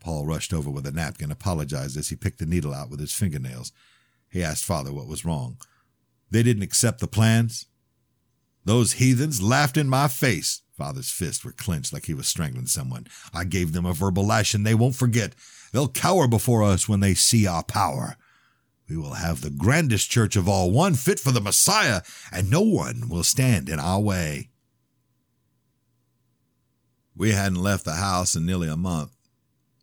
Paul 0.00 0.26
rushed 0.26 0.52
over 0.52 0.68
with 0.68 0.84
a 0.84 0.90
napkin, 0.90 1.30
apologized 1.30 1.96
as 1.96 2.08
he 2.08 2.16
picked 2.16 2.40
the 2.40 2.44
needle 2.44 2.74
out 2.74 2.90
with 2.90 2.98
his 2.98 3.14
fingernails. 3.14 3.70
He 4.28 4.42
asked 4.42 4.64
father 4.64 4.92
what 4.92 5.06
was 5.06 5.24
wrong. 5.24 5.58
They 6.28 6.42
didn't 6.42 6.64
accept 6.64 6.98
the 6.98 7.06
plans? 7.06 7.66
Those 8.64 8.94
heathens 8.94 9.40
laughed 9.40 9.76
in 9.76 9.88
my 9.88 10.08
face. 10.08 10.62
Father's 10.80 11.10
fists 11.10 11.44
were 11.44 11.52
clenched 11.52 11.92
like 11.92 12.06
he 12.06 12.14
was 12.14 12.26
strangling 12.26 12.64
someone. 12.64 13.06
I 13.34 13.44
gave 13.44 13.74
them 13.74 13.84
a 13.84 13.92
verbal 13.92 14.26
lashing 14.26 14.62
they 14.62 14.74
won't 14.74 14.94
forget. 14.96 15.34
They'll 15.72 15.88
cower 15.88 16.26
before 16.26 16.62
us 16.62 16.88
when 16.88 17.00
they 17.00 17.12
see 17.12 17.46
our 17.46 17.62
power. 17.62 18.16
We 18.88 18.96
will 18.96 19.12
have 19.12 19.42
the 19.42 19.50
grandest 19.50 20.10
church 20.10 20.36
of 20.36 20.48
all, 20.48 20.70
one 20.70 20.94
fit 20.94 21.20
for 21.20 21.32
the 21.32 21.40
Messiah, 21.42 22.00
and 22.32 22.50
no 22.50 22.62
one 22.62 23.10
will 23.10 23.24
stand 23.24 23.68
in 23.68 23.78
our 23.78 24.00
way. 24.00 24.48
We 27.14 27.32
hadn't 27.32 27.62
left 27.62 27.84
the 27.84 27.96
house 27.96 28.34
in 28.34 28.46
nearly 28.46 28.68
a 28.68 28.76
month. 28.76 29.10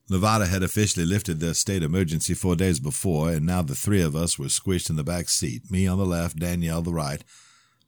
Nevada 0.10 0.48
had 0.48 0.64
officially 0.64 1.06
lifted 1.06 1.40
their 1.40 1.54
state 1.54 1.84
emergency 1.84 2.34
four 2.34 2.56
days 2.56 2.80
before, 2.80 3.34
and 3.34 3.46
now 3.46 3.62
the 3.62 3.76
three 3.76 4.02
of 4.02 4.16
us 4.16 4.40
were 4.40 4.48
squished 4.48 4.90
in 4.90 4.96
the 4.96 5.04
back 5.04 5.30
seat, 5.30 5.70
me 5.70 5.86
on 5.86 6.00
the 6.00 6.08
left, 6.08 6.40
Danielle 6.40 6.82
the 6.82 6.92
right, 6.92 7.24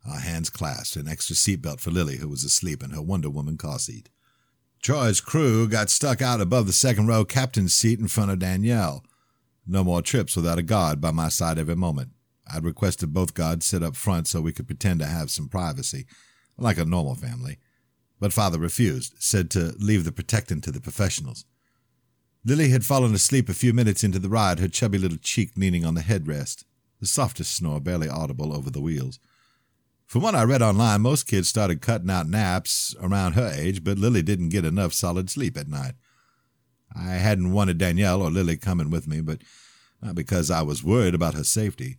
our 0.08 0.20
hands 0.20 0.50
clasped, 0.50 0.96
an 0.96 1.08
extra 1.08 1.36
seatbelt 1.36 1.80
for 1.80 1.92
Lily, 1.92 2.18
who 2.18 2.30
was 2.30 2.44
asleep 2.44 2.84
in 2.84 2.92
her 2.92 3.02
Wonder 3.02 3.30
Woman 3.30 3.58
car 3.58 3.80
seat. 3.80 4.10
Troy's 4.82 5.20
crew 5.20 5.68
got 5.68 5.90
stuck 5.90 6.22
out 6.22 6.40
above 6.40 6.66
the 6.66 6.74
second 6.74 7.08
row 7.08 7.26
captain's 7.26 7.74
seat 7.74 8.00
in 8.00 8.08
front 8.08 8.32
of 8.32 8.40
Danielle. 8.40 9.04
No 9.68 9.84
more 9.84 10.02
trips 10.02 10.36
without 10.36 10.58
a 10.58 10.64
guard 10.64 11.02
by 11.02 11.12
my 11.12 11.30
side 11.30 11.60
every 11.60 11.76
moment. 11.76 12.12
I'd 12.52 12.64
requested 12.64 13.14
both 13.14 13.34
guards 13.34 13.66
sit 13.66 13.84
up 13.84 13.96
front 13.96 14.28
so 14.28 14.42
we 14.42 14.54
could 14.54 14.68
pretend 14.68 15.00
to 15.02 15.06
have 15.06 15.30
some 15.30 15.50
privacy, 15.50 16.06
like 16.58 16.78
a 16.78 16.86
normal 16.86 17.16
family. 17.16 17.60
But 18.20 18.34
father 18.34 18.58
refused, 18.58 19.16
said 19.20 19.52
to 19.52 19.76
leave 19.78 20.06
the 20.06 20.12
protecting 20.12 20.62
to 20.62 20.72
the 20.72 20.82
professionals. 20.82 21.46
Lily 22.46 22.70
had 22.70 22.86
fallen 22.86 23.14
asleep 23.14 23.50
a 23.50 23.54
few 23.54 23.74
minutes 23.74 24.04
into 24.04 24.18
the 24.18 24.30
ride, 24.30 24.60
her 24.60 24.68
chubby 24.68 24.98
little 24.98 25.18
cheek 25.18 25.52
leaning 25.56 25.86
on 25.86 25.96
the 25.96 26.02
headrest, 26.02 26.64
the 27.00 27.06
softest 27.06 27.54
snore 27.54 27.80
barely 27.80 28.10
audible 28.10 28.54
over 28.54 28.70
the 28.70 28.82
wheels. 28.82 29.20
From 30.10 30.24
what 30.24 30.34
I 30.34 30.42
read 30.44 30.64
online, 30.64 31.02
most 31.02 31.28
kids 31.28 31.50
started 31.50 31.84
cutting 31.84 32.10
out 32.10 32.28
naps 32.28 32.96
around 33.00 33.34
her 33.34 33.48
age, 33.56 33.84
but 33.84 34.00
Lily 34.00 34.24
didn't 34.24 34.50
get 34.50 34.66
enough 34.66 34.92
solid 34.92 35.30
sleep 35.30 35.56
at 35.56 35.68
night. 35.68 35.94
I 36.96 37.12
hadn't 37.12 37.54
wanted 37.54 37.78
Danielle 37.78 38.24
or 38.24 38.32
Lily 38.32 38.58
coming 38.58 38.90
with 38.90 39.08
me, 39.08 39.22
but 39.22 39.44
not 40.02 40.16
because 40.16 40.50
I 40.50 40.64
was 40.64 40.84
worried 40.84 41.14
about 41.14 41.36
her 41.36 41.44
safety. 41.44 41.98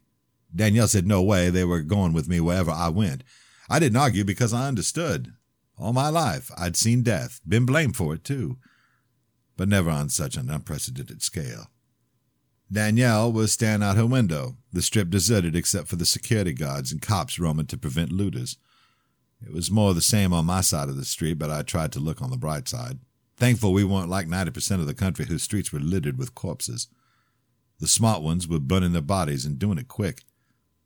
Danielle 0.53 0.89
said 0.89 1.07
no 1.07 1.23
way 1.23 1.51
they 1.51 1.63
were 1.63 1.83
going 1.83 2.13
with 2.13 2.29
me 2.29 2.41
wherever 2.41 2.73
I 2.73 2.89
went. 2.89 3.23
I 3.69 3.79
didn't 3.79 4.01
argue 4.01 4.25
because 4.25 4.53
I 4.53 4.67
understood. 4.67 5.33
All 5.79 5.93
my 5.93 6.09
life 6.09 6.51
I'd 6.59 6.75
seen 6.75 7.05
death, 7.05 7.41
been 7.47 7.65
blamed 7.65 7.95
for 7.95 8.15
it 8.15 8.25
too, 8.25 8.59
but 9.57 9.69
never 9.69 9.89
on 9.89 10.09
such 10.09 10.37
an 10.37 10.51
unprecedented 10.51 11.23
scale. 11.23 11.71
Danielle 12.73 13.33
was 13.33 13.53
staring 13.53 13.83
out 13.83 13.97
her 13.97 14.07
window, 14.07 14.57
the 14.73 14.83
strip 14.83 15.11
deserted 15.11 15.57
except 15.57 15.89
for 15.89 15.97
the 15.97 16.07
security 16.07 16.53
guards 16.53 16.93
and 16.93 17.03
cops 17.03 17.39
roaming 17.39 17.67
to 17.67 17.77
prevent 17.77 18.13
looters. 18.13 18.57
It 19.45 19.53
was 19.53 19.71
more 19.71 19.95
the 19.95 20.01
same 20.01 20.33
on 20.33 20.45
my 20.45 20.61
side 20.61 20.89
of 20.89 20.97
the 20.97 21.05
street, 21.05 21.35
but 21.35 21.51
I 21.51 21.63
tried 21.63 21.93
to 21.93 22.01
look 22.01 22.23
on 22.23 22.31
the 22.31 22.37
bright 22.37 22.69
side. 22.69 22.99
Thankful 23.37 23.73
we 23.73 23.85
weren't 23.85 24.11
like 24.11 24.29
90% 24.29 24.81
of 24.81 24.87
the 24.87 24.95
country 24.95 25.25
whose 25.25 25.43
streets 25.43 25.73
were 25.73 25.81
littered 25.81 26.19
with 26.19 26.35
corpses. 26.35 26.89
The 27.81 27.89
smart 27.89 28.23
ones 28.23 28.47
were 28.47 28.61
burning 28.61 28.93
their 28.93 29.03
bodies 29.03 29.47
and 29.47 29.59
doing 29.59 29.79
it 29.79 29.89
quick. 29.89 30.23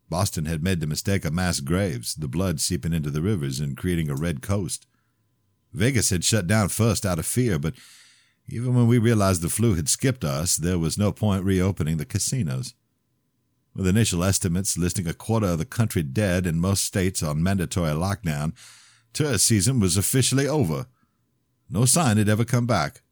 Boston 0.08 0.44
had 0.44 0.62
made 0.62 0.80
the 0.80 0.86
mistake 0.86 1.24
of 1.24 1.34
mass 1.34 1.60
graves, 1.60 2.14
the 2.14 2.28
blood 2.28 2.60
seeping 2.60 2.92
into 2.92 3.10
the 3.10 3.22
rivers 3.22 3.58
and 3.58 3.76
creating 3.76 4.08
a 4.08 4.14
red 4.14 4.40
coast. 4.40 4.86
Vegas 5.72 6.10
had 6.10 6.24
shut 6.24 6.46
down 6.46 6.68
first 6.68 7.04
out 7.04 7.18
of 7.18 7.26
fear, 7.26 7.58
but 7.58 7.74
even 8.48 8.74
when 8.74 8.86
we 8.86 8.98
realized 8.98 9.42
the 9.42 9.48
flu 9.48 9.74
had 9.74 9.88
skipped 9.88 10.24
us, 10.24 10.56
there 10.56 10.78
was 10.78 10.98
no 10.98 11.12
point 11.12 11.44
reopening 11.44 11.96
the 11.96 12.04
casinos. 12.04 12.74
With 13.74 13.86
initial 13.86 14.22
estimates 14.22 14.78
listing 14.78 15.08
a 15.08 15.14
quarter 15.14 15.46
of 15.46 15.58
the 15.58 15.64
country 15.64 16.02
dead 16.02 16.46
and 16.46 16.60
most 16.60 16.84
states 16.84 17.22
on 17.22 17.42
mandatory 17.42 17.90
lockdown, 17.90 18.52
tourist 19.12 19.46
season 19.46 19.80
was 19.80 19.96
officially 19.96 20.46
over. 20.46 20.86
No 21.68 21.84
sign 21.84 22.18
had 22.18 22.28
ever 22.28 22.44
come 22.44 22.66
back. 22.66 23.02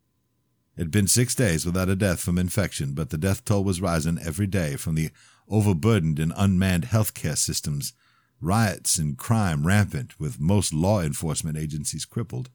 It 0.76 0.82
had 0.82 0.90
been 0.90 1.08
six 1.08 1.34
days 1.34 1.66
without 1.66 1.88
a 1.88 1.96
death 1.96 2.20
from 2.20 2.38
infection, 2.38 2.94
but 2.94 3.10
the 3.10 3.18
death 3.18 3.44
toll 3.44 3.64
was 3.64 3.80
rising 3.80 4.18
every 4.24 4.46
day 4.46 4.76
from 4.76 4.94
the 4.94 5.10
overburdened 5.48 6.18
and 6.18 6.32
unmanned 6.36 6.84
healthcare 6.84 7.36
systems, 7.36 7.92
riots 8.40 8.98
and 8.98 9.18
crime 9.18 9.66
rampant, 9.66 10.18
with 10.20 10.40
most 10.40 10.72
law 10.72 11.00
enforcement 11.00 11.58
agencies 11.58 12.04
crippled. 12.04 12.50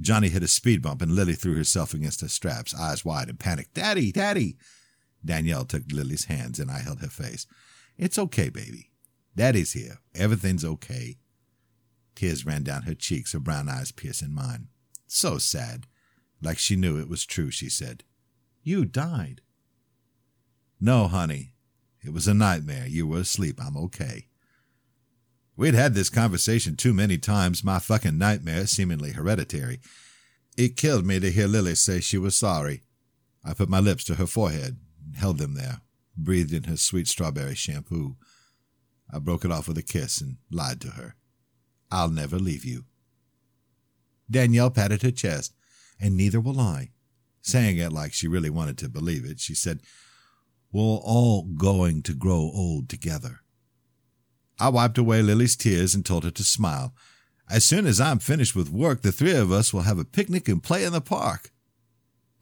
Johnny 0.00 0.28
hit 0.28 0.42
a 0.42 0.48
speed 0.48 0.82
bump 0.82 1.02
and 1.02 1.12
Lily 1.12 1.34
threw 1.34 1.56
herself 1.56 1.92
against 1.92 2.20
her 2.20 2.28
straps, 2.28 2.74
eyes 2.74 3.04
wide 3.04 3.28
and 3.28 3.38
panicked. 3.38 3.74
Daddy, 3.74 4.12
Daddy! 4.12 4.56
Danielle 5.24 5.64
took 5.64 5.82
Lily's 5.90 6.26
hands 6.26 6.60
and 6.60 6.70
I 6.70 6.78
held 6.78 7.00
her 7.00 7.08
face. 7.08 7.46
It's 7.96 8.18
okay, 8.18 8.48
baby. 8.48 8.90
Daddy's 9.34 9.72
here. 9.72 9.98
Everything's 10.14 10.64
okay. 10.64 11.18
Tears 12.14 12.46
ran 12.46 12.62
down 12.62 12.82
her 12.82 12.94
cheeks, 12.94 13.32
her 13.32 13.40
brown 13.40 13.68
eyes 13.68 13.92
piercing 13.92 14.32
mine. 14.32 14.68
So 15.06 15.38
sad. 15.38 15.86
Like 16.40 16.58
she 16.58 16.76
knew 16.76 16.98
it 16.98 17.08
was 17.08 17.26
true, 17.26 17.50
she 17.50 17.68
said. 17.68 18.04
You 18.62 18.84
died. 18.84 19.40
No, 20.80 21.08
honey. 21.08 21.54
It 22.04 22.12
was 22.12 22.28
a 22.28 22.34
nightmare. 22.34 22.86
You 22.86 23.06
were 23.08 23.18
asleep. 23.18 23.60
I'm 23.60 23.76
okay. 23.76 24.27
We'd 25.58 25.74
had 25.74 25.94
this 25.94 26.08
conversation 26.08 26.76
too 26.76 26.94
many 26.94 27.18
times, 27.18 27.64
my 27.64 27.80
fucking 27.80 28.16
nightmare, 28.16 28.68
seemingly 28.68 29.10
hereditary. 29.10 29.80
It 30.56 30.76
killed 30.76 31.04
me 31.04 31.18
to 31.18 31.32
hear 31.32 31.48
Lily 31.48 31.74
say 31.74 31.98
she 31.98 32.16
was 32.16 32.36
sorry. 32.36 32.84
I 33.44 33.54
put 33.54 33.68
my 33.68 33.80
lips 33.80 34.04
to 34.04 34.14
her 34.14 34.26
forehead, 34.28 34.76
held 35.16 35.38
them 35.38 35.54
there, 35.54 35.80
breathed 36.16 36.52
in 36.52 36.64
her 36.64 36.76
sweet 36.76 37.08
strawberry 37.08 37.56
shampoo. 37.56 38.14
I 39.12 39.18
broke 39.18 39.44
it 39.44 39.50
off 39.50 39.66
with 39.66 39.76
a 39.78 39.82
kiss 39.82 40.20
and 40.20 40.36
lied 40.48 40.80
to 40.82 40.90
her. 40.90 41.16
I'll 41.90 42.10
never 42.10 42.38
leave 42.38 42.64
you. 42.64 42.84
Danielle 44.30 44.70
patted 44.70 45.02
her 45.02 45.10
chest, 45.10 45.54
and 46.00 46.16
neither 46.16 46.40
will 46.40 46.60
I. 46.60 46.90
Saying 47.42 47.78
it 47.78 47.92
like 47.92 48.12
she 48.12 48.28
really 48.28 48.50
wanted 48.50 48.78
to 48.78 48.88
believe 48.88 49.24
it, 49.24 49.40
she 49.40 49.56
said, 49.56 49.80
We're 50.70 50.82
all 50.82 51.42
going 51.42 52.04
to 52.04 52.14
grow 52.14 52.52
old 52.54 52.88
together. 52.88 53.40
I 54.60 54.68
wiped 54.70 54.98
away 54.98 55.22
Lily's 55.22 55.56
tears 55.56 55.94
and 55.94 56.04
told 56.04 56.24
her 56.24 56.30
to 56.30 56.44
smile. 56.44 56.94
As 57.50 57.64
soon 57.64 57.86
as 57.86 58.00
I'm 58.00 58.18
finished 58.18 58.54
with 58.54 58.70
work, 58.70 59.02
the 59.02 59.12
three 59.12 59.34
of 59.34 59.52
us 59.52 59.72
will 59.72 59.82
have 59.82 59.98
a 59.98 60.04
picnic 60.04 60.48
and 60.48 60.62
play 60.62 60.84
in 60.84 60.92
the 60.92 61.00
park. 61.00 61.52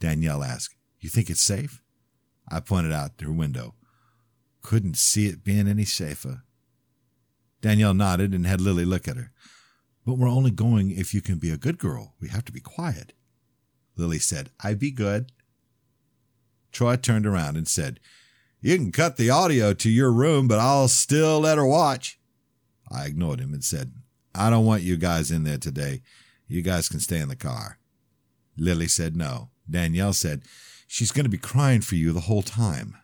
Danielle 0.01 0.43
asked, 0.43 0.75
You 1.01 1.09
think 1.09 1.31
it's 1.31 1.41
safe? 1.41 1.83
I 2.49 2.61
pointed 2.61 2.93
out 2.93 3.13
her 3.21 3.33
window. 3.33 3.75
Couldn't 4.63 4.97
see 4.97 5.27
it 5.27 5.45
being 5.45 5.69
any 5.69 5.85
safer. 5.85 6.43
Danielle 7.61 7.95
nodded 7.95 8.35
and 8.35 8.47
had 8.47 8.61
Lily 8.61 8.85
look 8.85 9.07
at 9.07 9.17
her. 9.17 9.33
But 10.05 10.19
we're 10.19 10.29
only 10.29 10.51
going 10.51 10.91
if 10.91 11.13
you 11.13 11.21
can 11.21 11.39
be 11.39 11.51
a 11.51 11.57
good 11.57 11.79
girl. 11.79 12.15
We 12.21 12.29
have 12.29 12.45
to 12.47 12.53
be 12.53 12.61
quiet. 12.61 13.13
Lily 13.97 14.19
said, 14.19 14.51
I 14.63 14.75
be 14.75 14.91
good. 14.91 15.33
Troy 16.71 16.97
turned 16.97 17.27
around 17.27 17.57
and 17.57 17.67
said, 17.67 17.99
you 18.61 18.77
can 18.77 18.93
cut 18.93 19.17
the 19.17 19.31
audio 19.31 19.73
to 19.75 19.91
your 19.91 20.13
room, 20.13 20.49
but 20.49 20.59
I'll 20.59 20.89
still 20.89 21.41
let 21.41 21.59
her 21.59 21.67
watch. 21.67 22.19
I 22.91 23.07
ignored 23.07 23.41
him 23.41 23.53
and 23.53 23.65
said, 23.65 23.93
I 24.35 24.51
don't 24.51 24.67
want 24.67 24.83
you 24.83 24.97
guys 24.97 25.31
in 25.31 25.45
there 25.45 25.59
today. 25.59 26.03
You 26.49 26.63
guys 26.63 26.89
can 26.89 27.01
stay 27.01 27.19
in 27.19 27.29
the 27.29 27.37
car. 27.37 27.79
Lily 28.57 28.89
said 28.89 29.17
no. 29.17 29.51
Danielle 29.69 30.13
said, 30.13 30.43
She's 30.87 31.11
going 31.11 31.25
to 31.25 31.31
be 31.31 31.39
crying 31.39 31.81
for 31.81 31.97
you 31.97 32.13
the 32.13 32.21
whole 32.21 32.43
time. 32.43 32.97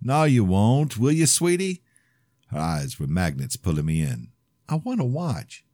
No, 0.00 0.24
you 0.24 0.44
won't, 0.44 0.96
will 0.96 1.12
you, 1.12 1.26
sweetie? 1.26 1.82
Her 2.48 2.58
eyes 2.58 2.98
were 2.98 3.06
magnets 3.06 3.56
pulling 3.56 3.86
me 3.86 4.02
in. 4.02 4.28
I 4.68 4.76
want 4.76 5.00
to 5.00 5.04
watch. 5.04 5.64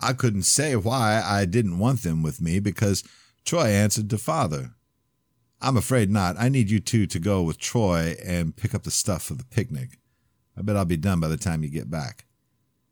I 0.00 0.12
couldn't 0.12 0.42
say 0.42 0.74
why 0.76 1.22
I 1.24 1.44
didn't 1.44 1.78
want 1.78 2.02
them 2.02 2.22
with 2.22 2.40
me 2.40 2.60
because 2.60 3.04
Troy 3.44 3.66
answered 3.66 4.10
to 4.10 4.18
father. 4.18 4.74
I'm 5.64 5.78
afraid 5.78 6.10
not. 6.10 6.36
I 6.38 6.50
need 6.50 6.70
you 6.70 6.78
two 6.78 7.06
to 7.06 7.18
go 7.18 7.42
with 7.42 7.56
Troy 7.56 8.16
and 8.22 8.54
pick 8.54 8.74
up 8.74 8.82
the 8.82 8.90
stuff 8.90 9.22
for 9.22 9.34
the 9.34 9.46
picnic. 9.46 9.98
I 10.58 10.60
bet 10.60 10.76
I'll 10.76 10.84
be 10.84 10.98
done 10.98 11.20
by 11.20 11.28
the 11.28 11.38
time 11.38 11.62
you 11.62 11.70
get 11.70 11.90
back. 11.90 12.26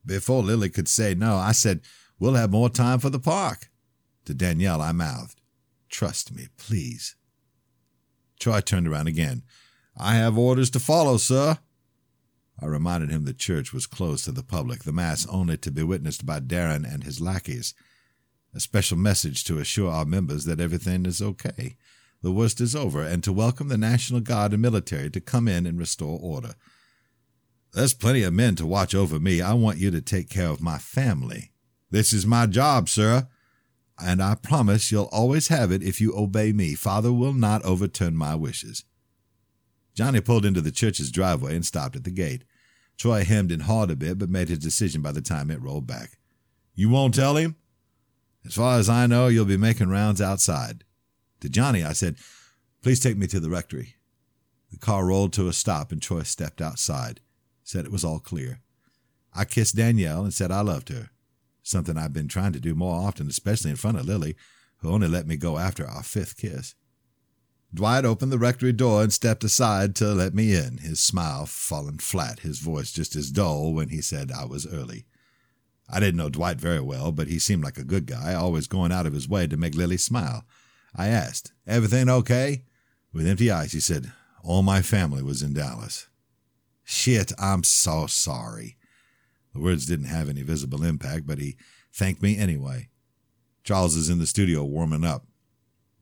Before 0.07 0.43
Lily 0.43 0.71
could 0.71 0.89
say 0.89 1.15
no, 1.15 1.37
I 1.37 1.53
said, 1.53 1.83
We'll 2.19 2.33
have 2.33 2.51
more 2.51 2.71
time 2.71 2.99
for 2.99 3.11
the 3.11 3.19
park. 3.19 3.69
To 4.25 4.33
Danielle, 4.33 4.81
I 4.81 4.93
mouthed, 4.93 5.43
Trust 5.91 6.35
me, 6.35 6.47
please. 6.57 7.15
Troy 8.41 8.61
turned 8.61 8.89
around 8.89 9.07
again. 9.07 9.43
I 9.95 10.15
have 10.15 10.39
orders 10.39 10.71
to 10.71 10.81
follow, 10.81 11.19
sir. 11.19 11.59
I 12.59 12.67
reminded 12.67 13.11
him 13.11 13.27
the 13.27 13.35
church 13.35 13.75
was 13.75 13.87
closed 13.87 14.25
to 14.25 14.33
the 14.33 14.43
public, 14.43 14.85
the 14.85 14.93
Mass 14.93 15.27
only 15.29 15.59
to 15.59 15.71
be 15.71 15.83
witnessed 15.83 16.25
by 16.25 16.41
Darren 16.41 16.91
and 16.91 17.05
his 17.05 17.21
lackeys. 17.21 17.75
A 18.55 18.61
special 18.61 18.97
message 18.97 19.45
to 19.45 19.59
assure 19.59 19.91
our 19.91 20.07
members 20.07 20.47
that 20.47 20.61
everything 20.61 21.05
is 21.05 21.21
okay 21.21 21.77
the 22.23 22.33
worst 22.33 22.61
is 22.61 22.75
over, 22.75 23.03
and 23.03 23.23
to 23.25 23.33
welcome 23.33 23.69
the 23.69 23.77
National 23.77 24.21
Guard 24.21 24.53
and 24.53 24.63
military 24.63 25.11
to 25.11 25.21
come 25.21 25.49
in 25.49 25.67
and 25.67 25.79
restore 25.79 26.19
order. 26.23 26.55
There's 27.73 27.95
plenty 27.95 28.23
of 28.23 28.33
men 28.33 28.55
to 28.57 28.67
watch 28.67 28.95
over 28.95 29.19
me. 29.19 29.41
I 29.41 29.55
want 29.55 29.79
you 29.79 29.91
to 29.91 30.01
take 30.01 30.29
care 30.29 30.49
of 30.49 30.61
my 30.61 30.79
family. 30.79 31.51
This 31.91 32.13
is 32.13 32.27
my 32.27 32.47
job, 32.47 32.89
sir, 32.89 33.29
and 34.03 34.23
I 34.23 34.35
promise 34.37 34.93
you'll 34.93 35.09
always 35.13 35.49
have 35.49 35.73
it 35.73 35.83
if 35.83 36.01
you 36.01 36.17
obey 36.17 36.53
me. 36.53 36.75
Father 36.75 37.13
will 37.13 37.33
not 37.33 37.65
overturn 37.65 38.17
my 38.17 38.35
wishes. 38.35 38.85
Johnny 39.95 40.21
pulled 40.21 40.47
into 40.47 40.61
the 40.61 40.71
church's 40.71 41.11
driveway 41.11 41.55
and 41.55 41.67
stopped 41.67 41.97
at 41.97 42.05
the 42.05 42.11
gate. 42.11 42.45
Troy 42.97 43.25
hemmed 43.25 43.51
and 43.51 43.63
hawed 43.63 43.91
a 43.91 43.97
bit, 43.97 44.19
but 44.19 44.31
made 44.31 44.49
his 44.49 44.59
decision 44.59 45.03
by 45.03 45.13
the 45.13 45.21
time 45.21 45.51
it 45.51 45.61
rolled 45.61 45.87
back. 45.87 46.19
You 46.75 46.89
won't 46.89 47.15
tell 47.15 47.37
him? 47.37 47.57
As 48.45 48.55
far 48.55 48.79
as 48.79 48.89
I 48.89 49.07
know, 49.07 49.29
you'll 49.29 49.45
be 49.45 49.57
making 49.57 49.89
rounds 49.89 50.21
outside. 50.21 50.85
To 51.43 51.49
Johnny, 51.49 51.83
I 51.83 51.93
said, 51.93 52.17
Please 52.83 53.01
take 53.01 53.17
me 53.17 53.27
to 53.27 53.41
the 53.41 53.51
rectory. 53.51 53.97
The 54.71 54.79
car 54.79 55.05
rolled 55.05 55.33
to 55.35 55.49
a 55.49 55.53
stop 55.53 55.91
and 55.91 56.01
Troy 56.01 56.23
stepped 56.23 56.63
outside, 56.63 57.21
said 57.65 57.85
it 57.85 57.91
was 57.91 58.05
all 58.05 58.21
clear. 58.21 58.61
I 59.35 59.45
kissed 59.45 59.75
Danielle 59.75 60.23
and 60.23 60.33
said 60.33 60.53
I 60.53 60.61
loved 60.61 60.89
her, 60.91 61.11
something 61.65 61.99
I've 61.99 62.13
been 62.13 62.29
trying 62.29 62.53
to 62.53 62.61
do 62.61 62.77
more 62.77 62.95
often, 62.95 63.29
especially 63.29 63.71
in 63.71 63.77
front 63.77 63.99
of 63.99 64.07
Lily, 64.07 64.37
who 64.79 64.91
only 64.91 65.09
let 65.09 65.27
me 65.27 65.37
go 65.37 65.59
after 65.59 65.85
our 65.85 66.05
fifth 66.05 66.37
kiss. 66.37 66.77
Dwight 67.75 68.05
opened 68.05 68.31
the 68.31 68.39
rectory 68.39 68.73
door 68.73 69.03
and 69.03 69.13
stepped 69.13 69.43
aside 69.43 69.97
to 69.97 70.13
let 70.13 70.35
me 70.35 70.55
in, 70.55 70.79
his 70.79 71.01
smile 71.01 71.47
falling 71.47 71.99
flat, 71.99 72.41
his 72.41 72.61
voice 72.61 72.93
just 72.93 73.17
as 73.17 73.33
dull 73.33 73.75
when 73.75 73.89
he 73.89 74.01
said 74.01 74.31
I 74.31 74.45
was 74.45 74.65
early. 74.65 75.07
I 75.91 75.99
didn't 75.99 76.19
know 76.19 76.29
Dwight 76.29 76.61
very 76.61 76.81
well, 76.81 77.11
but 77.11 77.27
he 77.27 77.41
seemed 77.41 77.65
like 77.65 77.79
a 77.79 77.85
good 77.85 78.07
guy, 78.07 78.33
always 78.33 78.69
going 78.69 78.93
out 78.93 79.07
of 79.07 79.13
his 79.13 79.29
way 79.29 79.49
to 79.49 79.57
make 79.57 79.75
Lily 79.75 79.97
smile. 79.97 80.45
I 80.95 81.09
asked, 81.09 81.53
Everything 81.67 82.09
okay? 82.09 82.65
With 83.13 83.27
empty 83.27 83.51
eyes, 83.51 83.73
he 83.73 83.81
said, 83.81 84.13
All 84.43 84.63
my 84.63 84.83
family 84.83 85.23
was 85.23 85.43
in 85.43 85.55
Dallas. 85.55 86.09
Shit, 86.85 87.33
I'm 87.39 87.65
so 87.65 88.07
sorry. 88.07 88.77
The 89.55 89.61
words 89.61 89.87
didn't 89.87 90.07
have 90.07 90.29
any 90.29 90.43
visible 90.43 90.83
impact, 90.83 91.27
but 91.27 91.39
he 91.39 91.57
thanked 91.93 92.23
me 92.23 92.37
anyway. 92.37 92.89
Charles 93.65 93.97
is 93.97 94.09
in 94.09 94.19
the 94.19 94.27
studio 94.27 94.65
warming 94.65 95.05
up. 95.05 95.27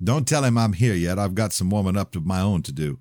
Don't 0.03 0.27
tell 0.27 0.45
him 0.45 0.57
I'm 0.57 0.73
here 0.73 0.95
yet. 0.95 1.19
I've 1.19 1.35
got 1.35 1.53
some 1.53 1.69
warming 1.69 1.97
up 1.97 2.17
of 2.17 2.25
my 2.25 2.41
own 2.41 2.63
to 2.63 2.73
do. 2.73 2.99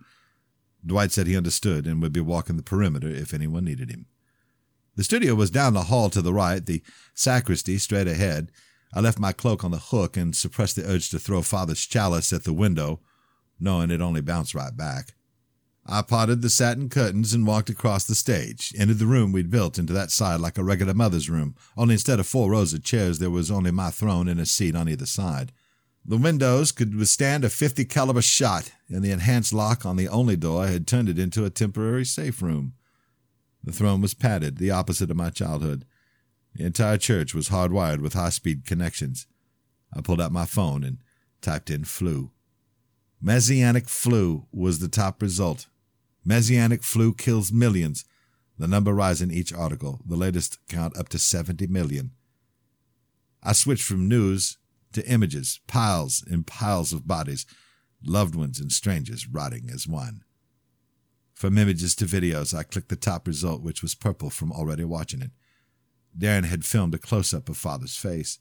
Dwight 0.86 1.12
said 1.12 1.28
he 1.28 1.38
understood 1.38 1.86
and 1.86 2.02
would 2.02 2.14
be 2.14 2.20
walking 2.20 2.58
the 2.58 2.64
perimeter 2.64 3.08
if 3.08 3.34
anyone 3.34 3.66
needed 3.66 3.90
him. 3.90 4.08
The 4.96 5.04
studio 5.04 5.36
was 5.36 5.50
down 5.50 5.74
the 5.74 5.84
hall 5.84 6.10
to 6.10 6.22
the 6.22 6.34
right, 6.34 6.66
the 6.66 6.82
sacristy 7.14 7.78
straight 7.78 8.08
ahead. 8.08 8.52
I 8.94 9.02
left 9.02 9.20
my 9.20 9.32
cloak 9.32 9.64
on 9.64 9.72
the 9.72 9.78
hook 9.78 10.18
and 10.18 10.36
suppressed 10.36 10.76
the 10.76 10.90
urge 10.90 11.10
to 11.10 11.20
throw 11.20 11.42
Father's 11.42 11.86
chalice 11.86 12.34
at 12.34 12.44
the 12.44 12.54
window, 12.54 13.00
knowing 13.60 13.92
it 13.92 14.02
only 14.02 14.22
bounced 14.22 14.56
right 14.56 14.76
back. 14.76 15.14
I 15.86 16.02
parted 16.02 16.42
the 16.42 16.50
satin 16.50 16.90
curtains 16.90 17.34
and 17.34 17.48
walked 17.48 17.70
across 17.70 18.04
the 18.04 18.14
stage, 18.14 18.74
entered 18.78 19.00
the 19.00 19.06
room 19.06 19.32
we'd 19.32 19.50
built 19.50 19.80
into 19.80 19.94
that 19.94 20.12
side 20.12 20.40
like 20.40 20.58
a 20.58 20.64
regular 20.64 20.94
mother's 20.94 21.30
room, 21.30 21.56
only 21.76 21.94
instead 21.94 22.20
of 22.20 22.28
four 22.28 22.52
rows 22.52 22.74
of 22.74 22.84
chairs, 22.84 23.18
there 23.20 23.32
was 23.32 23.50
only 23.50 23.72
my 23.72 23.90
throne 23.90 24.28
and 24.28 24.40
a 24.40 24.46
seat 24.46 24.76
on 24.76 24.88
either 24.88 25.08
side. 25.08 25.52
The 26.06 26.18
windows 26.18 26.72
could 26.72 26.96
withstand 26.96 27.44
a 27.44 27.50
50 27.50 27.86
caliber 27.86 28.22
shot, 28.22 28.72
and 28.88 29.04
the 29.04 29.12
enhanced 29.12 29.54
lock 29.54 29.86
on 29.86 29.96
the 29.96 30.08
only 30.08 30.36
door 30.36 30.68
had 30.68 30.88
turned 30.88 31.10
it 31.10 31.20
into 31.20 31.46
a 31.46 31.50
temporary 31.50 32.06
safe 32.06 32.42
room. 32.42 32.74
The 33.64 33.72
throne 33.72 34.02
was 34.02 34.14
padded, 34.14 34.58
the 34.58 34.72
opposite 34.72 35.12
of 35.12 35.18
my 35.18 35.30
childhood. 35.30 35.86
The 36.60 36.66
entire 36.66 36.97
church 36.97 37.34
was 37.34 37.47
hardwired 37.47 38.01
with 38.01 38.16
high 38.16 38.32
speed 38.32 38.66
connections. 38.66 39.28
I 39.95 40.01
pulled 40.01 40.20
out 40.20 40.34
my 40.34 40.43
phone 40.43 40.84
and 40.84 40.97
typed 41.39 41.70
in 41.70 41.86
flu. 41.86 42.32
Messianic 43.22 43.88
flu 43.88 44.45
was 44.51 44.80
the 44.80 44.89
top 44.89 45.22
result. 45.22 45.68
Messianic 46.26 46.84
flu 46.84 47.14
kills 47.14 47.53
millions. 47.53 48.03
The 48.57 48.68
number 48.68 48.93
rising 48.93 49.32
each 49.32 49.53
article, 49.53 50.01
the 50.05 50.18
latest 50.18 50.60
count 50.68 50.97
up 50.97 51.07
to 51.10 51.18
70 51.18 51.68
million. 51.68 52.12
I 53.41 53.53
switched 53.53 53.84
from 53.84 54.10
news 54.10 54.57
to 54.91 55.10
images, 55.10 55.62
piles 55.66 56.26
and 56.30 56.45
piles 56.45 56.91
of 56.91 57.07
bodies, 57.07 57.45
loved 58.03 58.36
ones 58.36 58.60
and 58.60 58.70
strangers 58.70 59.30
rotting 59.30 59.70
as 59.74 59.88
one. 59.88 60.26
From 61.34 61.57
images 61.57 61.95
to 61.95 62.05
videos, 62.05 62.53
I 62.53 62.64
clicked 62.64 62.89
the 62.89 62.97
top 62.97 63.28
result, 63.28 63.62
which 63.62 63.82
was 63.82 63.95
purple 63.95 64.30
from 64.30 64.51
already 64.51 64.84
watching 64.84 65.22
it. 65.22 65.32
Darren 66.20 66.45
had 66.45 66.65
filmed 66.65 66.93
a 66.93 66.99
close 66.99 67.34
up 67.34 67.49
of 67.49 67.57
Father's 67.57 67.95
face. 67.95 68.39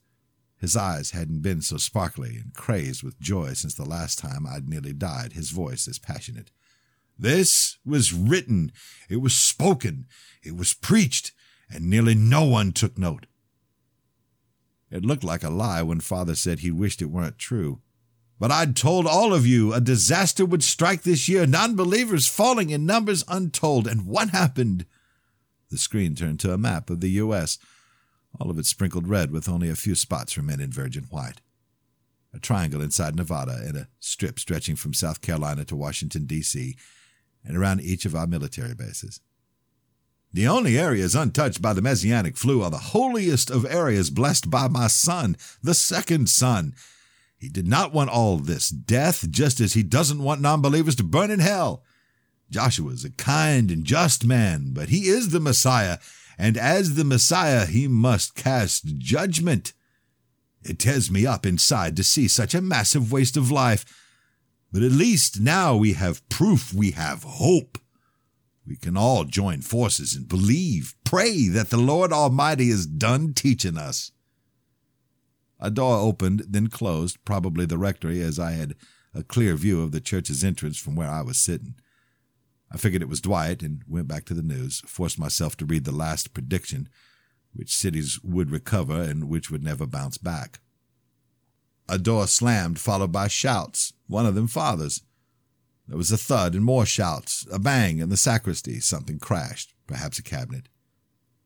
His 0.57 0.77
eyes 0.77 1.13
hadn't 1.13 1.43
been 1.43 1.63
so 1.63 1.77
sparkly 1.77 2.37
and 2.37 2.53
crazed 2.53 3.05
with 3.05 3.21
joy 3.21 3.53
since 3.53 3.75
the 3.75 3.89
last 3.89 4.19
time 4.19 4.47
I'd 4.47 4.69
nearly 4.69 4.93
died, 4.93 5.33
his 5.35 5.51
voice 5.51 5.87
as 5.87 5.99
passionate. 5.99 6.51
This 7.17 7.79
was 7.85 8.13
written, 8.13 8.73
it 9.09 9.17
was 9.17 9.35
spoken, 9.35 10.07
it 10.43 10.57
was 10.57 10.75
preached, 10.75 11.33
and 11.71 11.89
nearly 11.89 12.15
no 12.15 12.45
one 12.45 12.73
took 12.73 12.99
note. 12.99 13.27
It 14.91 15.05
looked 15.05 15.25
like 15.25 15.45
a 15.45 15.51
lie 15.51 15.83
when 15.83 16.01
father 16.01 16.35
said 16.35 16.61
he 16.61 16.71
wished 16.71 17.03
it 17.03 17.11
weren't 17.11 17.39
true. 17.39 17.81
But 18.39 18.51
I'd 18.51 18.77
told 18.77 19.07
all 19.07 19.35
of 19.35 19.47
you 19.47 19.73
a 19.75 19.81
disaster 19.81 20.47
would 20.47 20.63
strike 20.63 21.03
this 21.03 21.29
year, 21.29 21.47
non 21.47 21.77
believers 21.77 22.27
falling 22.27 22.71
in 22.71 22.87
numbers 22.87 23.25
untold. 23.29 23.87
And 23.87 24.07
what 24.07 24.31
happened? 24.31 24.87
The 25.71 25.79
screen 25.79 26.15
turned 26.15 26.41
to 26.41 26.53
a 26.53 26.59
map 26.59 26.91
of 26.91 27.01
the 27.01 27.11
U.S., 27.11 27.59
all 28.39 28.51
of 28.51 28.59
it 28.59 28.67
sprinkled 28.67 29.09
red 29.09 29.31
with 29.31 29.49
only 29.49 29.69
a 29.71 29.77
few 29.77 29.95
spots 29.95 30.37
remaining 30.37 30.71
virgin 30.71 31.05
white. 31.05 31.41
A 32.35 32.39
triangle 32.39 32.83
inside 32.83 33.17
Nevada 33.17 33.61
and 33.65 33.77
a 33.77 33.89
strip 33.99 34.39
stretching 34.39 34.77
from 34.77 34.93
South 34.93 35.21
Carolina 35.21 35.65
to 35.65 35.77
Washington, 35.77 36.27
D.C., 36.27 36.77
and 37.45 37.57
around 37.57 37.81
each 37.81 38.05
of 38.05 38.15
our 38.15 38.27
military 38.27 38.75
bases. 38.75 39.21
The 40.33 40.47
only 40.47 40.79
areas 40.79 41.15
untouched 41.15 41.63
by 41.63 41.73
the 41.73 41.81
messianic 41.81 42.37
flu 42.37 42.63
are 42.63 42.71
the 42.71 42.79
holiest 42.79 43.51
of 43.51 43.65
areas 43.65 44.11
blessed 44.11 44.51
by 44.51 44.69
my 44.69 44.87
son, 44.87 45.37
the 45.63 45.75
second 45.75 46.29
son. 46.29 46.75
He 47.39 47.49
did 47.49 47.67
not 47.67 47.95
want 47.95 48.11
all 48.11 48.37
this 48.37 48.69
death, 48.69 49.31
just 49.31 49.61
as 49.61 49.73
he 49.73 49.83
doesn't 49.83 50.23
want 50.23 50.43
non 50.43 50.61
believers 50.61 50.97
to 50.97 51.05
burn 51.05 51.31
in 51.31 51.39
hell. 51.39 51.83
Joshua 52.51 52.93
is 52.93 53.05
a 53.05 53.11
kind 53.11 53.71
and 53.71 53.85
just 53.85 54.25
man, 54.25 54.71
but 54.73 54.89
he 54.89 55.09
is 55.09 55.31
the 55.31 55.41
Messiah, 55.41 55.99
and 56.39 56.57
as 56.57 56.95
the 56.95 57.05
Messiah, 57.05 57.67
he 57.67 57.89
must 57.89 58.35
cast 58.35 58.97
judgment. 58.97 59.73
It 60.63 60.79
tears 60.79 61.11
me 61.11 61.27
up 61.27 61.45
inside 61.45 61.97
to 61.97 62.05
see 62.05 62.29
such 62.29 62.55
a 62.55 62.61
massive 62.61 63.13
waste 63.13 63.37
of 63.37 63.51
life. 63.51 63.85
But 64.73 64.83
at 64.83 64.93
least 64.93 65.41
now 65.41 65.77
we 65.77 65.95
have 65.95 66.27
proof, 66.29 66.73
we 66.75 66.93
have 66.93 67.23
hope. 67.23 67.79
We 68.67 68.77
can 68.77 68.97
all 68.97 69.25
join 69.25 69.63
forces 69.63 70.15
and 70.15 70.29
believe, 70.29 70.95
pray 71.05 71.49
that 71.49 71.71
the 71.71 71.79
Lord 71.79 72.13
Almighty 72.13 72.69
is 72.69 72.87
done 72.87 73.33
teaching 73.33 73.79
us. 73.79 74.13
A 75.59 75.71
door 75.71 75.97
opened, 75.97 76.45
then 76.49 76.69
closed, 76.69 77.25
probably 77.25 77.65
the 77.65 77.79
rectory, 77.79 78.21
as 78.21 78.39
I 78.39 78.53
had 78.53 78.75
a 79.15 79.23
clear 79.23 79.55
view 79.55 79.83
of 79.83 79.91
the 79.91 80.01
church's 80.01 80.45
entrance 80.45 80.79
from 80.79 80.95
where 80.95 81.11
I 81.11 81.23
was 81.23 81.39
sitting. 81.39 81.75
I 82.71 82.77
figured 82.77 83.03
it 83.03 83.09
was 83.09 83.21
Dwight 83.21 83.63
and 83.63 83.83
went 83.87 84.09
back 84.09 84.25
to 84.27 84.35
the 84.35 84.43
news, 84.43 84.83
forced 84.87 85.19
myself 85.19 85.57
to 85.57 85.67
read 85.67 85.85
the 85.85 85.93
last 85.93 86.35
prediction, 86.35 86.89
which 87.53 87.75
cities 87.75 88.21
would 88.23 88.51
recover 88.51 89.01
and 89.01 89.29
which 89.29 89.51
would 89.51 89.65
never 89.65 89.87
bounce 89.87 90.19
back. 90.19 90.61
A 91.89 91.99
door 91.99 92.27
slammed, 92.27 92.79
followed 92.79 93.13
by 93.13 93.29
shouts, 93.29 93.95
one 94.07 94.27
of 94.27 94.35
them 94.35 94.47
father's. 94.47 95.03
There 95.87 95.97
was 95.97 96.13
a 96.13 96.19
thud 96.19 96.55
and 96.55 96.65
more 96.65 96.85
shouts, 96.85 97.47
a 97.51 97.59
bang 97.59 97.99
in 97.99 98.11
the 98.11 98.17
sacristy. 98.19 98.79
Something 98.79 99.19
crashed, 99.19 99.73
perhaps 99.87 100.19
a 100.19 100.23
cabinet. 100.23 100.69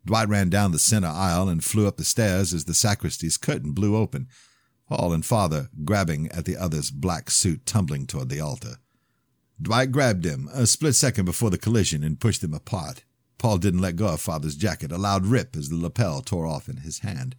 Dwight 0.04 0.28
ran 0.28 0.50
down 0.50 0.72
the 0.72 0.80
center 0.80 1.06
aisle 1.06 1.48
and 1.48 1.62
flew 1.62 1.86
up 1.86 1.96
the 1.96 2.04
stairs 2.04 2.52
as 2.52 2.64
the 2.64 2.74
sacristy's 2.74 3.36
curtain 3.36 3.70
blew 3.70 3.96
open, 3.96 4.26
Paul 4.88 5.12
and 5.12 5.24
Father 5.24 5.68
grabbing 5.84 6.28
at 6.32 6.44
the 6.44 6.56
other's 6.56 6.90
black 6.90 7.30
suit 7.30 7.64
tumbling 7.64 8.08
toward 8.08 8.28
the 8.28 8.40
altar. 8.40 8.78
Dwight 9.62 9.92
grabbed 9.92 10.24
him 10.24 10.48
a 10.52 10.66
split 10.66 10.96
second 10.96 11.24
before 11.24 11.48
the 11.48 11.58
collision 11.58 12.02
and 12.02 12.18
pushed 12.18 12.40
them 12.40 12.52
apart. 12.52 13.04
Paul 13.38 13.58
didn't 13.58 13.80
let 13.80 13.96
go 13.96 14.08
of 14.08 14.20
Father's 14.20 14.56
jacket, 14.56 14.90
a 14.90 14.98
loud 14.98 15.24
rip 15.24 15.56
as 15.56 15.68
the 15.68 15.76
lapel 15.76 16.20
tore 16.20 16.46
off 16.46 16.68
in 16.68 16.78
his 16.78 17.00
hand. 17.00 17.36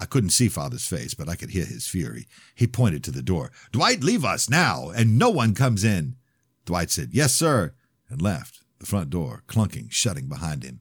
I 0.00 0.04
couldn't 0.04 0.30
see 0.30 0.48
Father's 0.48 0.86
face, 0.86 1.14
but 1.14 1.28
I 1.28 1.34
could 1.34 1.50
hear 1.50 1.64
his 1.64 1.88
fury. 1.88 2.28
He 2.54 2.68
pointed 2.68 3.02
to 3.04 3.10
the 3.10 3.22
door. 3.22 3.50
Dwight, 3.72 4.04
leave 4.04 4.24
us 4.24 4.48
now, 4.48 4.90
and 4.90 5.18
no 5.18 5.30
one 5.30 5.54
comes 5.54 5.82
in. 5.82 6.14
Dwight 6.64 6.90
said, 6.90 7.10
Yes, 7.12 7.34
sir, 7.34 7.74
and 8.08 8.22
left, 8.22 8.60
the 8.78 8.86
front 8.86 9.10
door 9.10 9.42
clunking, 9.48 9.90
shutting 9.90 10.28
behind 10.28 10.62
him. 10.62 10.80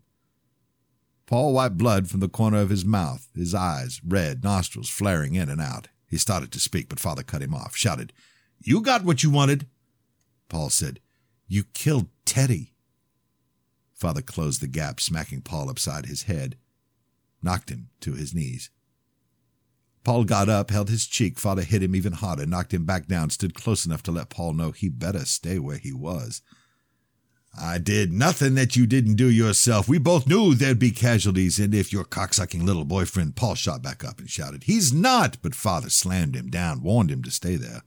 Paul 1.26 1.54
wiped 1.54 1.78
blood 1.78 2.08
from 2.08 2.20
the 2.20 2.30
corner 2.30 2.60
of 2.60 2.70
his 2.70 2.86
mouth, 2.86 3.28
his 3.36 3.56
eyes 3.56 4.00
red, 4.06 4.44
nostrils 4.44 4.90
flaring 4.90 5.34
in 5.34 5.50
and 5.50 5.60
out. 5.60 5.88
He 6.08 6.18
started 6.18 6.52
to 6.52 6.60
speak, 6.60 6.88
but 6.88 7.00
father 7.00 7.24
cut 7.24 7.42
him 7.42 7.54
off, 7.54 7.76
shouted, 7.76 8.14
You 8.64 8.82
got 8.82 9.04
what 9.04 9.24
you 9.24 9.32
wanted. 9.32 9.68
Paul 10.50 10.70
said, 10.70 11.00
You 11.48 11.64
killed 11.74 12.08
Teddy. 12.26 12.74
Father 13.94 14.22
closed 14.22 14.62
the 14.62 14.68
gap, 14.68 15.00
smacking 15.00 15.42
Paul 15.42 15.70
upside 15.70 16.06
his 16.06 16.24
head, 16.24 16.56
knocked 17.42 17.70
him 17.70 17.90
to 18.02 18.14
his 18.14 18.34
knees. 18.34 18.70
Paul 20.04 20.24
got 20.24 20.48
up, 20.48 20.72
held 20.72 20.90
his 20.90 21.06
cheek. 21.06 21.38
Father 21.38 21.64
hit 21.64 21.84
him 21.84 21.96
even 21.96 22.14
harder, 22.14 22.46
knocked 22.46 22.74
him 22.74 22.86
back 22.86 23.08
down, 23.08 23.30
stood 23.30 23.54
close 23.54 23.86
enough 23.86 24.04
to 24.04 24.12
let 24.12 24.30
Paul 24.30 24.54
know 24.54 24.72
he 24.72 24.88
better 24.88 25.26
stay 25.26 25.60
where 25.60 25.78
he 25.78 25.92
was. 25.92 26.42
I 27.60 27.78
did 27.80 28.14
nothing 28.14 28.54
that 28.56 28.76
you 28.76 28.86
didn't 28.86 29.16
do 29.16 29.30
yourself. 29.30 29.90
We 29.90 29.98
both 29.98 30.28
knew 30.28 30.54
there'd 30.54 30.80
be 30.80 30.92
casualties, 30.92 31.60
and 31.60 31.74
if 31.74 31.92
your 31.92 32.06
cocksucking 32.06 32.64
little 32.64 32.86
boyfriend, 32.86 33.36
Paul 33.36 33.56
shot 33.56 33.82
back 33.82 34.06
up 34.06 34.20
and 34.20 34.30
shouted, 34.30 34.64
He's 34.64 34.94
not! 34.94 35.38
But 35.42 35.56
father 35.56 35.90
slammed 35.90 36.36
him 36.36 36.50
down, 36.50 36.84
warned 36.84 37.12
him 37.12 37.24
to 37.24 37.32
stay 37.32 37.56
there. 37.56 37.82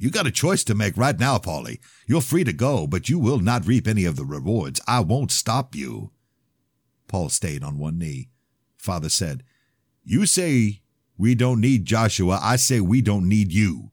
You 0.00 0.10
got 0.10 0.26
a 0.26 0.30
choice 0.30 0.64
to 0.64 0.74
make 0.74 0.96
right 0.96 1.20
now, 1.20 1.36
Paulie. 1.36 1.78
You're 2.06 2.22
free 2.22 2.42
to 2.44 2.54
go, 2.54 2.86
but 2.86 3.10
you 3.10 3.18
will 3.18 3.38
not 3.38 3.66
reap 3.66 3.86
any 3.86 4.06
of 4.06 4.16
the 4.16 4.24
rewards. 4.24 4.80
I 4.88 5.00
won't 5.00 5.30
stop 5.30 5.74
you. 5.74 6.10
Paul 7.06 7.28
stayed 7.28 7.62
on 7.62 7.76
one 7.76 7.98
knee. 7.98 8.30
Father 8.78 9.10
said, 9.10 9.42
You 10.02 10.24
say 10.24 10.80
we 11.18 11.34
don't 11.34 11.60
need 11.60 11.84
Joshua. 11.84 12.40
I 12.42 12.56
say 12.56 12.80
we 12.80 13.02
don't 13.02 13.28
need 13.28 13.52
you. 13.52 13.90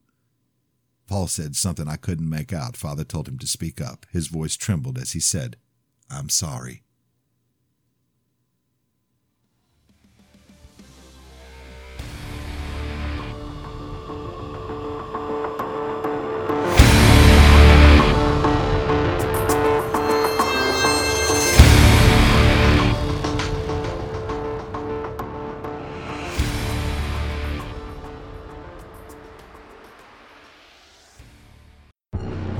Paul 1.06 1.26
said 1.26 1.54
something 1.54 1.86
I 1.86 1.96
couldn't 1.96 2.30
make 2.30 2.54
out. 2.54 2.74
Father 2.74 3.04
told 3.04 3.28
him 3.28 3.38
to 3.40 3.46
speak 3.46 3.78
up. 3.78 4.06
His 4.10 4.28
voice 4.28 4.56
trembled 4.56 4.96
as 4.96 5.12
he 5.12 5.20
said, 5.20 5.58
I'm 6.10 6.30
sorry. 6.30 6.84